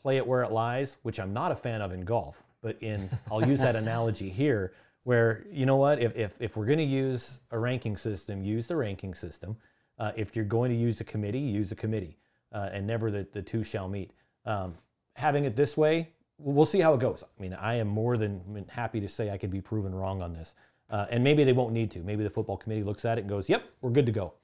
play 0.00 0.16
it 0.16 0.26
where 0.26 0.42
it 0.42 0.52
lies, 0.52 0.98
which 1.02 1.18
I'm 1.18 1.32
not 1.32 1.52
a 1.52 1.56
fan 1.56 1.82
of 1.82 1.92
in 1.92 2.04
golf. 2.04 2.42
But 2.62 2.76
in 2.82 3.08
I'll 3.30 3.46
use 3.46 3.60
that 3.60 3.76
analogy 3.84 4.30
here, 4.30 4.72
where 5.10 5.44
you 5.50 5.66
know 5.66 5.74
what, 5.74 6.00
if 6.00 6.14
if, 6.16 6.32
if 6.38 6.56
we're 6.56 6.66
going 6.66 6.78
to 6.78 6.84
use 7.04 7.40
a 7.50 7.58
ranking 7.58 7.96
system, 7.96 8.44
use 8.44 8.68
the 8.68 8.76
ranking 8.76 9.12
system. 9.12 9.56
Uh, 9.98 10.12
if 10.16 10.36
you're 10.36 10.44
going 10.58 10.70
to 10.70 10.76
use 10.76 11.00
a 11.00 11.04
committee, 11.04 11.40
use 11.40 11.72
a 11.72 11.74
committee, 11.74 12.16
uh, 12.52 12.68
and 12.72 12.86
never 12.86 13.10
the, 13.10 13.26
the 13.32 13.42
two 13.42 13.64
shall 13.64 13.88
meet. 13.88 14.12
Um, 14.44 14.74
having 15.14 15.44
it 15.46 15.56
this 15.56 15.76
way, 15.76 16.10
we'll 16.38 16.64
see 16.64 16.78
how 16.80 16.94
it 16.94 17.00
goes. 17.00 17.24
I 17.24 17.42
mean, 17.42 17.54
I 17.54 17.74
am 17.74 17.88
more 17.88 18.16
than 18.16 18.64
happy 18.68 19.00
to 19.00 19.08
say 19.08 19.30
I 19.30 19.36
could 19.36 19.50
be 19.50 19.60
proven 19.60 19.92
wrong 19.92 20.22
on 20.22 20.32
this. 20.32 20.54
Uh, 20.88 21.06
and 21.10 21.22
maybe 21.24 21.42
they 21.44 21.52
won't 21.52 21.72
need 21.72 21.90
to. 21.90 21.98
Maybe 22.00 22.22
the 22.22 22.30
football 22.30 22.56
committee 22.56 22.84
looks 22.84 23.04
at 23.04 23.18
it 23.18 23.22
and 23.22 23.28
goes, 23.30 23.48
yep, 23.48 23.64
we're 23.80 23.90
good 23.90 24.06
to 24.06 24.12
go. 24.12 24.34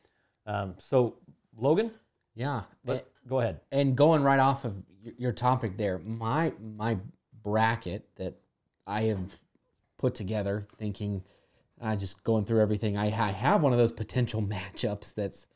Um, 0.47 0.75
so, 0.79 1.15
Logan, 1.57 1.91
Yeah. 2.35 2.63
let, 2.85 3.07
go 3.27 3.41
ahead. 3.41 3.61
and 3.71 3.97
going 3.97 4.23
right 4.23 4.41
off 4.41 4.65
of 4.65 4.75
your 5.17 5.33
topic 5.33 5.77
there, 5.77 5.99
my 6.01 6.53
my 6.77 6.99
bracket 7.43 8.03
that 8.17 8.35
I 8.87 9.03
have 9.05 9.21
put 9.99 10.15
together, 10.15 10.67
thinking, 10.79 11.23
uh, 11.81 11.97
just 11.97 12.23
going 12.25 12.45
through 12.45 12.61
everything. 12.61 12.97
I, 12.97 13.07
I 13.07 13.31
have 13.31 13.63
one 13.63 13.73
of 13.73 13.79
those 13.79 13.93
potential 13.93 14.43
matchups. 14.55 15.15
That's 15.15 15.47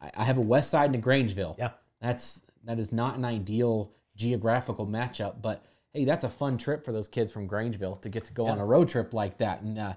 I, 0.00 0.10
I 0.16 0.24
have 0.24 0.38
a 0.38 0.42
West 0.42 0.70
Side 0.70 0.86
and 0.94 0.96
a 0.96 1.06
Grangeville. 1.06 1.56
Yeah. 1.58 1.70
That's 2.00 2.40
that 2.64 2.78
is 2.78 2.92
not 2.92 3.16
an 3.16 3.24
ideal 3.24 3.92
geographical 4.16 4.86
matchup, 4.86 5.40
but 5.40 5.64
hey, 5.92 6.04
that's 6.04 6.24
a 6.24 6.28
fun 6.30 6.58
trip 6.58 6.84
for 6.84 6.92
those 6.92 7.08
kids 7.08 7.32
from 7.32 7.48
Grangeville 7.48 8.00
to 8.02 8.08
get 8.08 8.24
to 8.26 8.32
go 8.32 8.46
on 8.46 8.58
a 8.58 8.64
road 8.64 8.88
trip 8.88 9.12
like 9.14 9.38
that. 9.38 9.62
And 9.62 9.78
uh, 9.78 9.94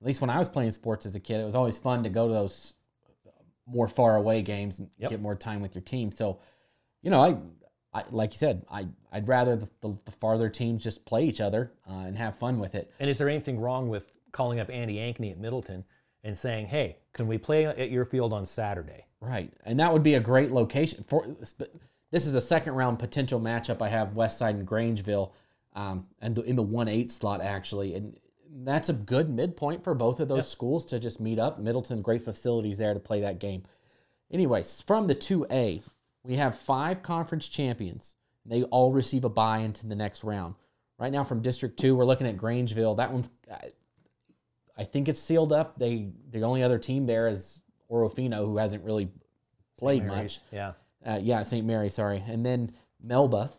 at 0.00 0.06
least 0.06 0.20
when 0.20 0.30
I 0.30 0.38
was 0.38 0.48
playing 0.48 0.70
sports 0.72 1.06
as 1.06 1.14
a 1.14 1.20
kid, 1.20 1.40
it 1.40 1.44
was 1.44 1.54
always 1.54 1.78
fun 1.78 2.02
to 2.02 2.08
go 2.08 2.26
to 2.26 2.32
those 2.34 2.74
more 3.66 3.86
far 3.88 4.16
away 4.16 4.42
games 4.42 4.78
and 4.78 4.88
Yep. 4.98 5.10
get 5.10 5.20
more 5.20 5.34
time 5.36 5.60
with 5.60 5.74
your 5.74 5.82
team. 5.82 6.10
So, 6.10 6.38
you 7.02 7.10
know, 7.10 7.20
I, 7.20 7.36
I 7.92 8.04
like 8.10 8.32
you 8.32 8.38
said, 8.38 8.64
I 8.70 8.86
I'd 9.16 9.28
rather 9.28 9.56
the, 9.56 9.68
the, 9.80 9.98
the 10.04 10.10
farther 10.10 10.50
teams 10.50 10.84
just 10.84 11.06
play 11.06 11.24
each 11.24 11.40
other 11.40 11.72
uh, 11.88 12.00
and 12.00 12.16
have 12.18 12.36
fun 12.36 12.58
with 12.58 12.74
it. 12.74 12.92
And 13.00 13.08
is 13.08 13.16
there 13.16 13.30
anything 13.30 13.58
wrong 13.58 13.88
with 13.88 14.12
calling 14.30 14.60
up 14.60 14.68
Andy 14.70 14.96
Ankeny 14.96 15.30
at 15.30 15.38
Middleton 15.38 15.84
and 16.22 16.36
saying, 16.36 16.66
hey, 16.66 16.98
can 17.14 17.26
we 17.26 17.38
play 17.38 17.64
at 17.64 17.90
your 17.90 18.04
field 18.04 18.34
on 18.34 18.44
Saturday? 18.44 19.06
Right, 19.20 19.50
and 19.64 19.80
that 19.80 19.90
would 19.90 20.02
be 20.02 20.14
a 20.14 20.20
great 20.20 20.50
location 20.50 21.02
for. 21.02 21.26
This 22.10 22.26
is 22.26 22.34
a 22.34 22.40
second 22.40 22.74
round 22.74 22.98
potential 22.98 23.40
matchup. 23.40 23.80
I 23.80 23.88
have 23.88 24.08
Westside 24.10 24.50
and 24.50 24.68
Grangeville, 24.68 25.32
um, 25.72 26.06
and 26.20 26.34
the, 26.34 26.42
in 26.42 26.54
the 26.54 26.62
one 26.62 26.86
eight 26.86 27.10
slot 27.10 27.40
actually, 27.40 27.94
and 27.94 28.18
that's 28.64 28.90
a 28.90 28.92
good 28.92 29.30
midpoint 29.30 29.82
for 29.82 29.94
both 29.94 30.20
of 30.20 30.28
those 30.28 30.48
schools 30.48 30.84
to 30.86 30.98
just 30.98 31.20
meet 31.20 31.38
up. 31.38 31.58
Middleton, 31.58 32.02
great 32.02 32.22
facilities 32.22 32.76
there 32.76 32.92
to 32.92 33.00
play 33.00 33.22
that 33.22 33.38
game. 33.38 33.62
Anyways, 34.30 34.82
from 34.82 35.06
the 35.06 35.14
two 35.14 35.46
A, 35.50 35.80
we 36.22 36.36
have 36.36 36.58
five 36.58 37.02
conference 37.02 37.48
champions. 37.48 38.16
They 38.48 38.62
all 38.64 38.92
receive 38.92 39.24
a 39.24 39.28
bye 39.28 39.58
into 39.58 39.86
the 39.86 39.94
next 39.94 40.24
round. 40.24 40.54
Right 40.98 41.12
now, 41.12 41.24
from 41.24 41.42
District 41.42 41.78
Two, 41.78 41.94
we're 41.94 42.04
looking 42.04 42.26
at 42.26 42.36
Grangeville. 42.36 42.96
That 42.96 43.12
one's 43.12 43.30
I- 44.78 44.84
think 44.84 45.08
it's 45.08 45.20
sealed 45.20 45.52
up. 45.52 45.78
They 45.78 46.10
the 46.30 46.42
only 46.42 46.62
other 46.62 46.78
team 46.78 47.06
there 47.06 47.28
is 47.28 47.62
Orofino, 47.90 48.44
who 48.44 48.56
hasn't 48.56 48.84
really 48.84 49.10
played 49.78 50.04
much. 50.06 50.40
Yeah. 50.52 50.72
Uh, 51.04 51.18
yeah, 51.22 51.42
St. 51.42 51.64
Mary, 51.64 51.88
sorry. 51.90 52.22
And 52.26 52.44
then 52.44 52.72
Melba, 53.02 53.50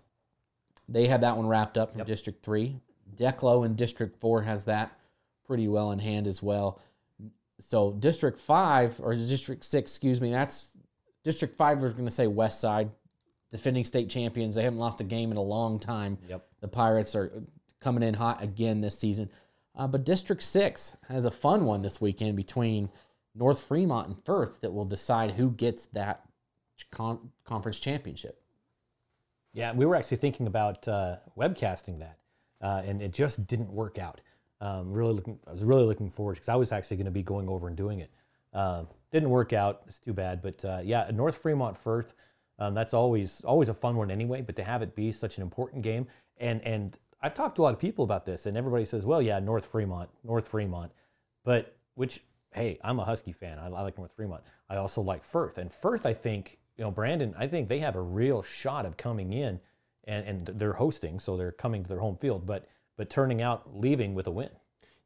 they 0.89 1.07
have 1.07 1.21
that 1.21 1.37
one 1.37 1.47
wrapped 1.47 1.77
up 1.77 1.93
from 1.93 2.03
District 2.03 2.43
3. 2.43 2.79
Declo 3.15 3.65
in 3.65 3.75
District 3.75 4.19
4 4.19 4.43
has 4.43 4.65
that 4.65 4.97
pretty 5.45 5.67
well 5.67 5.91
in 5.91 5.99
hand 5.99 6.27
as 6.27 6.43
well. 6.43 6.81
So 7.59 7.93
District 7.93 8.37
5, 8.37 8.99
or 9.01 9.15
District 9.15 9.63
6, 9.63 9.91
excuse 9.91 10.21
me, 10.21 10.31
that's 10.31 10.77
District 11.23 11.55
5, 11.55 11.81
we're 11.81 11.91
going 11.91 12.05
to 12.05 12.11
say 12.11 12.27
West 12.27 12.61
Side, 12.61 12.91
defending 13.51 13.85
state 13.85 14.09
champions. 14.09 14.55
They 14.55 14.63
haven't 14.63 14.79
lost 14.79 15.01
a 15.01 15.03
game 15.03 15.31
in 15.31 15.37
a 15.37 15.41
long 15.41 15.79
time. 15.79 16.17
Yep. 16.27 16.45
The 16.61 16.67
Pirates 16.67 17.15
are 17.15 17.43
coming 17.79 18.03
in 18.03 18.13
hot 18.13 18.43
again 18.43 18.81
this 18.81 18.97
season. 18.97 19.29
Uh, 19.75 19.87
but 19.87 20.03
District 20.03 20.41
6 20.41 20.97
has 21.07 21.25
a 21.25 21.31
fun 21.31 21.65
one 21.65 21.81
this 21.81 22.01
weekend 22.01 22.35
between 22.35 22.89
North 23.35 23.61
Fremont 23.61 24.07
and 24.07 24.25
Firth 24.25 24.61
that 24.61 24.73
will 24.73 24.85
decide 24.85 25.31
who 25.31 25.51
gets 25.51 25.85
that 25.87 26.23
con- 26.91 27.29
conference 27.45 27.79
championship. 27.79 28.41
Yeah, 29.53 29.73
we 29.73 29.85
were 29.85 29.95
actually 29.95 30.17
thinking 30.17 30.47
about 30.47 30.87
uh, 30.87 31.17
webcasting 31.37 31.99
that, 31.99 32.17
uh, 32.61 32.81
and 32.85 33.01
it 33.01 33.13
just 33.13 33.47
didn't 33.47 33.71
work 33.71 33.97
out. 33.97 34.21
Um, 34.59 34.91
really 34.91 35.13
looking, 35.13 35.39
I 35.47 35.53
was 35.53 35.63
really 35.63 35.85
looking 35.85 36.09
forward 36.09 36.33
because 36.35 36.49
I 36.49 36.55
was 36.55 36.71
actually 36.71 36.97
going 36.97 37.05
to 37.05 37.11
be 37.11 37.23
going 37.23 37.47
over 37.47 37.67
and 37.67 37.77
doing 37.77 37.99
it. 37.99 38.11
Um, 38.53 38.87
didn't 39.11 39.29
work 39.29 39.53
out. 39.53 39.83
It's 39.87 39.99
too 39.99 40.13
bad. 40.13 40.41
But 40.41 40.65
uh, 40.65 40.79
yeah, 40.83 41.09
North 41.13 41.37
Fremont 41.37 41.77
Firth, 41.77 42.13
um, 42.59 42.73
that's 42.73 42.93
always 42.93 43.41
always 43.41 43.69
a 43.69 43.73
fun 43.73 43.95
one 43.95 44.11
anyway. 44.11 44.41
But 44.41 44.55
to 44.57 44.63
have 44.63 44.81
it 44.81 44.95
be 44.95 45.11
such 45.11 45.37
an 45.37 45.43
important 45.43 45.81
game, 45.83 46.07
and 46.37 46.61
and 46.63 46.97
I've 47.21 47.33
talked 47.33 47.55
to 47.57 47.61
a 47.61 47.63
lot 47.63 47.73
of 47.73 47.79
people 47.79 48.03
about 48.03 48.25
this, 48.25 48.45
and 48.45 48.57
everybody 48.57 48.85
says, 48.85 49.05
well, 49.05 49.21
yeah, 49.21 49.39
North 49.39 49.65
Fremont, 49.65 50.09
North 50.23 50.47
Fremont, 50.47 50.91
but 51.43 51.75
which 51.95 52.23
hey, 52.53 52.79
I'm 52.83 52.99
a 52.99 53.05
Husky 53.05 53.33
fan. 53.33 53.59
I, 53.59 53.67
I 53.67 53.81
like 53.81 53.97
North 53.97 54.15
Fremont. 54.15 54.43
I 54.69 54.77
also 54.77 55.01
like 55.01 55.23
Firth, 55.23 55.57
and 55.57 55.71
Firth, 55.71 56.05
I 56.05 56.13
think 56.13 56.59
you 56.77 56.83
know, 56.83 56.91
Brandon, 56.91 57.33
I 57.37 57.47
think 57.47 57.69
they 57.69 57.79
have 57.79 57.95
a 57.95 58.01
real 58.01 58.43
shot 58.43 58.85
of 58.85 58.97
coming 58.97 59.33
in, 59.33 59.59
and 60.05 60.25
and 60.25 60.45
they're 60.59 60.73
hosting, 60.73 61.19
so 61.19 61.37
they're 61.37 61.51
coming 61.51 61.83
to 61.83 61.89
their 61.89 61.99
home 61.99 62.17
field, 62.17 62.45
but 62.45 62.67
but 62.97 63.09
turning 63.09 63.41
out 63.41 63.75
leaving 63.75 64.13
with 64.13 64.27
a 64.27 64.31
win. 64.31 64.49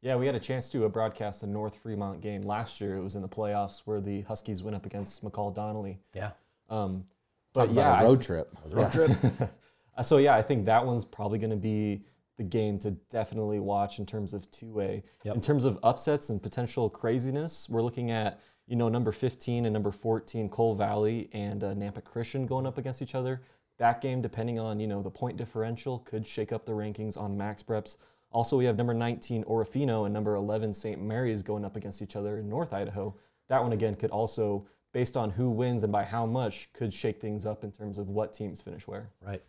Yeah, 0.00 0.16
we 0.16 0.26
had 0.26 0.34
a 0.34 0.40
chance 0.40 0.68
to 0.70 0.84
uh, 0.84 0.88
broadcast 0.88 1.44
a 1.44 1.46
North 1.46 1.76
Fremont 1.76 2.20
game 2.20 2.42
last 2.42 2.80
year. 2.80 2.96
It 2.96 3.02
was 3.02 3.14
in 3.14 3.22
the 3.22 3.28
playoffs 3.28 3.82
where 3.84 4.00
the 4.00 4.22
Huskies 4.22 4.62
went 4.62 4.74
up 4.74 4.84
against 4.84 5.24
McCall 5.24 5.54
Donnelly. 5.54 6.00
Yeah. 6.12 6.32
Um, 6.68 7.04
but 7.52 7.66
Talk 7.66 7.74
yeah, 7.76 7.82
about 7.82 8.02
I 8.02 8.04
road 8.04 8.22
trip. 8.22 8.56
road 8.70 8.92
trip. 8.92 9.10
Uh, 9.94 10.02
so 10.02 10.16
yeah, 10.16 10.34
I 10.34 10.40
think 10.40 10.64
that 10.64 10.86
one's 10.86 11.04
probably 11.04 11.38
going 11.38 11.50
to 11.50 11.56
be 11.56 12.00
the 12.38 12.44
game 12.44 12.78
to 12.78 12.92
definitely 13.10 13.58
watch 13.58 13.98
in 13.98 14.06
terms 14.06 14.32
of 14.32 14.50
two 14.50 14.72
way. 14.72 15.04
Yep. 15.24 15.34
In 15.34 15.40
terms 15.42 15.64
of 15.66 15.78
upsets 15.82 16.30
and 16.30 16.42
potential 16.42 16.88
craziness, 16.88 17.68
we're 17.68 17.82
looking 17.82 18.10
at 18.10 18.40
you 18.66 18.76
know 18.76 18.88
number 18.88 19.12
15 19.12 19.66
and 19.66 19.72
number 19.72 19.90
14 19.90 20.48
Cole 20.48 20.74
Valley 20.74 21.28
and 21.32 21.62
uh, 21.62 21.74
Nampa 21.74 22.02
Christian 22.02 22.46
going 22.46 22.66
up 22.66 22.78
against 22.78 23.02
each 23.02 23.14
other. 23.14 23.42
That 23.78 24.00
game, 24.00 24.20
depending 24.20 24.58
on 24.58 24.80
you 24.80 24.86
know 24.86 25.02
the 25.02 25.10
point 25.10 25.36
differential, 25.36 25.98
could 25.98 26.26
shake 26.26 26.52
up 26.52 26.64
the 26.64 26.72
rankings 26.72 27.18
on 27.18 27.36
Max 27.36 27.62
Preps. 27.62 27.96
Also, 28.30 28.56
we 28.56 28.64
have 28.64 28.78
number 28.78 28.94
19 28.94 29.44
Orofino 29.44 30.06
and 30.06 30.14
number 30.14 30.36
11 30.36 30.72
St. 30.72 31.02
Mary's 31.02 31.42
going 31.42 31.66
up 31.66 31.76
against 31.76 32.00
each 32.00 32.16
other 32.16 32.38
in 32.38 32.48
North 32.48 32.72
Idaho. 32.72 33.14
That 33.48 33.62
one 33.62 33.72
again 33.72 33.94
could 33.94 34.10
also, 34.10 34.66
based 34.92 35.16
on 35.16 35.30
who 35.30 35.50
wins 35.50 35.82
and 35.82 35.92
by 35.92 36.04
how 36.04 36.26
much, 36.26 36.72
could 36.72 36.92
shake 36.92 37.20
things 37.20 37.46
up 37.46 37.64
in 37.64 37.72
terms 37.72 37.98
of 37.98 38.08
what 38.08 38.32
teams 38.32 38.60
finish 38.60 38.86
where. 38.86 39.08
Right. 39.26 39.42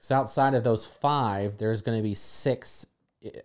So 0.00 0.16
outside 0.16 0.54
of 0.54 0.64
those 0.64 0.86
five, 0.86 1.58
there's 1.58 1.82
going 1.82 1.98
to 1.98 2.02
be 2.02 2.14
six 2.14 2.86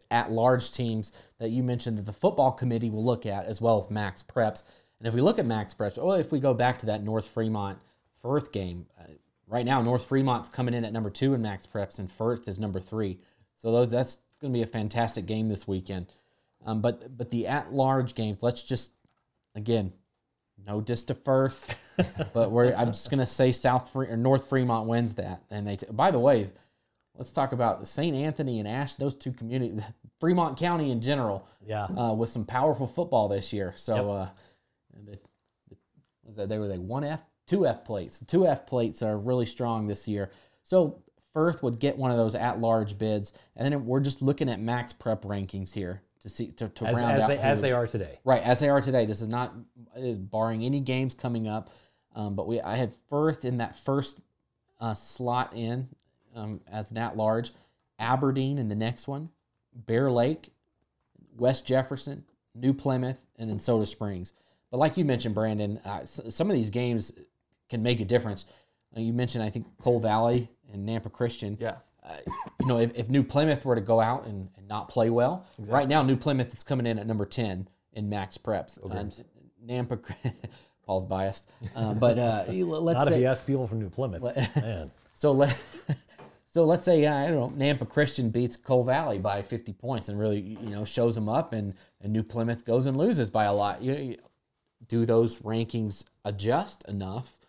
at-large 0.09 0.71
teams 0.71 1.11
that 1.37 1.49
you 1.49 1.61
mentioned 1.61 1.97
that 1.97 2.05
the 2.05 2.13
football 2.13 2.51
committee 2.51 2.89
will 2.89 3.03
look 3.03 3.25
at, 3.25 3.45
as 3.45 3.61
well 3.61 3.77
as 3.77 3.89
Max 3.89 4.23
Preps. 4.23 4.63
And 4.99 5.07
if 5.07 5.13
we 5.13 5.21
look 5.21 5.37
at 5.37 5.45
Max 5.45 5.73
Preps, 5.73 5.97
well, 5.97 6.13
if 6.13 6.31
we 6.31 6.39
go 6.39 6.53
back 6.53 6.79
to 6.79 6.85
that 6.85 7.03
North 7.03 7.27
Fremont 7.27 7.77
Firth 8.21 8.53
game, 8.53 8.85
uh, 8.97 9.03
right 9.47 9.65
now 9.65 9.81
North 9.81 10.05
Fremont's 10.05 10.49
coming 10.49 10.73
in 10.73 10.85
at 10.85 10.93
number 10.93 11.09
two 11.09 11.33
in 11.33 11.41
Max 11.41 11.67
Preps, 11.67 11.99
and 11.99 12.09
Firth 12.09 12.47
is 12.47 12.57
number 12.57 12.79
three. 12.79 13.19
So 13.57 13.71
those 13.71 13.89
that's 13.89 14.19
going 14.39 14.53
to 14.53 14.57
be 14.57 14.63
a 14.63 14.67
fantastic 14.67 15.25
game 15.25 15.49
this 15.49 15.67
weekend. 15.67 16.07
Um, 16.65 16.81
but 16.81 17.17
but 17.17 17.29
the 17.29 17.47
at-large 17.47 18.15
games, 18.15 18.41
let's 18.41 18.63
just 18.63 18.93
again, 19.55 19.91
no 20.65 20.81
dis 20.81 21.03
to 21.05 21.13
Firth, 21.15 21.75
but 22.33 22.51
we're 22.51 22.73
I'm 22.75 22.87
just 22.87 23.09
gonna 23.09 23.25
say 23.25 23.51
South 23.51 23.91
Fre- 23.91 24.05
or 24.11 24.17
North 24.17 24.49
Fremont 24.49 24.87
wins 24.87 25.15
that. 25.15 25.43
And 25.49 25.67
they, 25.67 25.75
t- 25.77 25.85
by 25.91 26.11
the 26.11 26.19
way, 26.19 26.49
let's 27.17 27.31
talk 27.31 27.51
about 27.51 27.87
St. 27.87 28.15
Anthony 28.15 28.59
and 28.59 28.67
Ash. 28.67 28.95
Those 28.95 29.15
two 29.15 29.31
communities, 29.31 29.81
Fremont 30.19 30.57
County 30.57 30.91
in 30.91 31.01
general, 31.01 31.45
Yeah. 31.65 31.83
uh, 31.85 32.13
with 32.13 32.29
some 32.29 32.45
powerful 32.45 32.87
football 32.87 33.27
this 33.27 33.51
year. 33.53 33.73
So, 33.75 34.11
uh, 34.11 34.29
the, 35.05 35.11
the, 35.69 35.77
was 36.23 36.35
that 36.37 36.49
they 36.49 36.57
were 36.57 36.67
they 36.67 36.79
one 36.79 37.03
F, 37.03 37.21
two 37.47 37.67
F 37.67 37.83
plates. 37.85 38.19
The 38.19 38.25
two 38.25 38.47
F 38.47 38.65
plates 38.65 39.01
are 39.03 39.17
really 39.17 39.45
strong 39.45 39.87
this 39.87 40.07
year. 40.07 40.31
So 40.63 41.03
Firth 41.33 41.61
would 41.61 41.79
get 41.79 41.97
one 41.97 42.11
of 42.11 42.17
those 42.17 42.33
at-large 42.33 42.97
bids, 42.97 43.33
and 43.55 43.71
then 43.71 43.85
we're 43.85 43.99
just 43.99 44.21
looking 44.21 44.49
at 44.49 44.59
max 44.59 44.93
prep 44.93 45.23
rankings 45.23 45.73
here 45.73 46.01
to 46.25 46.29
see 46.29 46.47
to, 46.47 46.67
to 46.69 46.85
As, 46.85 46.95
round 46.95 47.11
as 47.11 47.21
out 47.21 47.27
they 47.27 47.37
as 47.37 47.61
they 47.61 47.71
are 47.71 47.85
today. 47.85 48.19
Right, 48.23 48.41
as 48.41 48.59
they 48.59 48.67
are 48.67 48.81
today. 48.81 49.05
This 49.05 49.21
is 49.21 49.27
not 49.27 49.53
is 49.95 50.17
barring 50.17 50.65
any 50.65 50.79
games 50.79 51.13
coming 51.13 51.47
up. 51.47 51.69
Um, 52.15 52.35
but 52.35 52.47
we 52.47 52.59
I 52.61 52.75
had 52.75 52.93
Firth 53.09 53.45
in 53.45 53.57
that 53.57 53.77
first 53.77 54.19
uh, 54.81 54.95
slot 54.95 55.53
in 55.55 55.87
um, 56.35 56.61
as 56.71 56.89
an 56.91 56.97
at 56.97 57.15
large, 57.15 57.51
Aberdeen 57.99 58.57
in 58.57 58.67
the 58.67 58.75
next 58.75 59.07
one, 59.07 59.29
Bear 59.73 60.11
Lake, 60.11 60.49
West 61.37 61.67
Jefferson, 61.67 62.25
New 62.55 62.73
Plymouth, 62.73 63.19
and 63.37 63.49
then 63.49 63.59
Soda 63.59 63.85
Springs. 63.85 64.33
But 64.71 64.77
like 64.77 64.97
you 64.97 65.05
mentioned, 65.05 65.35
Brandon, 65.35 65.79
uh, 65.85 66.05
some 66.05 66.49
of 66.49 66.55
these 66.55 66.71
games 66.71 67.11
can 67.69 67.83
make 67.83 68.01
a 68.01 68.05
difference. 68.05 68.45
Uh, 68.97 68.99
you 68.99 69.13
mentioned 69.13 69.43
I 69.43 69.51
think 69.51 69.67
Cole 69.77 69.99
Valley 69.99 70.49
and 70.73 70.87
Nampa 70.89 71.11
Christian 71.11 71.55
Yeah. 71.59 71.75
Uh, 72.05 72.17
you 72.61 72.67
know, 72.67 72.79
if, 72.79 72.91
if 72.95 73.09
New 73.09 73.23
Plymouth 73.23 73.65
were 73.65 73.75
to 73.75 73.81
go 73.81 73.99
out 73.99 74.25
and, 74.25 74.49
and 74.57 74.67
not 74.67 74.89
play 74.89 75.09
well, 75.09 75.45
right 75.67 75.87
now 75.87 76.03
New 76.03 76.15
Plymouth 76.15 76.53
is 76.53 76.63
coming 76.63 76.85
in 76.85 76.99
at 76.99 77.07
number 77.07 77.25
ten 77.25 77.67
in 77.93 78.09
max 78.09 78.37
preps. 78.37 78.77
And 78.91 79.89
Nampa 79.89 79.99
Paul's 80.85 81.05
biased, 81.05 81.49
um, 81.75 81.97
but 81.97 82.19
uh, 82.19 82.43
let's 82.49 82.97
Not 82.99 83.07
say, 83.07 83.15
if 83.15 83.21
you 83.21 83.27
ask 83.27 83.45
people 83.45 83.67
from 83.67 83.79
New 83.79 83.89
Plymouth. 83.89 84.21
Man. 84.55 84.91
so 85.13 85.31
let 85.31 85.57
so 86.51 86.63
let's 86.65 86.83
say 86.85 87.07
I 87.07 87.27
don't 87.27 87.57
know 87.57 87.65
Nampa 87.65 87.89
Christian 87.89 88.29
beats 88.29 88.55
Cole 88.55 88.83
Valley 88.83 89.17
by 89.17 89.41
50 89.41 89.73
points 89.73 90.09
and 90.09 90.19
really 90.19 90.39
you 90.39 90.69
know 90.69 90.85
shows 90.85 91.15
them 91.15 91.27
up, 91.27 91.53
and, 91.53 91.73
and 92.01 92.13
New 92.13 92.23
Plymouth 92.23 92.65
goes 92.65 92.85
and 92.85 92.97
loses 92.97 93.29
by 93.29 93.45
a 93.45 93.53
lot. 93.53 93.81
You, 93.81 93.93
you- 93.95 94.17
do 94.87 95.05
those 95.05 95.39
rankings 95.39 96.05
adjust 96.25 96.83
enough 96.87 97.44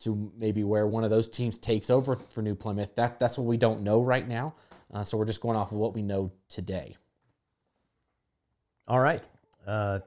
to 0.00 0.32
maybe 0.36 0.64
where 0.64 0.86
one 0.86 1.04
of 1.04 1.10
those 1.10 1.28
teams 1.28 1.58
takes 1.58 1.90
over 1.90 2.18
for 2.30 2.42
New 2.42 2.54
Plymouth? 2.54 2.94
That 2.94 3.18
that's 3.18 3.38
what 3.38 3.46
we 3.46 3.56
don't 3.56 3.82
know 3.82 4.00
right 4.00 4.26
now. 4.26 4.54
Uh, 4.92 5.04
so 5.04 5.18
we're 5.18 5.24
just 5.24 5.40
going 5.40 5.56
off 5.56 5.72
of 5.72 5.78
what 5.78 5.94
we 5.94 6.02
know 6.02 6.32
today. 6.48 6.96
All 8.86 9.00
right. 9.00 9.22
Uh, 9.66 10.00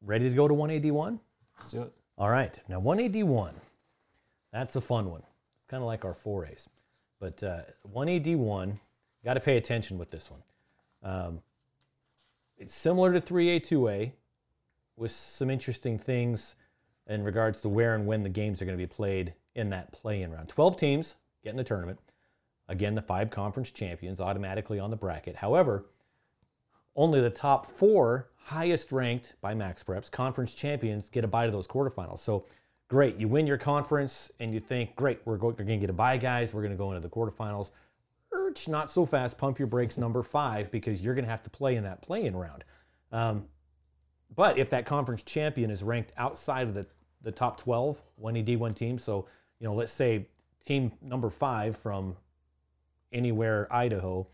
ready 0.00 0.28
to 0.28 0.34
go 0.34 0.46
to 0.46 0.54
1AD1? 0.54 1.18
Let's 1.58 1.72
do 1.72 1.82
it. 1.82 1.92
All 2.16 2.30
right. 2.30 2.58
Now, 2.68 2.80
1AD1, 2.80 3.52
that's 4.52 4.76
a 4.76 4.80
fun 4.80 5.10
one. 5.10 5.22
It's 5.56 5.66
kind 5.68 5.82
of 5.82 5.86
like 5.86 6.04
our 6.04 6.14
4As. 6.14 6.68
But 7.18 7.42
uh, 7.42 7.62
1AD1, 7.92 8.78
got 9.24 9.34
to 9.34 9.40
pay 9.40 9.56
attention 9.56 9.98
with 9.98 10.10
this 10.10 10.30
one. 10.30 10.42
Um, 11.02 11.42
it's 12.56 12.74
similar 12.74 13.12
to 13.12 13.20
3A, 13.20 13.60
2A, 13.60 14.12
with 14.96 15.10
some 15.10 15.50
interesting 15.50 15.98
things 15.98 16.54
in 17.06 17.22
regards 17.22 17.60
to 17.62 17.68
where 17.68 17.94
and 17.94 18.06
when 18.06 18.22
the 18.22 18.28
games 18.28 18.60
are 18.60 18.64
going 18.64 18.76
to 18.76 18.82
be 18.82 18.92
played 18.92 19.34
in 19.54 19.70
that 19.70 19.92
play 19.92 20.22
in 20.22 20.32
round. 20.32 20.48
12 20.48 20.76
teams 20.76 21.14
get 21.42 21.50
in 21.50 21.56
the 21.56 21.64
tournament. 21.64 21.98
Again, 22.68 22.94
the 22.94 23.02
five 23.02 23.30
conference 23.30 23.70
champions 23.70 24.20
automatically 24.20 24.80
on 24.80 24.90
the 24.90 24.96
bracket. 24.96 25.36
However, 25.36 25.86
only 26.96 27.20
the 27.20 27.30
top 27.30 27.66
four 27.66 28.28
highest 28.36 28.90
ranked 28.90 29.34
by 29.40 29.54
Max 29.54 29.84
Preps 29.84 30.10
conference 30.10 30.54
champions 30.54 31.08
get 31.08 31.24
a 31.24 31.28
bye 31.28 31.46
to 31.46 31.52
those 31.52 31.68
quarterfinals. 31.68 32.18
So 32.20 32.46
great, 32.88 33.16
you 33.16 33.28
win 33.28 33.46
your 33.46 33.58
conference 33.58 34.30
and 34.40 34.52
you 34.52 34.60
think, 34.60 34.96
great, 34.96 35.20
we're 35.24 35.36
going 35.36 35.56
to 35.56 35.76
get 35.76 35.90
a 35.90 35.92
bye, 35.92 36.16
guys. 36.16 36.54
We're 36.54 36.62
going 36.62 36.76
to 36.76 36.82
go 36.82 36.88
into 36.90 37.00
the 37.00 37.08
quarterfinals. 37.08 37.70
Urch, 38.32 38.68
not 38.68 38.90
so 38.90 39.06
fast. 39.06 39.38
Pump 39.38 39.58
your 39.58 39.68
brakes, 39.68 39.96
number 39.96 40.22
five, 40.22 40.70
because 40.70 41.02
you're 41.02 41.14
going 41.14 41.24
to 41.24 41.30
have 41.30 41.42
to 41.44 41.50
play 41.50 41.76
in 41.76 41.84
that 41.84 42.02
play-in 42.02 42.36
round. 42.36 42.64
Um, 43.12 43.46
but 44.34 44.58
if 44.58 44.70
that 44.70 44.86
conference 44.86 45.22
champion 45.22 45.70
is 45.70 45.82
ranked 45.82 46.12
outside 46.16 46.68
of 46.68 46.74
the, 46.74 46.86
the 47.26 47.32
top 47.32 47.60
12, 47.60 48.00
1AD1 48.22 48.76
team, 48.76 48.98
so 48.98 49.26
you 49.58 49.66
know, 49.66 49.74
let's 49.74 49.92
say 49.92 50.28
team 50.64 50.92
number 51.02 51.28
five 51.28 51.76
from 51.76 52.16
anywhere 53.12 53.66
Idaho, 53.68 54.28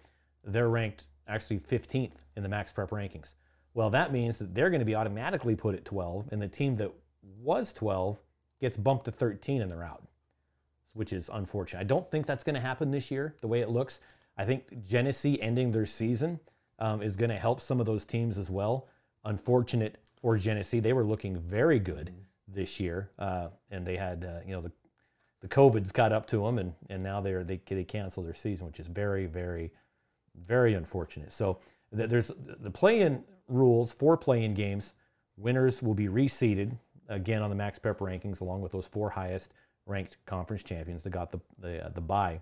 they're 0.45 0.69
ranked 0.69 1.07
actually 1.27 1.59
15th 1.59 2.17
in 2.37 2.43
the 2.43 2.51
Max 2.51 2.71
Prep 2.71 2.91
rankings. 2.91 3.33
Well, 3.73 3.89
that 3.91 4.13
means 4.13 4.37
that 4.39 4.55
they're 4.55 4.69
going 4.69 4.81
to 4.81 4.87
be 4.87 4.95
automatically 4.95 5.57
put 5.57 5.75
at 5.75 5.87
12, 5.87 6.29
and 6.33 6.43
the 6.43 6.49
team 6.49 6.77
that 6.77 6.93
was 7.41 7.73
12 7.73 8.21
gets 8.61 8.77
bumped 8.77 9.07
to 9.07 9.11
13 9.11 9.63
and 9.63 9.71
they're 9.71 9.83
out, 9.83 10.07
which 10.93 11.15
is 11.15 11.31
unfortunate. 11.33 11.81
I 11.81 11.85
don't 11.85 12.11
think 12.11 12.27
that's 12.27 12.45
going 12.45 12.57
to 12.57 12.61
happen 12.61 12.91
this 12.91 13.11
year, 13.11 13.35
the 13.41 13.49
way 13.49 13.61
it 13.61 13.71
looks. 13.71 14.01
I 14.37 14.45
think 14.45 14.85
Genesee 14.85 15.41
ending 15.41 15.73
their 15.73 15.87
season 15.87 16.41
um, 16.79 17.01
is 17.01 17.17
going 17.17 17.31
to 17.31 17.39
help 17.39 17.63
some 17.63 17.81
of 17.81 17.87
those 17.87 18.05
teams 18.05 18.37
as 18.37 18.51
well. 18.51 18.89
Unfortunate 19.25 19.97
for 20.21 20.37
Genesee, 20.37 20.81
they 20.81 20.93
were 20.93 21.05
looking 21.05 21.39
very 21.39 21.79
good 21.79 22.13
this 22.55 22.81
year, 22.81 23.11
uh, 23.19 23.49
and 23.71 23.87
they 23.87 23.97
had 23.97 24.25
uh, 24.25 24.41
you 24.47 24.53
know 24.53 24.61
the 24.61 24.73
the 25.41 25.49
COVID's 25.49 25.93
got 25.93 26.13
up 26.13 26.27
to 26.29 26.45
them, 26.45 26.59
and 26.59 26.75
and 26.89 27.03
now 27.03 27.21
they're 27.21 27.45
they 27.45 27.61
they 27.67 27.85
canceled 27.85 28.27
their 28.27 28.35
season, 28.35 28.67
which 28.67 28.81
is 28.81 28.87
very 28.87 29.27
very 29.27 29.73
very 30.35 30.75
unfortunate. 30.75 31.33
So 31.33 31.59
th- 31.97 32.09
there's 32.09 32.31
the 32.39 32.71
play-in 32.71 33.25
rules 33.49 33.93
for 33.93 34.17
play-in 34.17 34.55
games. 34.55 34.95
Winners 35.37 35.83
will 35.83 35.95
be 35.95 36.07
reseeded 36.09 36.79
again 37.09 37.43
on 37.43 37.51
the 37.51 37.57
Max 37.57 37.79
Prep 37.79 37.99
rankings, 37.99 38.41
along 38.41 38.61
with 38.63 38.73
those 38.73 38.87
four 38.87 39.11
highest 39.11 39.53
ranked 39.87 40.17
conference 40.27 40.63
champions 40.63 41.03
that 41.03 41.11
got 41.11 41.33
the 41.33 41.41
the, 41.59 41.87
uh, 41.87 41.89
the 41.91 42.01
bye. 42.01 42.41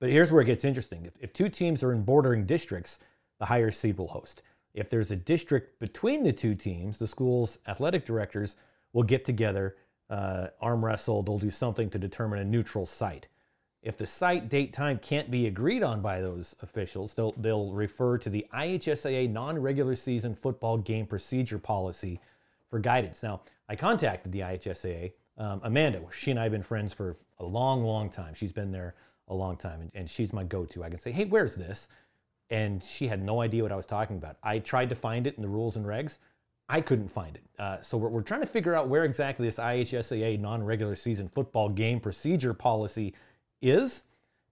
But 0.00 0.10
here's 0.10 0.30
where 0.32 0.42
it 0.42 0.46
gets 0.46 0.64
interesting. 0.64 1.06
If, 1.06 1.14
if 1.20 1.32
two 1.32 1.48
teams 1.48 1.82
are 1.82 1.92
in 1.92 2.02
bordering 2.02 2.46
districts, 2.46 2.98
the 3.38 3.46
higher 3.46 3.70
seed 3.70 3.96
will 3.96 4.08
host. 4.08 4.42
If 4.74 4.90
there's 4.90 5.10
a 5.10 5.16
district 5.16 5.78
between 5.78 6.24
the 6.24 6.32
two 6.32 6.54
teams, 6.54 6.98
the 6.98 7.06
school's 7.06 7.58
athletic 7.66 8.04
directors 8.04 8.56
will 8.94 9.02
get 9.02 9.26
together, 9.26 9.76
uh, 10.08 10.46
arm 10.62 10.82
wrestle, 10.82 11.22
they'll 11.22 11.38
do 11.38 11.50
something 11.50 11.90
to 11.90 11.98
determine 11.98 12.38
a 12.38 12.44
neutral 12.44 12.86
site. 12.86 13.28
If 13.82 13.98
the 13.98 14.06
site, 14.06 14.48
date, 14.48 14.72
time 14.72 14.98
can't 14.98 15.30
be 15.30 15.46
agreed 15.46 15.82
on 15.82 16.00
by 16.00 16.22
those 16.22 16.56
officials, 16.62 17.12
they'll, 17.12 17.32
they'll 17.32 17.72
refer 17.72 18.16
to 18.16 18.30
the 18.30 18.46
IHSAA 18.54 19.28
non 19.28 19.58
regular 19.58 19.94
season 19.94 20.34
football 20.34 20.78
game 20.78 21.04
procedure 21.04 21.58
policy 21.58 22.18
for 22.70 22.78
guidance. 22.78 23.22
Now, 23.22 23.42
I 23.68 23.76
contacted 23.76 24.32
the 24.32 24.40
IHSAA. 24.40 25.12
Um, 25.36 25.60
Amanda, 25.64 26.00
she 26.12 26.30
and 26.30 26.40
I 26.40 26.44
have 26.44 26.52
been 26.52 26.62
friends 26.62 26.94
for 26.94 27.18
a 27.38 27.44
long, 27.44 27.84
long 27.84 28.08
time. 28.08 28.32
She's 28.32 28.52
been 28.52 28.70
there 28.70 28.94
a 29.28 29.34
long 29.34 29.56
time, 29.56 29.82
and, 29.82 29.90
and 29.94 30.08
she's 30.08 30.32
my 30.32 30.44
go 30.44 30.64
to. 30.64 30.84
I 30.84 30.88
can 30.88 30.98
say, 30.98 31.12
hey, 31.12 31.24
where's 31.24 31.54
this? 31.54 31.88
And 32.50 32.82
she 32.82 33.08
had 33.08 33.22
no 33.22 33.40
idea 33.40 33.62
what 33.62 33.72
I 33.72 33.76
was 33.76 33.86
talking 33.86 34.16
about. 34.16 34.36
I 34.42 34.60
tried 34.60 34.88
to 34.90 34.94
find 34.94 35.26
it 35.26 35.34
in 35.34 35.42
the 35.42 35.48
rules 35.48 35.76
and 35.76 35.84
regs. 35.84 36.18
I 36.68 36.80
couldn't 36.80 37.08
find 37.08 37.36
it. 37.36 37.42
Uh, 37.58 37.80
so 37.80 37.98
we're, 37.98 38.08
we're 38.08 38.22
trying 38.22 38.40
to 38.40 38.46
figure 38.46 38.74
out 38.74 38.88
where 38.88 39.04
exactly 39.04 39.46
this 39.46 39.56
IHSAA 39.56 40.40
non 40.40 40.62
regular 40.62 40.96
season 40.96 41.28
football 41.28 41.68
game 41.68 42.00
procedure 42.00 42.54
policy 42.54 43.14
is. 43.60 44.02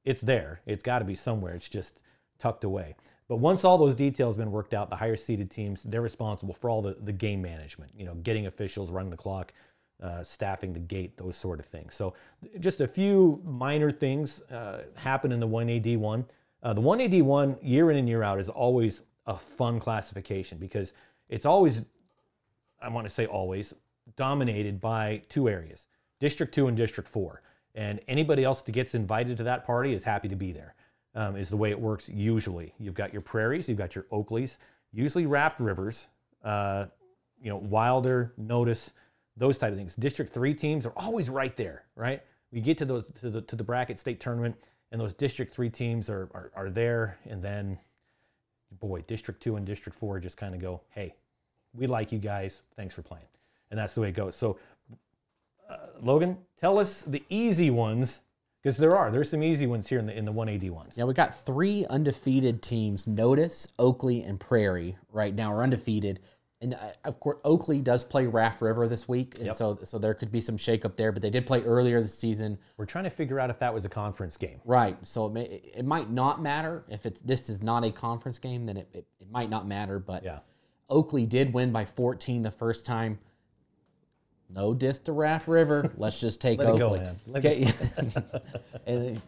It's 0.04 0.22
there. 0.22 0.60
It's 0.66 0.82
got 0.82 0.98
to 0.98 1.04
be 1.04 1.14
somewhere. 1.14 1.54
It's 1.54 1.68
just 1.68 2.00
tucked 2.38 2.64
away. 2.64 2.96
But 3.28 3.36
once 3.36 3.64
all 3.64 3.78
those 3.78 3.94
details 3.94 4.34
have 4.34 4.44
been 4.44 4.52
worked 4.52 4.74
out, 4.74 4.90
the 4.90 4.96
higher 4.96 5.16
seeded 5.16 5.50
teams, 5.50 5.84
they're 5.84 6.02
responsible 6.02 6.54
for 6.54 6.68
all 6.68 6.82
the, 6.82 6.96
the 7.00 7.12
game 7.12 7.40
management, 7.40 7.92
you 7.96 8.04
know, 8.04 8.14
getting 8.16 8.46
officials, 8.46 8.90
running 8.90 9.10
the 9.10 9.16
clock, 9.16 9.52
uh, 10.02 10.22
staffing 10.22 10.72
the 10.72 10.80
gate, 10.80 11.16
those 11.16 11.36
sort 11.36 11.60
of 11.60 11.66
things. 11.66 11.94
So 11.94 12.14
just 12.58 12.80
a 12.80 12.88
few 12.88 13.40
minor 13.44 13.90
things 13.90 14.42
uh, 14.50 14.82
happen 14.96 15.32
in 15.32 15.40
the 15.40 15.48
1AD1. 15.48 16.26
Uh, 16.62 16.72
the 16.72 16.82
1AD1 16.82 17.58
year 17.62 17.90
in 17.90 17.96
and 17.96 18.08
year 18.08 18.22
out 18.22 18.38
is 18.38 18.48
always 18.48 19.02
a 19.26 19.36
fun 19.36 19.78
classification 19.78 20.58
because 20.58 20.92
it's 21.28 21.46
always, 21.46 21.82
I 22.83 22.89
want 22.89 23.07
to 23.07 23.12
say 23.12 23.26
always, 23.26 23.74
dominated 24.16 24.80
by 24.80 25.22
two 25.28 25.49
areas, 25.49 25.87
District 26.20 26.55
2 26.55 26.66
and 26.68 26.76
District 26.76 27.09
4. 27.09 27.43
And 27.74 28.01
anybody 28.07 28.45
else 28.45 28.62
that 28.62 28.72
gets 28.72 28.95
invited 28.95 29.39
to 29.39 29.45
that 29.45 29.64
party 29.64 29.95
is 29.95 30.05
happy 30.05 30.28
to 30.28 30.37
be 30.37 30.53
there. 30.53 30.74
Um, 31.14 31.37
is 31.37 31.51
the 31.51 31.59
way 31.59 31.70
it 31.70 31.78
works 31.78 32.09
usually. 32.09 32.72
You've 32.78 32.95
got 32.95 33.12
your 33.12 33.20
prairies, 33.20 33.68
you've 33.68 33.76
got 33.76 33.95
your 33.95 34.05
Oakleys, 34.05 34.57
usually 34.93 35.26
raft 35.26 35.61
rivers, 35.61 36.07
uh, 36.43 36.87
you 37.43 37.51
know, 37.51 37.59
Wilder, 37.59 38.33
Notus, 38.39 38.93
those 39.37 39.59
type 39.59 39.72
of 39.72 39.78
things. 39.78 39.95
District 39.95 40.33
three 40.33 40.55
teams 40.55 40.87
are 40.87 40.93
always 40.97 41.28
right 41.28 41.55
there, 41.57 41.85
right? 41.97 42.22
We 42.51 42.61
get 42.61 42.78
to 42.78 42.87
those 42.87 43.05
to 43.20 43.28
the 43.28 43.43
to 43.43 43.57
the 43.57 43.64
bracket 43.64 43.99
state 43.99 44.20
tournament, 44.20 44.57
and 44.91 45.01
those 45.01 45.12
District 45.12 45.53
three 45.53 45.70
teams 45.70 46.09
are 46.09 46.30
are, 46.33 46.51
are 46.55 46.70
there, 46.70 47.18
and 47.28 47.43
then, 47.43 47.78
boy, 48.70 49.03
District 49.03 49.43
two 49.43 49.57
and 49.57 49.66
District 49.66 49.99
four 49.99 50.18
just 50.20 50.37
kind 50.37 50.55
of 50.55 50.61
go, 50.61 50.83
hey, 50.91 51.14
we 51.74 51.86
like 51.86 52.12
you 52.12 52.18
guys, 52.18 52.62
thanks 52.76 52.94
for 52.94 53.02
playing, 53.02 53.24
and 53.70 53.78
that's 53.78 53.94
the 53.94 54.00
way 54.00 54.08
it 54.08 54.14
goes. 54.14 54.36
So, 54.36 54.58
uh, 55.68 55.76
Logan, 56.00 56.38
tell 56.58 56.78
us 56.78 57.02
the 57.02 57.22
easy 57.28 57.70
ones 57.70 58.20
because 58.62 58.76
there 58.76 58.94
are 58.96 59.10
there's 59.10 59.30
some 59.30 59.42
easy 59.42 59.66
ones 59.66 59.88
here 59.88 59.98
in 59.98 60.06
the 60.06 60.16
in 60.16 60.24
the 60.24 60.32
1AD 60.32 60.70
ones. 60.70 60.96
Yeah, 60.98 61.04
we 61.04 61.14
got 61.14 61.34
three 61.34 61.86
undefeated 61.86 62.62
teams. 62.62 63.06
Notus, 63.06 63.72
Oakley, 63.78 64.22
and 64.22 64.38
Prairie 64.38 64.96
right 65.10 65.34
now 65.34 65.52
are 65.52 65.62
undefeated. 65.62 66.20
And 66.60 66.74
uh, 66.74 66.90
of 67.04 67.18
course, 67.18 67.38
Oakley 67.44 67.80
does 67.80 68.04
play 68.04 68.26
Raft 68.26 68.62
River 68.62 68.86
this 68.86 69.08
week, 69.08 69.34
and 69.38 69.46
Yep. 69.46 69.54
so 69.56 69.78
so 69.82 69.98
there 69.98 70.14
could 70.14 70.30
be 70.30 70.40
some 70.40 70.56
shakeup 70.56 70.94
there. 70.94 71.10
But 71.10 71.20
they 71.22 71.30
did 71.30 71.44
play 71.44 71.60
earlier 71.62 72.00
this 72.00 72.16
season, 72.16 72.56
We're 72.76 72.86
trying 72.86 73.02
to 73.04 73.10
figure 73.10 73.40
out 73.40 73.50
if 73.50 73.58
that 73.60 73.74
was 73.74 73.84
a 73.84 73.88
conference 73.88 74.36
game. 74.36 74.60
right? 74.64 74.96
So 75.04 75.26
it, 75.26 75.32
may, 75.32 75.42
it 75.74 75.84
might 75.84 76.08
not 76.10 76.40
matter 76.40 76.84
if 76.88 77.04
it's 77.04 77.20
this 77.22 77.48
is 77.48 77.62
not 77.64 77.84
a 77.84 77.90
conference 77.90 78.38
game, 78.38 78.66
then 78.66 78.76
it, 78.76 78.88
it, 78.92 79.06
it 79.20 79.28
might 79.30 79.50
not 79.50 79.66
matter. 79.66 79.98
But 79.98 80.22
Yeah. 80.22 80.38
Oakley 80.89 81.26
did 81.26 81.53
win 81.53 81.72
by 81.72 81.85
14 81.85 82.43
the 82.43 82.51
first 82.51 82.85
time. 82.87 83.18
No 84.49 84.74
diss 84.74 84.99
to 85.01 85.12
Raft 85.12 85.49
River. 85.49 85.91
Let's 85.97 86.20
just 86.20 86.41
take 86.41 86.59
Let 86.59 86.68
Oakley. 86.68 86.99
go, 86.99 87.05
man. 87.05 87.16
Let 87.26 87.45
okay. 87.47 87.64
Then- 88.85 89.22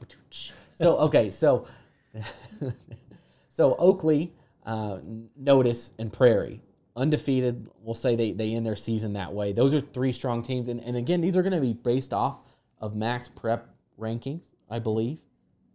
so 0.74 0.98
okay, 0.98 1.30
so 1.30 1.66
so 3.48 3.74
Oakley, 3.76 4.34
uh, 4.66 4.98
Notus, 5.36 5.92
and 5.98 6.12
Prairie 6.12 6.60
undefeated. 6.96 7.68
We'll 7.80 7.94
say 7.94 8.16
they 8.16 8.32
they 8.32 8.54
end 8.54 8.66
their 8.66 8.76
season 8.76 9.12
that 9.14 9.32
way. 9.32 9.52
Those 9.52 9.74
are 9.74 9.80
three 9.80 10.12
strong 10.12 10.42
teams, 10.42 10.68
and, 10.68 10.80
and 10.82 10.96
again, 10.96 11.20
these 11.20 11.36
are 11.36 11.42
going 11.42 11.54
to 11.54 11.60
be 11.60 11.72
based 11.72 12.12
off 12.12 12.40
of 12.78 12.94
max 12.94 13.28
prep 13.28 13.68
rankings, 13.98 14.54
I 14.70 14.78
believe. 14.78 15.18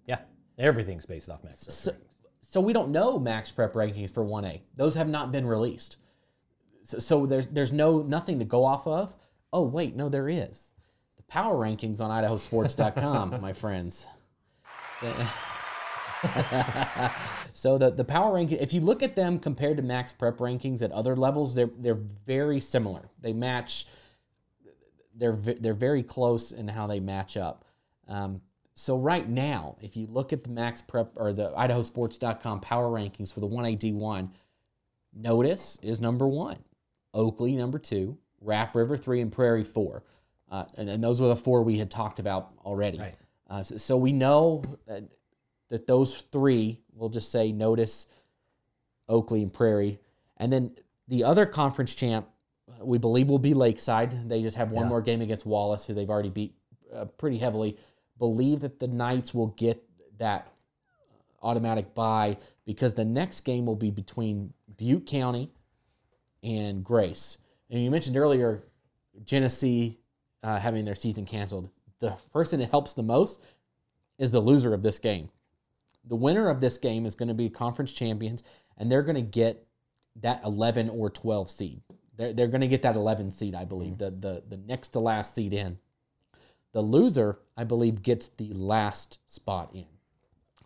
Yeah, 0.08 0.20
everything's 0.58 1.06
based 1.06 1.30
off 1.30 1.44
max. 1.44 1.62
So, 1.74 1.92
so 2.50 2.60
we 2.60 2.74
don't 2.74 2.90
know 2.90 3.20
max 3.20 3.52
prep 3.52 3.74
rankings 3.74 4.12
for 4.12 4.26
1A. 4.26 4.62
Those 4.76 4.96
have 4.96 5.08
not 5.08 5.32
been 5.32 5.46
released. 5.46 5.98
So, 6.82 6.98
so 6.98 7.28
there's 7.28 7.46
there's 7.46 7.72
no 7.72 8.02
nothing 8.02 8.40
to 8.40 8.46
go 8.46 8.66
off 8.66 8.88
of. 8.88 9.14
Oh 9.54 9.68
wait, 9.68 9.96
no, 9.96 10.10
there 10.10 10.28
is. 10.28 10.72
The 11.18 11.24
power 11.24 11.56
rankings 11.56 12.02
on 12.02 12.10
idahosports.com, 12.10 13.38
my 13.42 13.54
friends. 13.54 14.08
so 17.54 17.78
the, 17.78 17.92
the 17.92 18.04
power 18.04 18.34
ranking, 18.34 18.58
if 18.58 18.74
you 18.74 18.82
look 18.82 19.04
at 19.04 19.16
them 19.16 19.38
compared 19.38 19.78
to 19.78 19.84
max 19.84 20.12
prep 20.12 20.38
rankings 20.38 20.82
at 20.82 20.92
other 20.92 21.16
levels, 21.16 21.54
they're 21.54 21.70
they're 21.78 21.94
very 21.94 22.60
similar. 22.60 23.12
They 23.22 23.32
match 23.32 23.86
they're 25.16 25.36
they're 25.36 25.76
very 25.76 26.02
close 26.02 26.52
in 26.52 26.68
how 26.68 26.88
they 26.88 27.00
match 27.00 27.38
up. 27.38 27.66
Um, 28.08 28.42
so 28.80 28.96
right 28.96 29.28
now, 29.28 29.76
if 29.82 29.98
you 29.98 30.08
look 30.08 30.32
at 30.32 30.42
the 30.42 30.50
Max 30.50 30.82
Prep 30.82 31.12
or 31.18 31.34
the 31.34 31.52
IdahoSports.com 31.52 32.62
power 32.62 32.88
rankings 32.88 33.34
for 33.34 33.42
the 33.42 33.48
1AD1, 33.48 34.30
Notus 35.14 35.78
is 35.82 36.00
number 36.00 36.30
one, 36.30 36.56
Oakley 37.14 37.58
number 37.58 37.78
two, 37.78 38.18
Raft 38.40 38.76
River 38.76 38.96
three, 38.96 39.20
and 39.20 39.34
Prairie 39.34 39.66
four. 39.66 40.06
Uh, 40.50 40.64
and, 40.78 40.90
and 40.90 41.04
those 41.04 41.20
were 41.20 41.28
the 41.28 41.36
four 41.36 41.62
we 41.62 41.78
had 41.78 41.92
talked 41.92 42.20
about 42.20 42.54
already. 42.64 43.00
Right. 43.00 43.16
Uh, 43.50 43.64
so, 43.64 43.76
so 43.76 43.98
we 43.98 44.14
know 44.14 44.64
that, 44.88 45.04
that 45.68 45.86
those 45.86 46.22
three, 46.32 46.80
we'll 46.94 47.10
just 47.10 47.34
say 47.34 47.52
Notus, 47.52 48.08
Oakley, 49.10 49.42
and 49.44 49.52
Prairie. 49.52 50.00
And 50.38 50.54
then 50.54 50.72
the 51.10 51.26
other 51.26 51.46
conference 51.46 51.94
champ, 51.94 52.30
we 52.80 52.98
believe, 52.98 53.28
will 53.28 53.40
be 53.40 53.54
Lakeside. 53.54 54.30
They 54.30 54.42
just 54.42 54.56
have 54.56 54.72
one 54.72 54.86
Yeah. 54.86 54.90
more 54.90 55.02
game 55.02 55.20
against 55.20 55.46
Wallace, 55.46 55.86
who 55.86 55.94
they've 55.94 56.10
already 56.10 56.30
beat 56.30 56.56
uh, 56.94 57.04
pretty 57.06 57.40
heavily. 57.40 57.78
Believe 58.20 58.60
that 58.60 58.80
the 58.80 58.88
Knights 58.88 59.34
will 59.34 59.48
get 59.48 59.84
that 60.18 60.52
automatic 61.42 61.94
bye 61.96 62.38
because 62.66 62.94
the 62.94 63.06
next 63.06 63.42
game 63.42 63.66
will 63.66 63.76
be 63.76 63.92
between 63.92 64.54
Butte 64.78 65.06
County 65.08 65.50
and 66.44 66.84
Grace. 66.84 67.38
And 67.70 67.82
you 67.82 67.90
mentioned 67.90 68.18
earlier 68.18 68.64
Genesee 69.24 69.98
uh, 70.44 70.60
having 70.60 70.84
their 70.84 70.96
season 70.96 71.26
canceled. 71.26 71.70
The 72.00 72.16
person 72.32 72.60
that 72.60 72.72
helps 72.72 72.94
the 72.94 73.04
most 73.04 73.42
is 74.18 74.32
the 74.32 74.40
loser 74.40 74.74
of 74.74 74.84
this 74.84 75.00
game. 75.00 75.30
The 76.08 76.16
winner 76.16 76.50
of 76.50 76.62
this 76.62 76.78
game 76.78 77.06
is 77.06 77.16
going 77.16 77.28
to 77.28 77.34
be 77.34 77.50
conference 77.50 77.92
champions, 77.92 78.44
and 78.78 78.92
they're 78.92 79.04
going 79.04 79.16
to 79.16 79.22
get 79.22 79.66
that 80.22 80.42
11 80.46 80.90
or 80.90 81.10
12 81.10 81.50
seed. 81.50 81.82
They're, 82.18 82.34
they're 82.34 82.48
going 82.48 82.62
to 82.62 82.68
get 82.68 82.82
that 82.84 82.96
11 82.96 83.32
seed, 83.32 83.56
I 83.56 83.66
believe, 83.66 83.98
the, 83.98 84.12
the, 84.12 84.44
the 84.50 84.58
next 84.58 84.90
to 84.90 85.00
last 85.00 85.36
seed 85.36 85.54
in. 85.54 85.78
The 86.72 86.82
loser, 86.82 87.40
I 87.58 87.64
believe, 87.64 88.04
gets 88.04 88.28
the 88.28 88.52
last 88.54 89.20
spot 89.30 89.72
in 89.74 89.86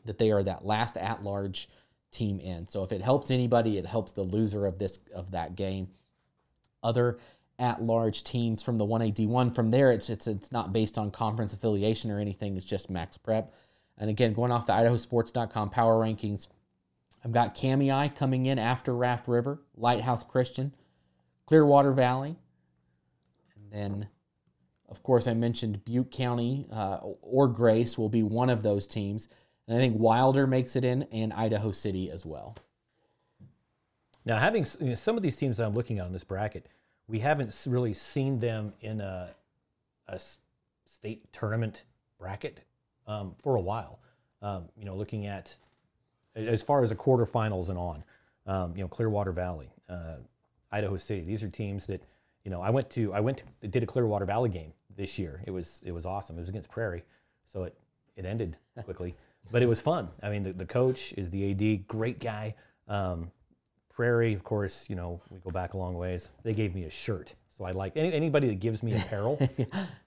that 0.06 0.18
they 0.18 0.32
are 0.32 0.44
that 0.44 0.66
last 0.66 0.98
at-large 0.98 1.70
team 2.12 2.40
in. 2.40 2.68
So 2.68 2.84
if 2.84 2.92
it 2.92 3.02
helps 3.02 3.32
anybody, 3.32 3.78
it 3.78 3.86
helps 3.86 4.12
the 4.12 4.24
loser 4.24 4.66
of 4.66 4.78
this 4.78 5.00
of 5.14 5.32
that 5.32 5.56
game. 5.56 5.90
Other 6.84 7.18
at-large 7.60 8.24
teams 8.24 8.62
from 8.62 8.76
the 8.76 8.86
1AD1 8.86 9.56
from 9.56 9.72
there, 9.72 9.92
it's 9.92 10.10
it's 10.10 10.28
it's 10.28 10.52
not 10.52 10.74
based 10.74 10.98
on 10.98 11.12
conference 11.12 11.54
affiliation 11.54 12.12
or 12.12 12.20
anything. 12.20 12.58
It's 12.58 12.66
just 12.66 12.90
max 12.90 13.18
prep. 13.18 13.54
And 13.98 14.10
again, 14.10 14.34
going 14.34 14.52
off 14.52 14.66
the 14.66 14.74
IdahoSports.com 14.74 15.70
power 15.70 15.96
rankings, 15.96 16.48
I've 17.24 17.32
got 17.32 17.56
Kamiah 17.56 18.14
coming 18.14 18.48
in 18.48 18.60
after 18.60 18.96
Raft 18.96 19.28
River, 19.28 19.62
Lighthouse 19.76 20.24
Christian, 20.24 20.74
Clearwater 21.46 21.94
Valley, 21.94 22.36
and 23.56 23.72
then 23.72 24.10
of 24.94 25.02
course, 25.02 25.26
I 25.26 25.34
mentioned 25.34 25.84
Butte 25.86 26.12
County 26.12 26.68
uh, 26.72 27.00
or 27.24 27.48
Grace 27.48 27.98
will 27.98 28.10
be 28.10 28.22
one 28.22 28.52
of 28.52 28.62
those 28.62 28.86
teams. 28.86 29.28
And 29.68 29.76
I 29.76 29.80
think 29.80 29.98
Wilder 29.98 30.46
makes 30.46 30.76
it 30.76 30.86
in 30.86 31.08
and 31.12 31.34
Idaho 31.34 31.72
City 31.72 32.12
as 32.12 32.28
well. 32.28 32.56
Now, 34.24 34.38
having 34.38 34.68
you 34.80 34.90
know, 34.90 34.94
some 34.94 35.18
of 35.18 35.24
these 35.24 35.36
teams 35.36 35.58
that 35.58 35.66
I'm 35.66 35.74
looking 35.74 35.98
at 35.98 36.06
on 36.06 36.14
this 36.14 36.24
bracket, 36.24 36.68
we 37.08 37.18
haven't 37.18 37.60
really 37.66 37.96
seen 37.96 38.40
them 38.40 38.74
in 38.82 39.02
a, 39.02 39.32
a 40.08 40.20
state 40.86 41.34
tournament 41.34 41.86
bracket 42.20 42.62
um, 43.08 43.34
for 43.42 43.56
a 43.56 43.62
while. 43.62 44.00
Um, 44.44 44.66
you 44.78 44.86
know, 44.86 44.96
looking 44.96 45.26
at 45.26 45.58
as 46.36 46.62
far 46.62 46.84
as 46.84 46.90
the 46.90 46.96
quarterfinals 46.96 47.70
and 47.70 47.80
on, 47.80 48.04
um, 48.46 48.74
you 48.76 48.84
know, 48.84 48.88
Clearwater 48.88 49.32
Valley, 49.32 49.72
uh, 49.90 50.18
Idaho 50.72 50.98
City. 50.98 51.24
These 51.24 51.42
are 51.42 51.50
teams 51.50 51.88
that 51.88 52.04
you 52.44 52.52
know. 52.52 52.62
I 52.62 52.70
went 52.70 52.90
to 52.92 53.14
I 53.14 53.22
went 53.22 53.44
to, 53.62 53.68
did 53.68 53.84
a 53.84 53.86
Clearwater 53.86 54.26
Valley 54.26 54.50
game 54.50 54.74
this 54.96 55.18
year. 55.20 55.42
It 55.46 55.52
was 55.52 55.82
it 55.86 55.92
was 55.92 56.06
awesome. 56.06 56.38
It 56.38 56.42
was 56.42 56.50
against 56.50 56.70
Prairie, 56.70 57.04
so 57.46 57.64
it 57.64 57.76
it 58.16 58.26
ended 58.26 58.58
quickly, 58.84 59.16
but 59.52 59.62
it 59.62 59.68
was 59.68 59.82
fun. 59.82 60.10
I 60.22 60.30
mean, 60.30 60.44
the, 60.44 60.54
the 60.54 60.66
coach 60.66 61.14
is 61.18 61.30
the 61.30 61.52
AD, 61.52 61.88
great 61.88 62.20
guy. 62.20 62.56
Um, 62.88 63.32
Prairie, 63.94 64.34
of 64.34 64.44
course, 64.44 64.90
you 64.90 64.96
know, 64.96 65.22
we 65.30 65.40
go 65.40 65.52
back 65.52 65.74
a 65.74 65.78
long 65.78 65.96
ways. 65.96 66.32
They 66.44 66.54
gave 66.54 66.74
me 66.74 66.86
a 66.86 66.90
shirt. 66.90 67.36
So 67.56 67.64
I 67.66 67.72
like 67.72 67.96
any, 67.96 68.12
anybody 68.12 68.48
that 68.48 68.60
gives 68.60 68.82
me 68.82 68.94
apparel. 69.00 69.40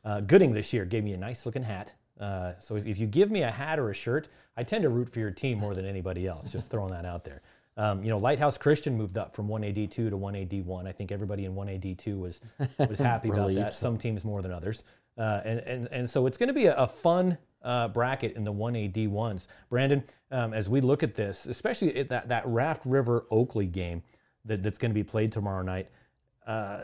uh, 0.04 0.20
Gooding 0.22 0.52
this 0.52 0.72
year 0.72 0.84
gave 0.84 1.04
me 1.04 1.12
a 1.12 1.16
nice 1.16 1.46
looking 1.46 1.62
hat. 1.62 1.94
Uh, 2.20 2.52
so 2.58 2.76
if, 2.76 2.86
if 2.86 2.98
you 2.98 3.06
give 3.06 3.30
me 3.30 3.42
a 3.42 3.50
hat 3.50 3.78
or 3.78 3.90
a 3.90 3.94
shirt, 3.94 4.28
I 4.56 4.64
tend 4.64 4.82
to 4.82 4.88
root 4.88 5.08
for 5.08 5.20
your 5.20 5.30
team 5.30 5.58
more 5.58 5.74
than 5.74 5.84
anybody 5.84 6.26
else. 6.26 6.50
Just 6.50 6.70
throwing 6.70 6.90
that 6.92 7.04
out 7.04 7.24
there. 7.24 7.42
Um, 7.76 8.02
you 8.02 8.08
know, 8.08 8.18
Lighthouse 8.18 8.56
Christian 8.56 8.96
moved 8.96 9.18
up 9.18 9.36
from 9.36 9.48
1AD2 9.48 9.90
to 9.90 10.10
1AD1. 10.10 10.86
I 10.86 10.92
think 10.92 11.12
everybody 11.12 11.44
in 11.44 11.54
1AD2 11.54 12.18
was 12.18 12.40
was 12.78 12.98
happy 13.10 13.28
about 13.28 13.54
that. 13.54 13.74
Some 13.74 13.98
teams 13.98 14.24
more 14.24 14.40
than 14.42 14.52
others. 14.52 14.82
Uh, 15.18 15.40
and, 15.44 15.60
and, 15.60 15.88
and 15.90 16.10
so 16.10 16.26
it's 16.26 16.36
going 16.36 16.48
to 16.48 16.54
be 16.54 16.66
a, 16.66 16.76
a 16.76 16.86
fun 16.86 17.38
uh, 17.62 17.88
bracket 17.88 18.36
in 18.36 18.44
the 18.44 18.52
1AD 18.52 19.08
ones. 19.08 19.48
Brandon, 19.68 20.04
um, 20.30 20.52
as 20.52 20.68
we 20.68 20.80
look 20.80 21.02
at 21.02 21.14
this, 21.14 21.46
especially 21.46 21.96
at 21.96 22.08
that, 22.10 22.28
that 22.28 22.46
Raft 22.46 22.84
River 22.84 23.26
Oakley 23.30 23.66
game 23.66 24.02
that, 24.44 24.62
that's 24.62 24.78
going 24.78 24.90
to 24.90 24.94
be 24.94 25.04
played 25.04 25.32
tomorrow 25.32 25.62
night, 25.62 25.88
uh, 26.46 26.82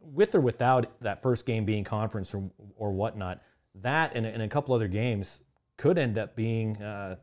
with 0.00 0.34
or 0.34 0.40
without 0.40 1.00
that 1.00 1.22
first 1.22 1.46
game 1.46 1.64
being 1.64 1.84
conference 1.84 2.34
or, 2.34 2.50
or 2.76 2.92
whatnot, 2.92 3.40
that 3.74 4.12
and, 4.14 4.26
and 4.26 4.42
a 4.42 4.48
couple 4.48 4.74
other 4.74 4.88
games 4.88 5.40
could 5.76 5.98
end 5.98 6.18
up 6.18 6.36
being 6.36 6.80
uh, 6.82 7.16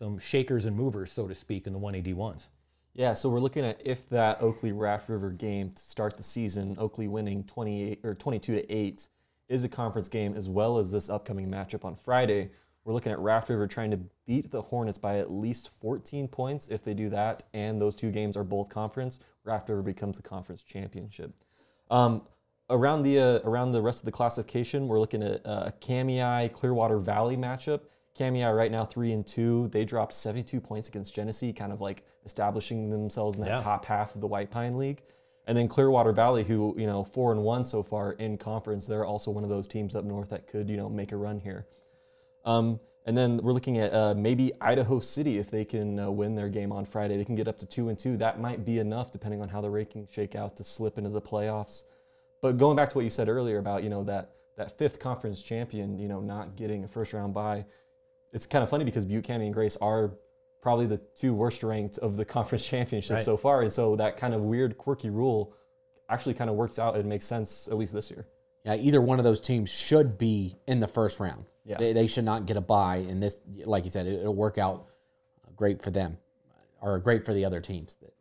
some 0.00 0.18
shakers 0.18 0.64
and 0.64 0.74
movers, 0.74 1.12
so 1.12 1.28
to 1.28 1.34
speak, 1.34 1.66
in 1.66 1.74
the 1.74 1.78
1AD 1.78 2.14
ones. 2.14 2.48
Yeah, 2.94 3.12
so 3.12 3.28
we're 3.28 3.40
looking 3.40 3.64
at 3.64 3.80
if 3.84 4.08
that 4.08 4.40
Oakley 4.40 4.72
Raft 4.72 5.08
River 5.08 5.30
game 5.30 5.72
to 5.72 5.82
start 5.82 6.16
the 6.16 6.22
season, 6.22 6.74
Oakley 6.78 7.06
winning 7.06 7.44
28 7.44 8.00
or 8.02 8.14
22 8.14 8.54
to 8.56 8.72
8 8.72 9.08
is 9.48 9.62
a 9.62 9.68
conference 9.68 10.08
game 10.08 10.34
as 10.34 10.48
well 10.48 10.78
as 10.78 10.90
this 10.90 11.10
upcoming 11.10 11.48
matchup 11.48 11.84
on 11.84 11.94
Friday. 11.94 12.50
We're 12.84 12.94
looking 12.94 13.12
at 13.12 13.18
Raft 13.18 13.50
River 13.50 13.66
trying 13.66 13.90
to 13.90 14.00
beat 14.26 14.50
the 14.50 14.62
Hornets 14.62 14.96
by 14.96 15.18
at 15.18 15.30
least 15.30 15.70
14 15.80 16.26
points. 16.28 16.68
If 16.68 16.82
they 16.82 16.94
do 16.94 17.10
that 17.10 17.42
and 17.52 17.80
those 17.80 17.94
two 17.94 18.10
games 18.10 18.36
are 18.36 18.44
both 18.44 18.70
conference, 18.70 19.18
Raft 19.44 19.68
River 19.68 19.82
becomes 19.82 20.16
the 20.16 20.22
conference 20.22 20.62
championship. 20.62 21.32
Um, 21.90 22.22
around 22.70 23.02
the 23.02 23.18
uh, 23.18 23.38
around 23.44 23.72
the 23.72 23.82
rest 23.82 23.98
of 23.98 24.06
the 24.06 24.12
classification, 24.12 24.88
we're 24.88 24.98
looking 24.98 25.22
at 25.22 25.44
uh, 25.44 25.70
Kamiah 25.80 26.52
Clearwater 26.52 26.98
Valley 26.98 27.36
matchup. 27.36 27.82
Kamiah 28.18 28.54
right 28.56 28.70
now 28.70 28.84
three 28.84 29.12
and 29.12 29.26
two. 29.26 29.68
They 29.68 29.84
dropped 29.84 30.12
72 30.12 30.60
points 30.60 30.88
against 30.88 31.14
Genesee, 31.14 31.52
kind 31.52 31.72
of 31.72 31.80
like 31.80 32.04
establishing 32.24 32.90
themselves 32.90 33.36
in 33.36 33.42
that 33.42 33.50
Yeah. 33.50 33.56
top 33.56 33.84
half 33.84 34.14
of 34.14 34.20
the 34.20 34.26
White 34.26 34.50
Pine 34.50 34.76
League. 34.76 35.02
And 35.46 35.56
then 35.56 35.68
Clearwater 35.68 36.12
Valley, 36.12 36.44
who 36.44 36.74
you 36.78 36.86
know 36.86 37.02
four 37.04 37.32
and 37.32 37.42
one 37.42 37.64
so 37.64 37.82
far 37.82 38.12
in 38.12 38.36
conference, 38.36 38.86
they're 38.86 39.04
also 39.06 39.30
one 39.30 39.42
of 39.44 39.50
those 39.50 39.66
teams 39.66 39.94
up 39.94 40.04
north 40.04 40.28
that 40.30 40.46
could 40.46 40.68
you 40.68 40.76
know 40.76 40.88
make 40.88 41.12
a 41.12 41.16
run 41.16 41.38
here. 41.40 41.66
Um, 42.44 42.78
and 43.06 43.16
then 43.16 43.38
we're 43.38 43.52
looking 43.54 43.78
at 43.78 43.92
uh, 43.94 44.14
maybe 44.14 44.52
Idaho 44.60 45.00
City 45.00 45.38
if 45.38 45.50
they 45.50 45.64
can 45.64 45.98
uh, 45.98 46.10
win 46.10 46.34
their 46.34 46.48
game 46.50 46.70
on 46.70 46.84
Friday. 46.84 47.16
They 47.16 47.24
can 47.24 47.34
get 47.34 47.48
up 47.48 47.58
to 47.58 47.66
two 47.66 47.88
and 47.88 47.98
two. 47.98 48.16
That 48.18 48.38
might 48.40 48.64
be 48.64 48.78
enough, 48.78 49.10
depending 49.10 49.40
on 49.40 49.48
how 49.48 49.60
the 49.62 49.68
rankings 49.68 50.12
shake 50.12 50.34
out, 50.34 50.56
to 50.58 50.64
slip 50.64 50.98
into 50.98 51.10
the 51.10 51.22
playoffs. 51.22 51.84
But 52.42 52.58
going 52.58 52.76
back 52.76 52.90
to 52.90 52.96
what 52.98 53.04
you 53.04 53.10
said 53.10 53.28
earlier 53.28 53.58
about 53.58 53.82
you 53.82 53.88
know 53.90 54.04
that 54.04 54.32
that 54.56 54.76
fifth 54.78 54.98
conference 54.98 55.40
champion, 55.40 55.98
you 55.98 56.08
know, 56.08 56.20
not 56.20 56.54
getting 56.56 56.84
a 56.84 56.88
first 56.88 57.14
round 57.14 57.32
bye, 57.32 57.64
it's 58.32 58.46
kind 58.46 58.62
of 58.62 58.68
funny 58.70 58.84
because 58.84 59.04
Butte 59.04 59.24
County 59.24 59.46
and 59.46 59.54
Grace 59.54 59.76
are 59.78 60.12
probably 60.62 60.86
the 60.86 60.98
two 61.16 61.34
worst 61.34 61.62
ranked 61.62 61.98
of 61.98 62.16
the 62.16 62.24
conference 62.36 62.66
championships 62.66 63.10
Right. 63.10 63.22
so 63.22 63.36
far, 63.36 63.62
and 63.62 63.72
so 63.72 63.96
that 63.96 64.16
kind 64.16 64.34
of 64.34 64.42
weird, 64.42 64.76
quirky 64.78 65.10
rule 65.10 65.54
actually 66.08 66.34
kind 66.34 66.50
of 66.50 66.56
works 66.56 66.78
out 66.78 66.96
and 66.96 67.08
makes 67.08 67.24
sense 67.24 67.68
at 67.68 67.76
least 67.78 67.92
this 67.92 68.10
year. 68.10 68.26
Yeah, 68.64 68.74
either 68.74 69.00
one 69.00 69.18
of 69.18 69.24
those 69.24 69.40
teams 69.40 69.70
should 69.70 70.18
be 70.18 70.56
in 70.66 70.80
the 70.80 70.88
first 70.88 71.18
round. 71.18 71.46
Yeah. 71.64 71.78
They, 71.78 71.92
they 71.92 72.06
should 72.06 72.24
not 72.24 72.46
get 72.46 72.56
a 72.56 72.60
bye. 72.60 72.96
And 73.08 73.22
this, 73.22 73.40
like 73.64 73.84
you 73.84 73.90
said, 73.90 74.06
it, 74.06 74.20
it'll 74.20 74.34
work 74.34 74.58
out 74.58 74.86
great 75.56 75.80
for 75.80 75.90
them 75.90 76.18
or 76.82 76.98
great 76.98 77.24
for 77.24 77.32
the 77.32 77.44
other 77.44 77.60
teams. 77.60 77.96
That. 78.02 78.12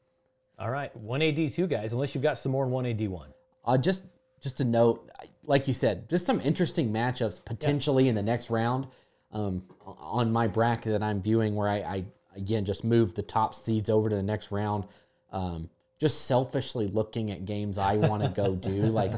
All 0.57 0.69
right, 0.69 0.91
1AD2 1.05 1.69
guys, 1.69 1.93
unless 1.93 2.13
you've 2.15 2.21
got 2.23 2.37
some 2.37 2.51
more 2.51 2.65
in 2.65 2.71
1AD1. 2.71 3.27
Uh, 3.65 3.77
just 3.77 4.05
just 4.39 4.61
a 4.61 4.63
note, 4.63 5.09
like 5.45 5.67
you 5.67 5.73
said, 5.73 6.07
just 6.09 6.25
some 6.25 6.39
interesting 6.39 6.93
matchups 6.93 7.43
potentially 7.43 8.07
in 8.07 8.15
the 8.15 8.21
next 8.23 8.49
round. 8.49 8.87
Um, 9.31 9.63
on 9.85 10.31
my 10.31 10.47
bracket 10.47 10.91
that 10.93 11.03
I'm 11.03 11.21
viewing, 11.21 11.55
where 11.55 11.67
I, 11.67 11.77
I 11.77 12.05
again 12.35 12.65
just 12.65 12.83
moved 12.83 13.15
the 13.15 13.21
top 13.21 13.53
seeds 13.53 13.89
over 13.89 14.09
to 14.09 14.15
the 14.15 14.23
next 14.23 14.51
round. 14.51 14.85
Um, 15.31 15.69
just 15.99 16.25
selfishly 16.25 16.87
looking 16.87 17.29
at 17.29 17.45
games 17.45 17.77
I 17.77 17.97
want 17.97 18.23
to 18.23 18.29
go 18.29 18.55
do, 18.55 18.69
like 18.71 19.13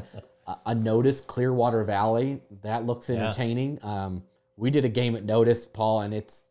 a, 0.46 0.56
a 0.66 0.74
Notus 0.74 1.20
Clearwater 1.20 1.84
Valley, 1.84 2.40
that 2.62 2.84
looks 2.84 3.08
entertaining. 3.08 3.78
Um, 3.82 4.22
we 4.56 4.70
did 4.70 4.84
a 4.84 4.88
game 4.88 5.16
at 5.16 5.24
Notus, 5.24 5.64
Paul, 5.66 6.02
and 6.02 6.12
it's 6.12 6.46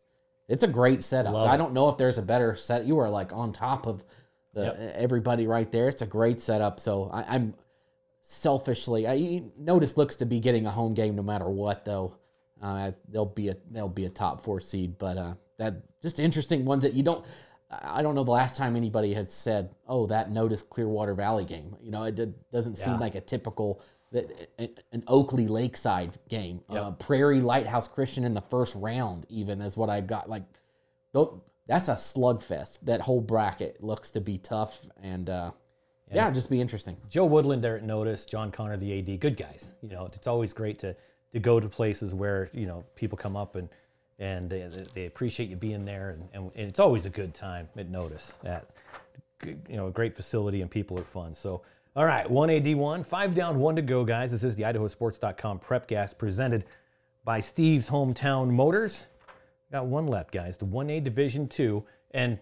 it's 0.48 0.64
a 0.64 0.68
great 0.68 1.02
setup. 1.02 1.32
Love 1.32 1.48
I 1.48 1.56
don't 1.56 1.72
know 1.72 1.88
if 1.88 1.96
there's 1.96 2.18
a 2.18 2.22
better 2.22 2.56
set. 2.56 2.84
You 2.84 2.98
are 2.98 3.10
like 3.10 3.32
on 3.32 3.52
top 3.52 3.86
of 3.86 4.04
the 4.54 5.00
everybody 5.00 5.46
right 5.46 5.70
there. 5.70 5.88
It's 5.88 6.02
a 6.02 6.06
great 6.06 6.40
setup. 6.40 6.80
So 6.80 7.10
I, 7.12 7.36
I'm 7.36 7.54
selfishly, 8.22 9.06
I 9.06 9.42
Notus 9.58 9.96
looks 9.96 10.16
to 10.16 10.26
be 10.26 10.40
getting 10.40 10.66
a 10.66 10.70
home 10.70 10.94
game 10.94 11.16
no 11.16 11.22
matter 11.22 11.48
what, 11.48 11.84
though. 11.84 12.16
Uh, 12.62 12.92
they'll 13.08 13.26
be 13.26 13.48
a 13.48 13.56
they'll 13.70 13.88
be 13.88 14.04
a 14.04 14.10
top 14.10 14.40
four 14.42 14.60
seed, 14.60 14.96
but 14.98 15.16
uh, 15.16 15.34
that 15.58 15.74
just 16.00 16.20
interesting 16.20 16.64
ones 16.64 16.82
that 16.82 16.94
you 16.94 17.02
don't. 17.02 17.24
I 17.70 17.98
I 17.98 18.02
don't 18.02 18.14
know 18.14 18.24
the 18.24 18.30
last 18.30 18.56
time 18.56 18.76
anybody 18.76 19.14
had 19.14 19.28
said, 19.28 19.70
"Oh, 19.88 20.06
that 20.06 20.30
Notus 20.30 20.62
Clearwater 20.62 21.14
Valley 21.14 21.44
game." 21.44 21.74
You 21.80 21.90
know, 21.90 22.04
it 22.04 22.14
did, 22.14 22.34
doesn't 22.52 22.76
seem 22.76 23.00
like 23.00 23.14
a 23.14 23.20
typical 23.20 23.82
that 24.12 24.50
an 24.92 25.02
Oakley 25.08 25.48
Lakeside 25.48 26.18
game, 26.28 26.60
uh, 26.68 26.90
Prairie 26.92 27.40
Lighthouse 27.40 27.88
Christian 27.88 28.24
in 28.24 28.34
the 28.34 28.42
first 28.42 28.74
round, 28.74 29.26
even 29.30 29.60
is 29.62 29.76
what 29.76 29.88
I've 29.88 30.06
got. 30.06 30.28
Like, 30.28 30.42
that's 31.66 31.88
a 31.88 31.94
slugfest. 31.94 32.80
That 32.82 33.00
whole 33.00 33.22
bracket 33.22 33.82
looks 33.82 34.10
to 34.12 34.20
be 34.20 34.36
tough, 34.36 34.84
and 35.02 35.30
uh, 35.30 35.52
yeah, 36.12 36.30
just 36.30 36.50
be 36.50 36.60
interesting. 36.60 36.96
Joe 37.08 37.24
Woodland 37.24 37.64
there 37.64 37.76
at 37.76 37.84
Notus, 37.84 38.26
John 38.26 38.50
Connor, 38.50 38.76
the 38.76 38.98
AD, 38.98 39.18
good 39.18 39.36
guys. 39.36 39.74
You 39.82 39.88
know, 39.88 40.06
it's 40.06 40.26
always 40.26 40.52
great 40.52 40.78
to 40.80 40.94
to 41.32 41.40
go 41.40 41.60
to 41.60 41.68
places 41.68 42.14
where 42.14 42.48
you 42.52 42.66
know 42.66 42.84
people 42.94 43.16
come 43.18 43.36
up 43.36 43.56
and 43.56 43.68
and 44.18 44.48
they, 44.48 44.68
they 44.94 45.06
appreciate 45.06 45.48
you 45.48 45.56
being 45.56 45.84
there, 45.84 46.10
and, 46.10 46.52
and, 46.54 46.68
it's 46.68 46.78
always 46.78 47.06
a 47.06 47.10
good 47.10 47.34
time 47.34 47.68
at 47.76 47.88
Notus. 47.88 48.36
At 48.44 48.68
you 49.44 49.76
know, 49.76 49.88
a 49.88 49.90
great 49.90 50.14
facility 50.14 50.62
and 50.62 50.70
people 50.70 50.98
are 50.98 51.04
fun. 51.04 51.34
So, 51.34 51.62
all 51.96 52.04
right, 52.04 52.30
one 52.30 52.48
AD 52.48 52.72
one, 52.76 53.02
five 53.02 53.34
down, 53.34 53.58
one 53.58 53.74
to 53.76 53.82
go, 53.82 54.04
guys. 54.04 54.30
This 54.30 54.44
is 54.44 54.54
the 54.54 54.62
IdahoSports.com 54.62 55.58
Prepcast 55.58 56.18
presented 56.18 56.64
by 57.24 57.40
Steve's 57.40 57.88
Hometown 57.88 58.50
Motors. 58.50 59.06
Got 59.72 59.86
one 59.86 60.06
left, 60.06 60.30
guys. 60.30 60.56
The 60.56 60.66
1A 60.66 61.02
Division 61.02 61.48
Two, 61.48 61.84
and 62.12 62.38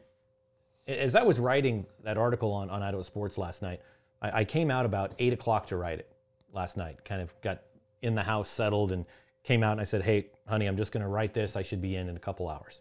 as 0.86 1.14
I 1.14 1.22
was 1.22 1.38
writing 1.38 1.86
that 2.02 2.18
article 2.18 2.52
on, 2.52 2.68
on 2.70 2.82
Idaho 2.82 3.02
Sports 3.02 3.38
last 3.38 3.62
night, 3.62 3.80
I, 4.20 4.40
I 4.40 4.44
came 4.44 4.70
out 4.70 4.84
about 4.84 5.12
eight 5.18 5.32
o'clock 5.32 5.66
to 5.68 5.76
write 5.76 6.00
it 6.00 6.12
last 6.52 6.76
night. 6.76 7.04
Kind 7.04 7.22
of 7.22 7.40
got 7.40 7.62
in 8.02 8.14
the 8.14 8.22
house, 8.22 8.48
settled, 8.48 8.92
and 8.92 9.04
came 9.42 9.62
out 9.62 9.72
and 9.72 9.80
I 9.80 9.84
said, 9.84 10.02
"Hey, 10.02 10.26
honey, 10.46 10.66
I'm 10.66 10.76
just 10.76 10.92
going 10.92 11.02
to 11.02 11.08
write 11.08 11.34
this. 11.34 11.56
I 11.56 11.62
should 11.62 11.80
be 11.80 11.96
in 11.96 12.08
in 12.08 12.16
a 12.16 12.20
couple 12.20 12.48
hours." 12.48 12.80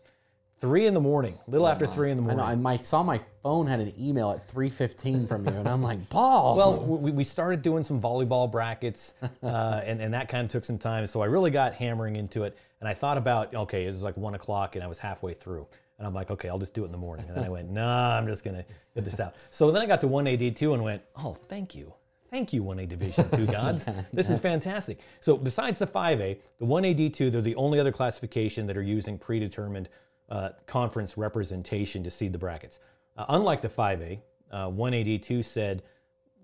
Three 0.61 0.87
in 0.87 0.93
the 0.93 0.99
morning, 0.99 1.37
a 1.47 1.51
little 1.51 1.69
after 1.69 1.87
three 1.87 2.11
in 2.11 2.17
the 2.17 2.23
I 2.23 2.35
morning. 2.35 2.45
know. 2.45 2.51
I 2.51 2.55
my, 2.55 2.75
saw 2.75 3.01
my 3.01 3.21
phone 3.41 3.65
had 3.65 3.79
an 3.79 3.93
email 3.97 4.31
at 4.31 4.45
three 4.49 4.69
fifteen 4.69 5.25
from 5.25 5.45
you, 5.47 5.53
and 5.53 5.69
I'm 5.69 5.81
like, 5.81 6.09
Paul. 6.09 6.57
Well, 6.57 6.79
we, 6.79 7.11
we 7.11 7.23
started 7.23 7.61
doing 7.61 7.83
some 7.83 8.01
volleyball 8.01 8.51
brackets, 8.51 9.13
uh, 9.43 9.81
and, 9.85 10.01
and 10.01 10.13
that 10.13 10.27
kind 10.27 10.43
of 10.43 10.51
took 10.51 10.65
some 10.65 10.77
time. 10.77 11.07
So 11.07 11.21
I 11.21 11.27
really 11.27 11.51
got 11.51 11.73
hammering 11.73 12.17
into 12.17 12.43
it. 12.43 12.57
And 12.81 12.87
I 12.87 12.93
thought 12.93 13.17
about, 13.17 13.53
okay, 13.53 13.85
it 13.85 13.91
was 13.91 14.01
like 14.01 14.15
one 14.17 14.35
o'clock, 14.35 14.75
and 14.75 14.83
I 14.83 14.87
was 14.87 14.99
halfway 14.99 15.33
through. 15.33 15.67
And 15.97 16.07
I'm 16.07 16.13
like, 16.13 16.31
okay, 16.31 16.47
I'll 16.47 16.59
just 16.59 16.73
do 16.73 16.83
it 16.83 16.85
in 16.85 16.91
the 16.93 16.97
morning. 16.97 17.25
And 17.27 17.35
then 17.35 17.43
I 17.43 17.49
went, 17.49 17.69
nah, 17.69 18.17
I'm 18.17 18.25
just 18.25 18.45
going 18.45 18.55
to 18.55 18.65
get 18.95 19.03
this 19.03 19.19
out. 19.19 19.35
So 19.51 19.69
then 19.69 19.81
I 19.81 19.85
got 19.85 19.99
to 20.01 20.07
1AD2 20.07 20.73
and 20.73 20.83
went, 20.83 21.01
oh, 21.17 21.33
thank 21.49 21.75
you. 21.75 21.93
Thank 22.29 22.53
you, 22.53 22.63
1A 22.63 22.87
Division 22.87 23.29
2 23.31 23.45
gods. 23.51 23.87
This 24.13 24.29
is 24.29 24.39
fantastic. 24.39 24.99
So 25.19 25.35
besides 25.37 25.79
the 25.79 25.87
5A, 25.87 26.37
the 26.59 26.65
1AD2, 26.65 27.31
they're 27.31 27.41
the 27.41 27.55
only 27.55 27.79
other 27.79 27.91
classification 27.91 28.67
that 28.67 28.77
are 28.77 28.83
using 28.83 29.17
predetermined 29.17 29.89
uh, 30.29 30.49
conference 30.67 31.17
representation 31.17 32.03
to 32.03 32.11
seed 32.11 32.31
the 32.33 32.37
brackets. 32.37 32.79
Uh, 33.17 33.25
unlike 33.29 33.61
the 33.61 33.69
5A, 33.69 34.19
uh, 34.51 34.67
1AD2 34.67 35.43
said 35.43 35.83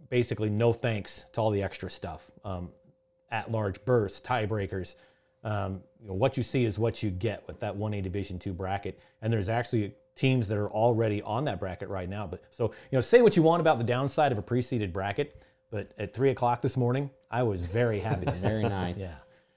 basically 0.09 0.49
no 0.49 0.73
thanks 0.73 1.25
to 1.33 1.41
all 1.41 1.51
the 1.51 1.61
extra 1.61 1.89
stuff. 1.89 2.29
Um, 2.43 2.69
at 3.31 3.51
large 3.51 3.83
bursts, 3.85 4.25
tiebreakers. 4.25 4.95
Um, 5.43 5.81
you 6.01 6.07
know, 6.07 6.13
what 6.13 6.37
you 6.37 6.43
see 6.43 6.65
is 6.65 6.79
what 6.79 7.03
you 7.03 7.11
get 7.11 7.45
with 7.47 7.59
that 7.59 7.75
1A 7.75 8.01
Division 8.01 8.39
two 8.39 8.53
bracket. 8.53 8.99
And 9.21 9.31
there's 9.31 9.49
actually 9.49 9.93
teams 10.15 10.47
that 10.47 10.57
are 10.57 10.69
already 10.69 11.21
on 11.21 11.45
that 11.45 11.59
bracket 11.59 11.89
right 11.89 12.09
now. 12.09 12.25
But 12.25 12.41
so, 12.49 12.65
you 12.91 12.97
know, 12.97 13.01
say 13.01 13.21
what 13.21 13.35
you 13.35 13.43
want 13.43 13.61
about 13.61 13.77
the 13.77 13.83
downside 13.83 14.31
of 14.31 14.37
a 14.37 14.41
pre-seeded 14.41 14.93
bracket, 14.93 15.41
but 15.71 15.91
at 15.97 16.13
three 16.13 16.29
o'clock 16.29 16.61
this 16.61 16.77
morning, 16.77 17.09
I 17.29 17.43
was 17.43 17.61
very 17.61 17.99
happy 17.99 18.27
very 18.35 18.63
nice. 18.63 18.97
Yeah. 18.97 19.15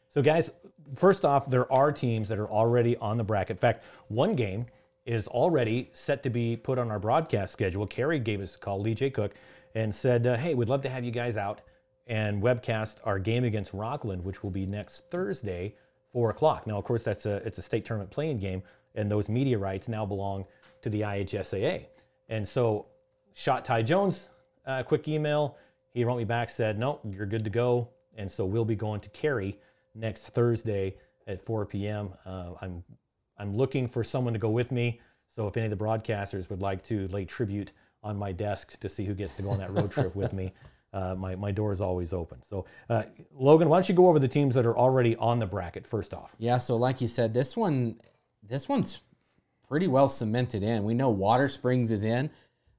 So, 0.09 0.22
guys, 0.22 0.50
first 0.96 1.24
off, 1.24 1.48
there 1.48 1.70
are 1.72 1.92
teams 1.92 2.28
that 2.28 2.38
are 2.38 2.48
already 2.48 2.96
on 2.96 3.18
the 3.18 3.24
bracket. 3.24 3.50
In 3.50 3.56
fact, 3.59 3.84
one 4.09 4.34
game 4.34 4.66
is 5.04 5.28
already 5.28 5.90
set 5.92 6.22
to 6.22 6.30
be 6.30 6.56
put 6.56 6.78
on 6.78 6.90
our 6.90 6.98
broadcast 6.98 7.52
schedule. 7.52 7.86
Carey 7.86 8.18
gave 8.18 8.40
us 8.40 8.56
a 8.56 8.59
call, 8.59 8.80
Lee 8.80 8.94
J. 8.94 9.11
Cook, 9.11 9.34
and 9.74 9.94
said, 9.94 10.26
uh, 10.26 10.36
Hey, 10.36 10.54
we'd 10.54 10.68
love 10.68 10.82
to 10.82 10.88
have 10.88 11.04
you 11.04 11.11
guys 11.11 11.36
out 11.36 11.61
and 12.06 12.42
webcast 12.42 12.96
our 13.04 13.18
game 13.18 13.44
against 13.44 13.72
Rockland, 13.72 14.24
which 14.24 14.42
will 14.42 14.50
be 14.50 14.66
next 14.66 15.11
Thursday, 15.11 15.74
four 16.11 16.30
o'clock. 16.30 16.66
Now, 16.66 16.78
of 16.78 16.84
course, 16.84 17.02
that's 17.02 17.26
a 17.26 17.36
it's 17.46 17.59
a 17.59 17.62
state 17.62 17.84
tournament 17.84 18.11
playing 18.11 18.38
game, 18.38 18.62
and 18.94 19.11
those 19.11 19.28
media 19.28 19.59
rights 19.59 19.88
now 19.88 20.04
belong 20.06 20.46
to 20.82 20.90
the 20.90 21.02
IHSAA. 21.02 21.86
And 22.28 22.46
so, 22.46 22.86
shot 23.34 23.64
Ty 23.64 23.82
Jones, 23.82 24.30
uh, 24.66 24.82
quick 24.82 25.06
email. 25.06 25.56
He 25.99 26.05
wrote 26.05 26.16
me 26.16 26.24
back, 26.24 26.49
said, 26.49 26.78
"No, 26.78 27.01
you're 27.05 27.26
good 27.26 27.42
to 27.42 27.51
go." 27.51 27.88
And 28.16 28.30
so 28.30 28.46
we'll 28.46 28.64
be 28.64 28.76
going 28.76 29.01
to 29.01 29.09
Carey 29.09 29.59
next 29.96 30.28
Thursday 30.28 30.94
at 31.26 31.44
4 31.44 31.66
p.m. 31.66 32.11
Uh, 32.24 32.53
I'm 32.62 32.84
I'm 33.36 33.57
looking 33.57 33.88
for 33.88 34.05
someone 34.05 34.32
to 34.32 34.38
go 34.38 34.49
with 34.49 34.70
me. 34.70 35.01
So 35.28 35.49
if 35.49 35.57
any 35.57 35.66
of 35.66 35.76
the 35.76 35.84
broadcasters 35.84 36.49
would 36.51 36.62
like 36.62 36.84
to 36.84 37.09
lay 37.09 37.24
tribute 37.24 37.72
on 38.05 38.16
my 38.16 38.30
desk 38.30 38.78
to 38.78 38.88
see 38.88 39.07
who 39.07 39.14
gets 39.14 39.34
to 39.34 39.42
go 39.42 39.51
on 39.51 39.59
that 39.59 39.72
road 39.72 39.90
trip 39.90 40.14
with 40.14 40.32
me, 40.32 40.53
uh, 40.92 41.16
my, 41.16 41.34
my 41.34 41.51
door 41.51 41.72
is 41.72 41.80
always 41.80 42.12
open. 42.12 42.42
So, 42.49 42.64
uh, 42.88 43.03
Logan, 43.32 43.68
why 43.68 43.78
don't 43.78 43.88
you 43.88 43.94
go 43.96 44.07
over 44.07 44.20
the 44.20 44.28
teams 44.28 44.55
that 44.55 44.66
are 44.66 44.78
already 44.78 45.16
on 45.16 45.40
the 45.40 45.46
bracket 45.46 45.84
first 45.84 46.14
off? 46.14 46.36
Yeah, 46.38 46.59
so 46.59 46.76
like 46.76 47.01
you 47.01 47.09
said, 47.09 47.34
this 47.34 47.57
one, 47.57 48.01
this 48.42 48.68
one's 48.68 49.01
pretty 49.66 49.88
well 49.88 50.09
cemented 50.09 50.62
in. 50.62 50.84
We 50.84 50.94
know 50.94 51.11
Water 51.11 51.49
Springs 51.49 51.90
is 51.90 52.05
in. 52.05 52.30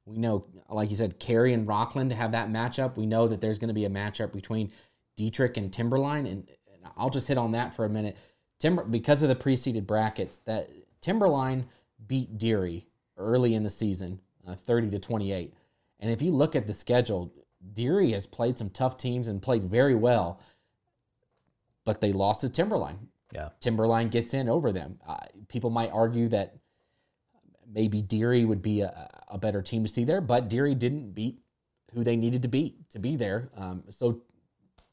We 0.10 0.18
know, 0.18 0.46
like 0.70 0.90
you 0.90 0.96
said, 0.96 1.20
Carey 1.20 1.54
and 1.54 1.68
Rockland 1.68 2.12
have 2.12 2.32
that 2.32 2.50
matchup. 2.50 2.98
We 2.98 3.06
know 3.06 3.28
that 3.28 3.42
there's 3.42 3.60
going 3.60 3.68
to 3.68 3.74
be 3.74 3.86
a 3.86 3.90
matchup 3.90 4.32
between 4.32 4.72
Dietrich 5.16 5.58
and 5.58 5.72
Timberline, 5.72 6.26
and, 6.26 6.50
and 6.74 6.92
I'll 6.98 7.12
just 7.12 7.28
hit 7.28 7.38
on 7.38 7.52
that 7.52 7.74
for 7.74 7.86
a 7.86 7.90
minute. 7.90 8.18
Timber, 8.60 8.84
because 8.84 9.22
of 9.22 9.30
the 9.30 9.36
pre-seeded 9.36 9.86
brackets, 9.86 10.40
that 10.46 10.70
Timberline 11.02 11.66
beat 12.08 12.38
Deary 12.38 12.88
early 13.18 13.54
in 13.54 13.64
the 13.64 13.70
season, 13.70 14.20
uh, 14.48 14.56
30 14.56 14.90
to 14.92 15.00
28. 15.00 15.54
And 16.00 16.12
if 16.12 16.22
you 16.22 16.32
look 16.32 16.56
at 16.56 16.66
the 16.66 16.74
schedule, 16.74 17.32
Deary 17.74 18.12
has 18.14 18.26
played 18.26 18.58
some 18.58 18.70
tough 18.70 18.98
teams 18.98 19.28
and 19.28 19.42
played 19.42 19.66
very 19.66 19.96
well, 19.96 20.40
but 21.86 22.02
they 22.02 22.12
lost 22.12 22.42
to 22.42 22.50
Timberline. 22.50 23.10
Yeah. 23.34 23.50
Timberline 23.60 24.10
gets 24.10 24.34
in 24.34 24.50
over 24.50 24.72
them. 24.72 25.00
Uh, 25.08 25.18
people 25.50 25.70
might 25.70 25.92
argue 25.92 26.30
that 26.30 26.56
maybe 27.72 28.02
Deary 28.02 28.46
would 28.46 28.62
be 28.62 28.82
a, 28.82 29.10
a 29.28 29.38
better 29.38 29.62
team 29.62 29.84
to 29.84 29.94
see 29.94 30.04
there, 30.04 30.22
but 30.22 30.50
Deary 30.50 30.76
didn't 30.76 31.14
beat 31.14 31.40
who 31.94 32.04
they 32.04 32.16
needed 32.16 32.42
to 32.44 32.48
beat 32.48 32.90
to 32.92 33.00
be 33.00 33.16
there. 33.16 33.50
Um, 33.56 33.84
so, 33.90 34.22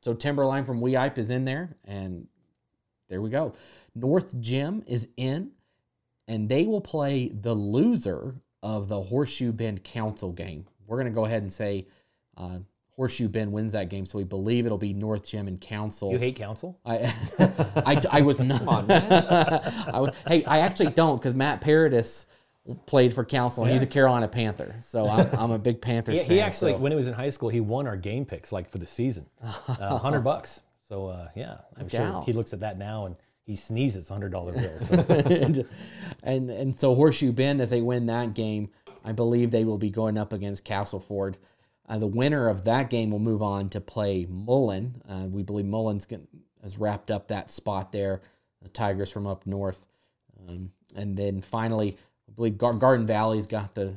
so 0.00 0.14
Timberline 0.14 0.64
from 0.64 0.80
Weippe 0.80 1.18
is 1.18 1.30
in 1.30 1.44
there, 1.44 1.76
and 1.84 2.26
there 3.08 3.20
we 3.20 3.30
go. 3.30 3.54
North 3.94 4.38
Gem 4.40 4.82
is 4.86 5.08
in, 5.16 5.50
and 6.28 6.48
they 6.48 6.64
will 6.64 6.80
play 6.80 7.28
the 7.28 7.54
loser 7.54 8.34
of 8.62 8.88
the 8.88 9.00
Horseshoe 9.00 9.52
Bend 9.52 9.84
Council 9.84 10.32
game. 10.32 10.66
We're 10.86 10.96
going 10.96 11.06
to 11.06 11.14
go 11.14 11.24
ahead 11.24 11.42
and 11.42 11.52
say 11.52 11.86
uh, 12.36 12.58
Horseshoe 12.96 13.28
Bend 13.28 13.52
wins 13.52 13.72
that 13.74 13.90
game, 13.90 14.06
so 14.06 14.18
we 14.18 14.24
believe 14.24 14.64
it'll 14.64 14.78
be 14.78 14.92
North 14.92 15.26
Gem 15.26 15.48
and 15.48 15.60
Council. 15.60 16.10
You 16.10 16.18
hate 16.18 16.36
council? 16.36 16.78
I, 16.84 17.12
I, 17.86 18.00
I 18.10 18.20
was 18.22 18.38
not. 18.38 18.90
I 18.90 20.00
was, 20.00 20.14
hey, 20.26 20.44
I 20.44 20.60
actually 20.60 20.90
don't 20.90 21.16
because 21.16 21.34
Matt 21.34 21.60
Paradis 21.60 22.26
played 22.86 23.14
for 23.14 23.24
Council 23.24 23.64
and 23.64 23.72
he's 23.72 23.82
a 23.82 23.86
Carolina 23.86 24.28
Panther, 24.28 24.74
so 24.80 25.08
I'm, 25.08 25.28
I'm 25.38 25.50
a 25.50 25.58
big 25.58 25.80
Panthers 25.82 26.20
He, 26.20 26.26
fan. 26.26 26.30
he 26.30 26.40
actually, 26.40 26.72
so- 26.72 26.78
when 26.78 26.92
he 26.92 26.96
was 26.96 27.08
in 27.08 27.14
high 27.14 27.30
school, 27.30 27.48
he 27.48 27.60
won 27.60 27.86
our 27.86 27.96
game 27.96 28.24
picks 28.24 28.52
like 28.52 28.68
for 28.68 28.78
the 28.78 28.86
season, 28.86 29.26
uh, 29.68 29.98
hundred 29.98 30.22
bucks. 30.22 30.62
So 30.88 31.06
uh, 31.08 31.28
yeah, 31.34 31.58
I'm 31.78 31.88
sure 31.88 32.22
he 32.24 32.32
looks 32.32 32.52
at 32.52 32.60
that 32.60 32.78
now 32.78 33.06
and 33.06 33.16
he 33.44 33.56
sneezes 33.56 34.08
hundred 34.08 34.32
dollar 34.32 34.52
bills. 34.54 34.88
So, 34.88 34.94
and, 35.08 35.68
and 36.22 36.50
and 36.50 36.78
so 36.78 36.94
Horseshoe 36.94 37.32
Bend, 37.32 37.60
as 37.60 37.70
they 37.70 37.82
win 37.82 38.06
that 38.06 38.34
game, 38.34 38.70
I 39.04 39.12
believe 39.12 39.50
they 39.50 39.64
will 39.64 39.78
be 39.78 39.90
going 39.90 40.16
up 40.18 40.32
against 40.32 40.64
Castleford. 40.64 41.38
Uh, 41.88 41.98
the 41.98 42.06
winner 42.06 42.48
of 42.48 42.64
that 42.64 42.90
game 42.90 43.10
will 43.12 43.20
move 43.20 43.42
on 43.42 43.68
to 43.70 43.80
play 43.80 44.26
Mullan. 44.26 44.90
Uh, 45.08 45.26
we 45.26 45.44
believe 45.44 45.66
Mullan's 45.66 46.06
has 46.62 46.78
wrapped 46.78 47.12
up 47.12 47.28
that 47.28 47.48
spot 47.50 47.92
there. 47.92 48.22
The 48.62 48.68
Tigers 48.70 49.12
from 49.12 49.26
up 49.28 49.46
north, 49.46 49.84
um, 50.48 50.72
and 50.96 51.16
then 51.16 51.40
finally, 51.40 51.96
believe 52.36 52.58
Gar- 52.58 52.74
Garden 52.74 53.06
Valley's 53.06 53.46
got 53.46 53.74
the 53.74 53.96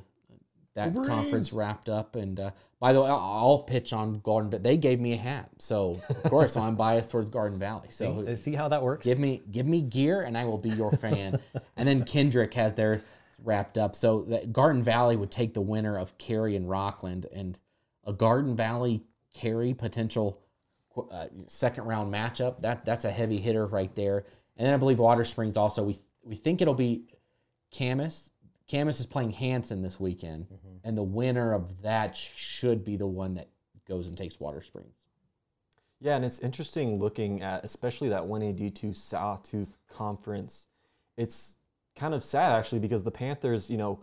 that 0.76 0.94
conference 0.94 1.52
wrapped 1.52 1.90
up. 1.90 2.16
And 2.16 2.40
uh, 2.40 2.52
by 2.80 2.94
the 2.94 3.02
way, 3.02 3.10
I'll, 3.10 3.18
I'll 3.18 3.60
pitch 3.60 3.92
on 3.92 4.14
Garden, 4.20 4.50
but 4.50 4.64
they 4.64 4.78
gave 4.78 5.00
me 5.00 5.14
a 5.14 5.18
hat, 5.18 5.50
so 5.58 6.00
of 6.10 6.24
course 6.30 6.54
so 6.54 6.62
I'm 6.62 6.76
biased 6.76 7.10
towards 7.10 7.30
Garden 7.30 7.60
Valley. 7.60 7.88
So 7.90 8.26
Uh, 8.28 8.36
see 8.36 8.54
how 8.54 8.70
that 8.70 8.82
works? 8.82 9.06
Give 9.06 9.20
me 9.20 9.42
give 9.52 9.66
me 9.66 9.82
gear 9.82 10.22
and 10.22 10.38
I 10.38 10.46
will 10.46 10.58
be 10.58 10.70
your 10.70 10.92
fan. 10.92 11.40
and 11.78 11.88
then 11.88 12.06
Kendrick 12.06 12.54
has 12.54 12.74
their 12.74 13.02
wrapped 13.44 13.78
up. 13.78 13.96
So 13.96 14.22
that 14.24 14.54
Garden 14.54 14.84
Valley 14.84 15.16
would 15.16 15.32
take 15.32 15.54
the 15.54 15.62
winner 15.62 15.98
of 15.98 16.18
Carey 16.18 16.56
and 16.56 16.70
Rockland 16.70 17.26
and 17.34 17.58
a 18.06 18.14
Garden 18.14 18.56
Valley 18.56 19.04
Carey 19.34 19.74
potential 19.74 20.42
uh, 21.12 21.28
second 21.48 21.86
round 21.86 22.14
matchup. 22.14 22.62
That 22.62 22.86
that's 22.86 23.06
a 23.06 23.12
heavy 23.12 23.40
hitter 23.40 23.66
right 23.66 23.94
there. 23.96 24.26
And 24.58 24.66
then 24.66 24.74
I 24.74 24.78
believe 24.78 25.00
Water 25.00 25.24
Springs 25.24 25.58
also 25.58 25.84
we 25.84 26.00
we 26.24 26.36
think 26.36 26.62
it'll 26.62 26.74
be 26.74 27.04
Camas. 27.76 28.32
Camas 28.70 29.00
is 29.00 29.06
playing 29.06 29.32
Hansen 29.32 29.82
this 29.82 30.00
weekend, 30.00 30.46
mm-hmm. 30.46 30.78
and 30.84 30.98
the 30.98 31.04
winner 31.04 31.54
of 31.54 31.82
that 31.82 32.16
should 32.16 32.84
be 32.86 32.98
the 32.98 33.08
one 33.08 33.34
that 33.36 33.50
goes 33.88 34.08
and 34.08 34.18
takes 34.18 34.40
Water 34.40 34.62
Springs. 34.62 35.08
Yeah, 36.00 36.16
and 36.16 36.24
it's 36.24 36.40
interesting 36.40 37.00
looking 37.00 37.42
at 37.42 37.66
especially 37.66 38.10
that 38.10 38.24
1AD2 38.24 38.96
Sawtooth 38.96 39.78
Conference. 39.88 40.68
It's 41.18 41.58
kind 41.96 42.14
of 42.14 42.24
sad 42.24 42.58
actually 42.58 42.80
because 42.80 43.04
the 43.04 43.12
Panthers, 43.12 43.70
you 43.70 43.78
know, 43.78 44.00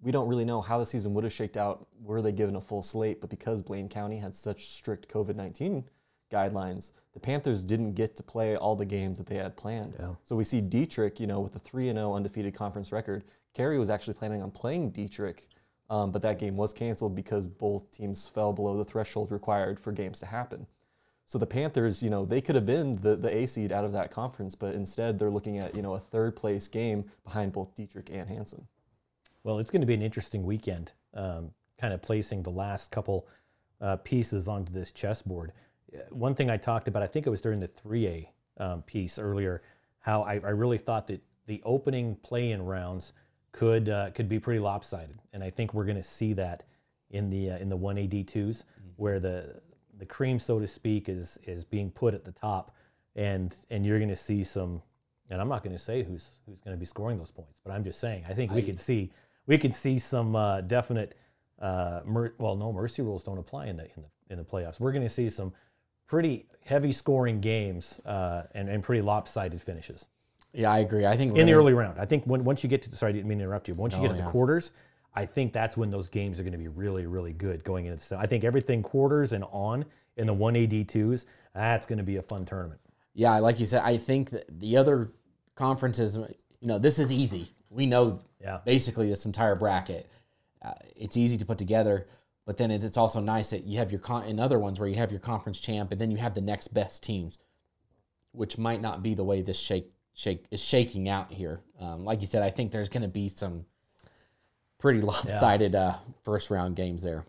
we 0.00 0.12
don't 0.12 0.28
really 0.28 0.44
know 0.44 0.60
how 0.60 0.78
the 0.78 0.86
season 0.86 1.12
would 1.14 1.24
have 1.24 1.32
shaked 1.32 1.56
out 1.56 1.86
were 2.00 2.22
they 2.22 2.32
given 2.32 2.56
a 2.56 2.60
full 2.60 2.82
slate, 2.82 3.20
but 3.20 3.28
because 3.28 3.62
Blaine 3.62 3.88
County 3.88 4.18
had 4.18 4.34
such 4.34 4.66
strict 4.66 5.08
COVID 5.08 5.34
19 5.34 5.84
guidelines, 6.30 6.92
the 7.14 7.20
Panthers 7.20 7.64
didn't 7.64 7.94
get 7.94 8.16
to 8.16 8.22
play 8.22 8.56
all 8.56 8.76
the 8.76 8.84
games 8.84 9.18
that 9.18 9.26
they 9.26 9.36
had 9.36 9.56
planned. 9.56 9.96
So 10.22 10.36
we 10.36 10.44
see 10.44 10.60
Dietrich, 10.60 11.18
you 11.20 11.26
know, 11.26 11.40
with 11.40 11.56
a 11.56 11.58
3 11.58 11.92
0 11.92 12.14
undefeated 12.14 12.54
conference 12.54 12.92
record. 12.92 13.24
Carey 13.54 13.78
was 13.78 13.90
actually 13.90 14.14
planning 14.14 14.42
on 14.42 14.50
playing 14.50 14.90
Dietrich, 14.90 15.48
um, 15.90 16.12
but 16.12 16.22
that 16.22 16.38
game 16.38 16.56
was 16.56 16.72
canceled 16.72 17.14
because 17.16 17.48
both 17.48 17.90
teams 17.90 18.28
fell 18.28 18.52
below 18.52 18.76
the 18.76 18.84
threshold 18.84 19.32
required 19.32 19.80
for 19.80 19.90
games 19.90 20.18
to 20.20 20.26
happen. 20.26 20.66
So 21.24 21.38
the 21.38 21.46
Panthers, 21.46 22.02
you 22.02 22.08
know, 22.08 22.24
they 22.24 22.40
could 22.40 22.54
have 22.54 22.64
been 22.64 22.96
the, 23.02 23.14
the 23.14 23.34
A 23.34 23.46
seed 23.46 23.70
out 23.70 23.84
of 23.84 23.92
that 23.92 24.10
conference, 24.10 24.54
but 24.54 24.74
instead 24.74 25.18
they're 25.18 25.28
looking 25.28 25.58
at, 25.58 25.74
you 25.74 25.82
know, 25.82 25.94
a 25.94 25.98
third 25.98 26.36
place 26.36 26.68
game 26.68 27.04
behind 27.24 27.52
both 27.52 27.74
Dietrich 27.74 28.08
and 28.10 28.30
Hansen. 28.30 28.66
Well, 29.42 29.58
it's 29.58 29.70
going 29.70 29.82
to 29.82 29.86
be 29.86 29.94
an 29.94 30.02
interesting 30.02 30.44
weekend, 30.44 30.92
um, 31.12 31.50
kind 31.78 31.92
of 31.92 32.00
placing 32.00 32.44
the 32.44 32.50
last 32.50 32.90
couple 32.90 33.26
uh, 33.80 33.96
pieces 33.96 34.48
onto 34.48 34.72
this 34.72 34.90
chessboard. 34.90 35.52
Uh, 35.94 36.00
One 36.10 36.34
thing 36.34 36.50
I 36.50 36.56
talked 36.56 36.88
about, 36.88 37.02
I 37.02 37.06
think 37.06 37.26
it 37.26 37.30
was 37.30 37.40
during 37.40 37.60
the 37.60 37.68
3A 37.68 38.28
um, 38.58 38.82
piece 38.82 39.18
earlier, 39.18 39.62
how 40.00 40.22
I, 40.22 40.34
I 40.34 40.50
really 40.50 40.78
thought 40.78 41.06
that 41.08 41.22
the 41.46 41.62
opening 41.64 42.16
play-in 42.16 42.62
rounds 42.64 43.12
could 43.52 43.88
uh, 43.88 44.10
could 44.10 44.28
be 44.28 44.38
pretty 44.38 44.60
lopsided, 44.60 45.18
and 45.32 45.42
I 45.42 45.50
think 45.50 45.72
we're 45.72 45.84
going 45.86 45.96
to 45.96 46.02
see 46.02 46.34
that 46.34 46.64
in 47.10 47.30
the 47.30 47.50
uh, 47.52 47.58
in 47.58 47.68
the 47.68 47.78
1A 47.78 48.08
D2s, 48.08 48.64
where 48.96 49.18
the 49.18 49.60
the 49.96 50.06
cream, 50.06 50.38
so 50.38 50.60
to 50.60 50.66
speak, 50.66 51.08
is 51.08 51.38
is 51.44 51.64
being 51.64 51.90
put 51.90 52.14
at 52.14 52.24
the 52.24 52.32
top, 52.32 52.74
and 53.16 53.56
and 53.70 53.84
you're 53.86 53.98
going 53.98 54.10
to 54.10 54.16
see 54.16 54.44
some. 54.44 54.82
And 55.30 55.40
I'm 55.42 55.48
not 55.48 55.62
going 55.62 55.74
to 55.74 55.82
say 55.82 56.02
who's 56.02 56.38
who's 56.46 56.60
going 56.60 56.76
to 56.76 56.78
be 56.78 56.86
scoring 56.86 57.18
those 57.18 57.30
points, 57.30 57.60
but 57.64 57.72
I'm 57.72 57.84
just 57.84 58.00
saying 58.00 58.24
I 58.28 58.34
think 58.34 58.52
we 58.52 58.62
could 58.62 58.78
see 58.78 59.10
we 59.46 59.58
could 59.58 59.74
see 59.74 59.98
some 59.98 60.36
uh, 60.36 60.60
definite. 60.60 61.16
Uh, 61.58 62.00
mer- 62.04 62.34
well, 62.38 62.54
no 62.54 62.72
mercy 62.72 63.02
rules 63.02 63.24
don't 63.24 63.38
apply 63.38 63.66
in 63.66 63.76
the 63.76 63.84
in 63.84 64.02
the 64.02 64.32
in 64.32 64.38
the 64.38 64.44
playoffs. 64.44 64.78
We're 64.78 64.92
going 64.92 65.02
to 65.02 65.10
see 65.10 65.28
some 65.28 65.52
pretty 66.08 66.46
heavy 66.64 66.90
scoring 66.92 67.40
games 67.40 68.00
uh, 68.04 68.42
and 68.54 68.68
and 68.68 68.82
pretty 68.82 69.00
lopsided 69.02 69.60
finishes 69.62 70.08
Yeah, 70.52 70.72
I 70.72 70.80
agree. 70.80 71.06
I 71.06 71.16
think 71.16 71.36
in 71.36 71.46
the 71.46 71.52
early 71.52 71.72
round. 71.74 72.00
I 72.00 72.04
think 72.06 72.24
when, 72.24 72.42
once 72.42 72.64
you 72.64 72.68
get 72.68 72.82
to 72.82 72.94
sorry, 72.96 73.10
I 73.10 73.12
didn't 73.12 73.28
mean 73.28 73.38
to 73.38 73.44
interrupt 73.44 73.68
you. 73.68 73.74
Once 73.74 73.94
you 73.94 74.00
Oh, 74.00 74.02
get 74.02 74.08
to 74.12 74.18
yeah. 74.18 74.24
the 74.24 74.30
quarters, 74.30 74.72
I 75.14 75.24
think 75.26 75.52
that's 75.52 75.76
when 75.76 75.90
those 75.90 76.08
games 76.08 76.40
are 76.40 76.42
going 76.42 76.52
to 76.52 76.58
be 76.58 76.68
really, 76.68 77.06
really 77.06 77.32
good 77.32 77.62
going 77.64 77.86
into 77.86 78.08
the. 78.08 78.18
I 78.18 78.26
think 78.26 78.44
everything 78.44 78.82
quarters 78.82 79.32
and 79.32 79.44
on 79.52 79.84
in 80.16 80.26
the 80.26 80.34
one 80.34 80.56
AD 80.56 80.88
twos. 80.88 81.26
That's 81.54 81.86
going 81.86 81.98
to 81.98 82.04
be 82.04 82.16
a 82.16 82.22
fun 82.22 82.44
tournament. 82.44 82.80
Yeah, 83.14 83.38
like 83.38 83.60
you 83.60 83.66
said, 83.66 83.82
I 83.84 83.96
think 83.98 84.30
that 84.30 84.44
the 84.60 84.76
other 84.76 85.10
conferences, 85.54 86.16
you 86.16 86.68
know, 86.68 86.78
this 86.78 86.98
is 86.98 87.12
easy. 87.12 87.50
We 87.70 87.84
know 87.86 88.20
Yeah. 88.40 88.60
basically 88.64 89.08
this 89.08 89.26
entire 89.26 89.54
bracket. 89.56 90.08
Uh, 90.62 90.72
it's 90.96 91.16
easy 91.16 91.36
to 91.38 91.44
put 91.44 91.58
together, 91.58 92.06
but 92.48 92.56
then 92.56 92.70
it, 92.70 92.82
it's 92.82 92.96
also 92.96 93.20
nice 93.20 93.50
that 93.50 93.64
you 93.64 93.76
have 93.76 93.92
your 93.92 94.00
con- 94.00 94.24
in 94.24 94.40
other 94.40 94.58
ones 94.58 94.80
where 94.80 94.88
you 94.88 94.94
have 94.94 95.10
your 95.10 95.20
conference 95.20 95.60
champ, 95.60 95.92
and 95.92 96.00
then 96.00 96.10
you 96.10 96.16
have 96.16 96.34
the 96.34 96.40
next 96.40 96.68
best 96.68 97.02
teams, 97.02 97.38
which 98.32 98.56
might 98.56 98.80
not 98.80 99.02
be 99.02 99.12
the 99.12 99.22
way 99.22 99.42
this 99.42 99.60
shake 99.60 99.92
shake 100.14 100.46
is 100.50 100.64
shaking 100.64 101.10
out 101.10 101.30
here. 101.30 101.60
Um, 101.78 102.06
like 102.06 102.22
you 102.22 102.26
said, 102.26 102.42
I 102.42 102.48
think 102.48 102.72
there's 102.72 102.88
going 102.88 103.02
to 103.02 103.08
be 103.08 103.28
some 103.28 103.66
pretty 104.78 105.00
lopsided 105.02 105.74
uh, 105.74 105.96
first 106.22 106.48
round 106.48 106.74
games 106.74 107.02
there. 107.02 107.26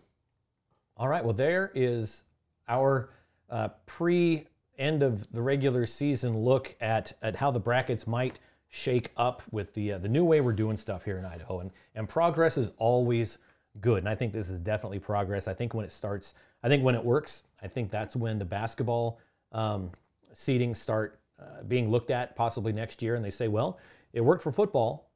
All 0.96 1.06
right. 1.06 1.22
Well, 1.22 1.34
there 1.34 1.70
is 1.74 2.24
our 2.66 3.10
uh, 3.50 3.68
pre 3.84 4.46
end 4.78 5.02
of 5.02 5.30
the 5.32 5.42
regular 5.42 5.84
season 5.84 6.38
look 6.38 6.74
at 6.80 7.12
at 7.20 7.36
how 7.36 7.50
the 7.50 7.60
brackets 7.60 8.06
might 8.06 8.38
shake 8.70 9.10
up 9.18 9.42
with 9.50 9.74
the 9.74 9.92
uh, 9.92 9.98
the 9.98 10.08
new 10.08 10.24
way 10.24 10.40
we're 10.40 10.54
doing 10.54 10.78
stuff 10.78 11.04
here 11.04 11.18
in 11.18 11.26
Idaho. 11.26 11.60
And 11.60 11.72
and 11.94 12.08
progress 12.08 12.56
is 12.56 12.72
always 12.78 13.36
good. 13.80 13.98
And 13.98 14.08
I 14.08 14.14
think 14.14 14.32
this 14.32 14.50
is 14.50 14.58
definitely 14.58 14.98
progress. 14.98 15.48
I 15.48 15.54
think 15.54 15.74
when 15.74 15.84
it 15.84 15.92
starts, 15.92 16.34
I 16.62 16.68
think 16.68 16.82
when 16.82 16.94
it 16.94 17.04
works, 17.04 17.42
I 17.62 17.68
think 17.68 17.90
that's 17.90 18.16
when 18.16 18.38
the 18.38 18.44
basketball 18.44 19.20
um, 19.52 19.90
seedings 20.32 20.76
start 20.76 21.20
uh, 21.40 21.62
being 21.66 21.90
looked 21.90 22.10
at 22.10 22.36
possibly 22.36 22.72
next 22.72 23.02
year. 23.02 23.14
And 23.14 23.24
they 23.24 23.30
say, 23.30 23.48
well, 23.48 23.78
it 24.12 24.20
worked 24.20 24.42
for 24.42 24.52
football 24.52 25.10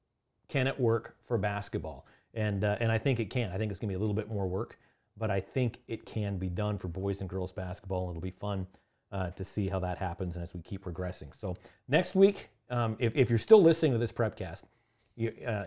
can 0.48 0.66
it 0.66 0.78
work 0.78 1.16
for 1.24 1.38
basketball? 1.38 2.06
And 2.34 2.64
uh, 2.64 2.76
and 2.80 2.90
I 2.90 2.98
think 2.98 3.20
it 3.20 3.30
can. 3.30 3.50
I 3.50 3.58
think 3.58 3.70
it's 3.70 3.78
going 3.78 3.88
to 3.88 3.92
be 3.92 3.96
a 3.96 3.98
little 3.98 4.14
bit 4.14 4.28
more 4.28 4.46
work, 4.46 4.78
but 5.16 5.30
I 5.30 5.40
think 5.40 5.78
it 5.86 6.04
can 6.04 6.36
be 6.36 6.48
done 6.48 6.78
for 6.78 6.88
boys 6.88 7.20
and 7.20 7.30
girls 7.30 7.52
basketball, 7.52 8.08
and 8.08 8.16
it'll 8.16 8.22
be 8.22 8.30
fun 8.30 8.66
uh, 9.12 9.30
to 9.30 9.44
see 9.44 9.68
how 9.68 9.78
that 9.80 9.98
happens 9.98 10.36
as 10.36 10.52
we 10.52 10.60
keep 10.60 10.82
progressing. 10.82 11.30
So 11.32 11.56
next 11.86 12.14
week, 12.14 12.48
um, 12.70 12.96
if, 12.98 13.14
if 13.14 13.30
you're 13.30 13.38
still 13.38 13.62
listening 13.62 13.92
to 13.92 13.98
this 13.98 14.12
prepcast, 14.12 14.64
you, 15.14 15.32
uh, 15.46 15.66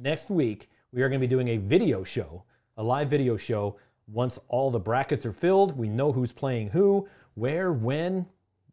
next 0.00 0.30
week 0.30 0.70
we 0.94 1.02
are 1.02 1.08
going 1.08 1.20
to 1.20 1.26
be 1.26 1.30
doing 1.30 1.48
a 1.48 1.56
video 1.56 2.04
show, 2.04 2.44
a 2.76 2.82
live 2.82 3.10
video 3.10 3.36
show. 3.36 3.76
Once 4.06 4.38
all 4.46 4.70
the 4.70 4.78
brackets 4.78 5.26
are 5.26 5.32
filled, 5.32 5.76
we 5.76 5.88
know 5.88 6.12
who's 6.12 6.32
playing 6.32 6.68
who, 6.68 7.08
where, 7.34 7.72
when, 7.72 8.24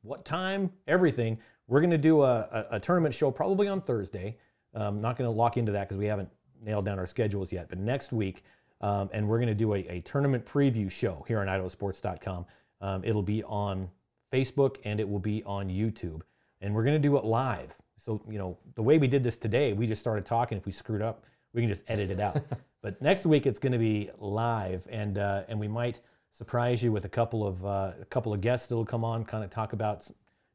what 0.03 0.24
time, 0.24 0.72
everything. 0.88 1.39
We're 1.67 1.82
going 1.82 1.89
to 1.89 1.97
do 1.97 2.22
a, 2.22 2.41
a, 2.41 2.65
a 2.76 2.80
tournament 2.80 3.15
show 3.15 3.32
probably 3.32 3.67
on 3.67 3.82
Thursday. 3.82 4.38
Um, 4.76 5.01
not 5.01 5.17
going 5.17 5.28
to 5.28 5.36
lock 5.36 5.57
into 5.57 5.72
that 5.72 5.88
because 5.89 5.97
we 5.97 6.05
haven't 6.05 6.30
nailed 6.61 6.86
down 6.86 6.99
our 6.99 7.07
schedules 7.07 7.51
yet. 7.51 7.69
But 7.69 7.80
next 7.80 8.13
week, 8.13 8.43
um, 8.82 9.09
and 9.13 9.28
we're 9.28 9.39
going 9.39 9.47
to 9.47 9.55
do 9.55 9.74
a, 9.74 9.80
a 9.88 10.01
tournament 10.01 10.45
preview 10.45 10.91
show 10.91 11.26
here 11.28 11.39
on 11.39 11.47
idahosports.com. 11.47 12.45
Um, 12.82 13.03
it'll 13.03 13.24
be 13.24 13.43
on 13.43 13.89
Facebook 14.32 14.78
and 14.84 14.99
it 14.99 15.09
will 15.09 15.19
be 15.19 15.43
on 15.43 15.69
YouTube. 15.69 16.22
And 16.61 16.76
we're 16.76 16.84
going 16.84 17.01
to 17.01 17.07
do 17.07 17.17
it 17.17 17.26
live. 17.26 17.74
So, 17.97 18.22
you 18.30 18.38
know, 18.38 18.59
the 18.76 18.84
way 18.84 18.99
we 18.99 19.07
did 19.07 19.24
this 19.24 19.38
today, 19.38 19.74
we 19.74 19.88
just 19.88 20.01
started 20.01 20.26
talking. 20.26 20.57
If 20.57 20.67
we 20.67 20.72
screwed 20.72 21.01
up, 21.01 21.26
we 21.53 21.61
can 21.61 21.69
just 21.69 21.83
edit 21.87 22.09
it 22.11 22.19
out. 22.19 22.41
but 22.81 23.01
next 23.01 23.25
week, 23.25 23.45
it's 23.45 23.59
going 23.59 23.73
to 23.73 23.79
be 23.79 24.09
live, 24.17 24.87
and 24.89 25.17
uh, 25.17 25.43
and 25.47 25.59
we 25.59 25.67
might 25.67 25.99
surprise 26.31 26.81
you 26.81 26.91
with 26.91 27.05
a 27.05 27.09
couple 27.09 27.45
of 27.45 27.65
uh, 27.65 27.91
a 28.01 28.05
couple 28.05 28.33
of 28.33 28.41
guests 28.41 28.67
that'll 28.67 28.85
come 28.85 29.03
on, 29.03 29.25
kind 29.25 29.43
of 29.43 29.49
talk 29.49 29.73
about 29.73 30.09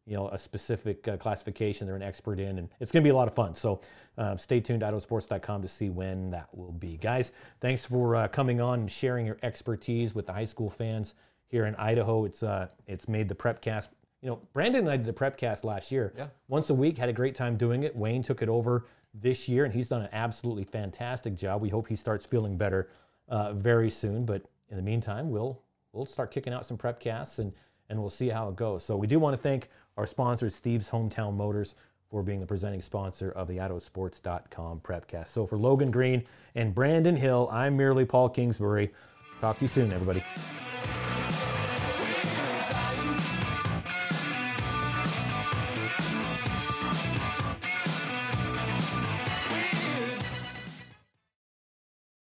you 0.07 0.15
know 0.15 0.29
a 0.29 0.39
specific 0.39 1.07
uh, 1.09 1.17
classification 1.17 1.87
they're 1.87 1.97
an 1.97 2.03
expert 2.03 2.39
in, 2.39 2.59
and 2.59 2.69
it's 2.81 2.93
going 2.93 3.03
to 3.03 3.07
be 3.07 3.11
a 3.11 3.17
lot 3.17 3.29
of 3.29 3.35
fun. 3.35 3.55
So 3.55 3.81
uh, 4.17 4.37
stay 4.37 4.61
tuned 4.61 4.81
to 4.81 4.87
idahosports.com 4.87 5.63
to 5.63 5.69
see 5.69 5.91
when 5.91 6.31
that 6.31 6.49
will 6.53 6.73
be. 6.73 6.97
Guys, 6.97 7.33
thanks 7.61 7.85
for 7.85 8.17
uh, 8.17 8.29
coming 8.29 8.61
on 8.61 8.81
and 8.81 8.91
sharing 8.91 9.27
your 9.27 9.39
expertise 9.43 10.15
with 10.15 10.27
the 10.27 10.33
high 10.33 10.45
school 10.45 10.71
fans 10.71 11.15
here 11.49 11.67
in 11.67 11.75
Idaho. 11.77 12.25
It's 12.25 12.43
uh, 12.43 12.69
it's 12.87 13.09
made 13.09 13.29
the 13.29 13.35
Prepcast. 13.35 13.89
You 14.23 14.31
know, 14.31 14.41
Brandon 14.55 14.81
and 14.81 14.91
I 14.91 14.97
did 14.97 15.07
the 15.07 15.13
Prepcast 15.13 15.63
last 15.65 15.93
year. 15.93 16.13
Yeah. 16.17 16.29
Once 16.49 16.71
a 16.71 16.75
week, 16.75 16.99
had 16.99 17.09
a 17.09 17.13
great 17.13 17.35
time 17.35 17.57
doing 17.57 17.83
it. 17.83 17.95
Wayne 17.95 18.23
took 18.23 18.43
it 18.43 18.49
over 18.49 18.87
this 19.21 19.49
year, 19.49 19.65
and 19.65 19.73
he's 19.73 19.89
done 19.89 20.03
an 20.03 20.09
absolutely 20.13 20.65
fantastic 20.65 21.35
job. 21.35 21.63
We 21.63 21.69
hope 21.69 21.89
he 21.89 21.97
starts 21.97 22.27
feeling 22.27 22.57
better 22.57 22.89
uh, 23.29 23.53
very 23.53 23.91
soon. 23.91 24.25
But 24.25 24.43
in 24.71 24.77
the 24.77 24.83
meantime, 24.83 25.29
we'll 25.29 25.63
we'll 25.93 26.07
start 26.07 26.31
kicking 26.31 26.53
out 26.53 26.67
some 26.67 26.77
Prepcasts 26.77 27.39
and 27.39 27.53
and 27.89 28.01
we'll 28.01 28.11
see 28.11 28.29
how 28.29 28.49
it 28.49 28.57
goes. 28.57 28.85
So 28.85 28.97
we 28.97 29.07
do 29.07 29.19
want 29.19 29.37
to 29.37 29.43
thank 29.43 29.69
our 29.97 30.07
sponsor, 30.07 30.51
Steve's 30.51 30.91
Hometown 30.91 31.35
Motors, 31.35 31.75
for 32.11 32.23
being 32.23 32.41
the 32.41 32.47
presenting 32.47 32.81
sponsor 32.81 33.31
of 33.31 33.49
the 33.49 33.57
idahosports.com 33.59 34.81
Prepcast. 34.81 35.29
So 35.29 35.47
for 35.47 35.57
Logan 35.57 35.91
Green 35.91 36.25
and 36.55 36.75
Brandon 36.75 37.17
Hill, 37.17 37.49
I'm 37.53 37.77
merely 37.77 38.05
Paul 38.05 38.29
Kingsbury. 38.29 38.93
Talk 39.41 39.59
to 39.59 39.65
you 39.65 39.69
soon, 39.69 39.93
everybody. 39.93 40.23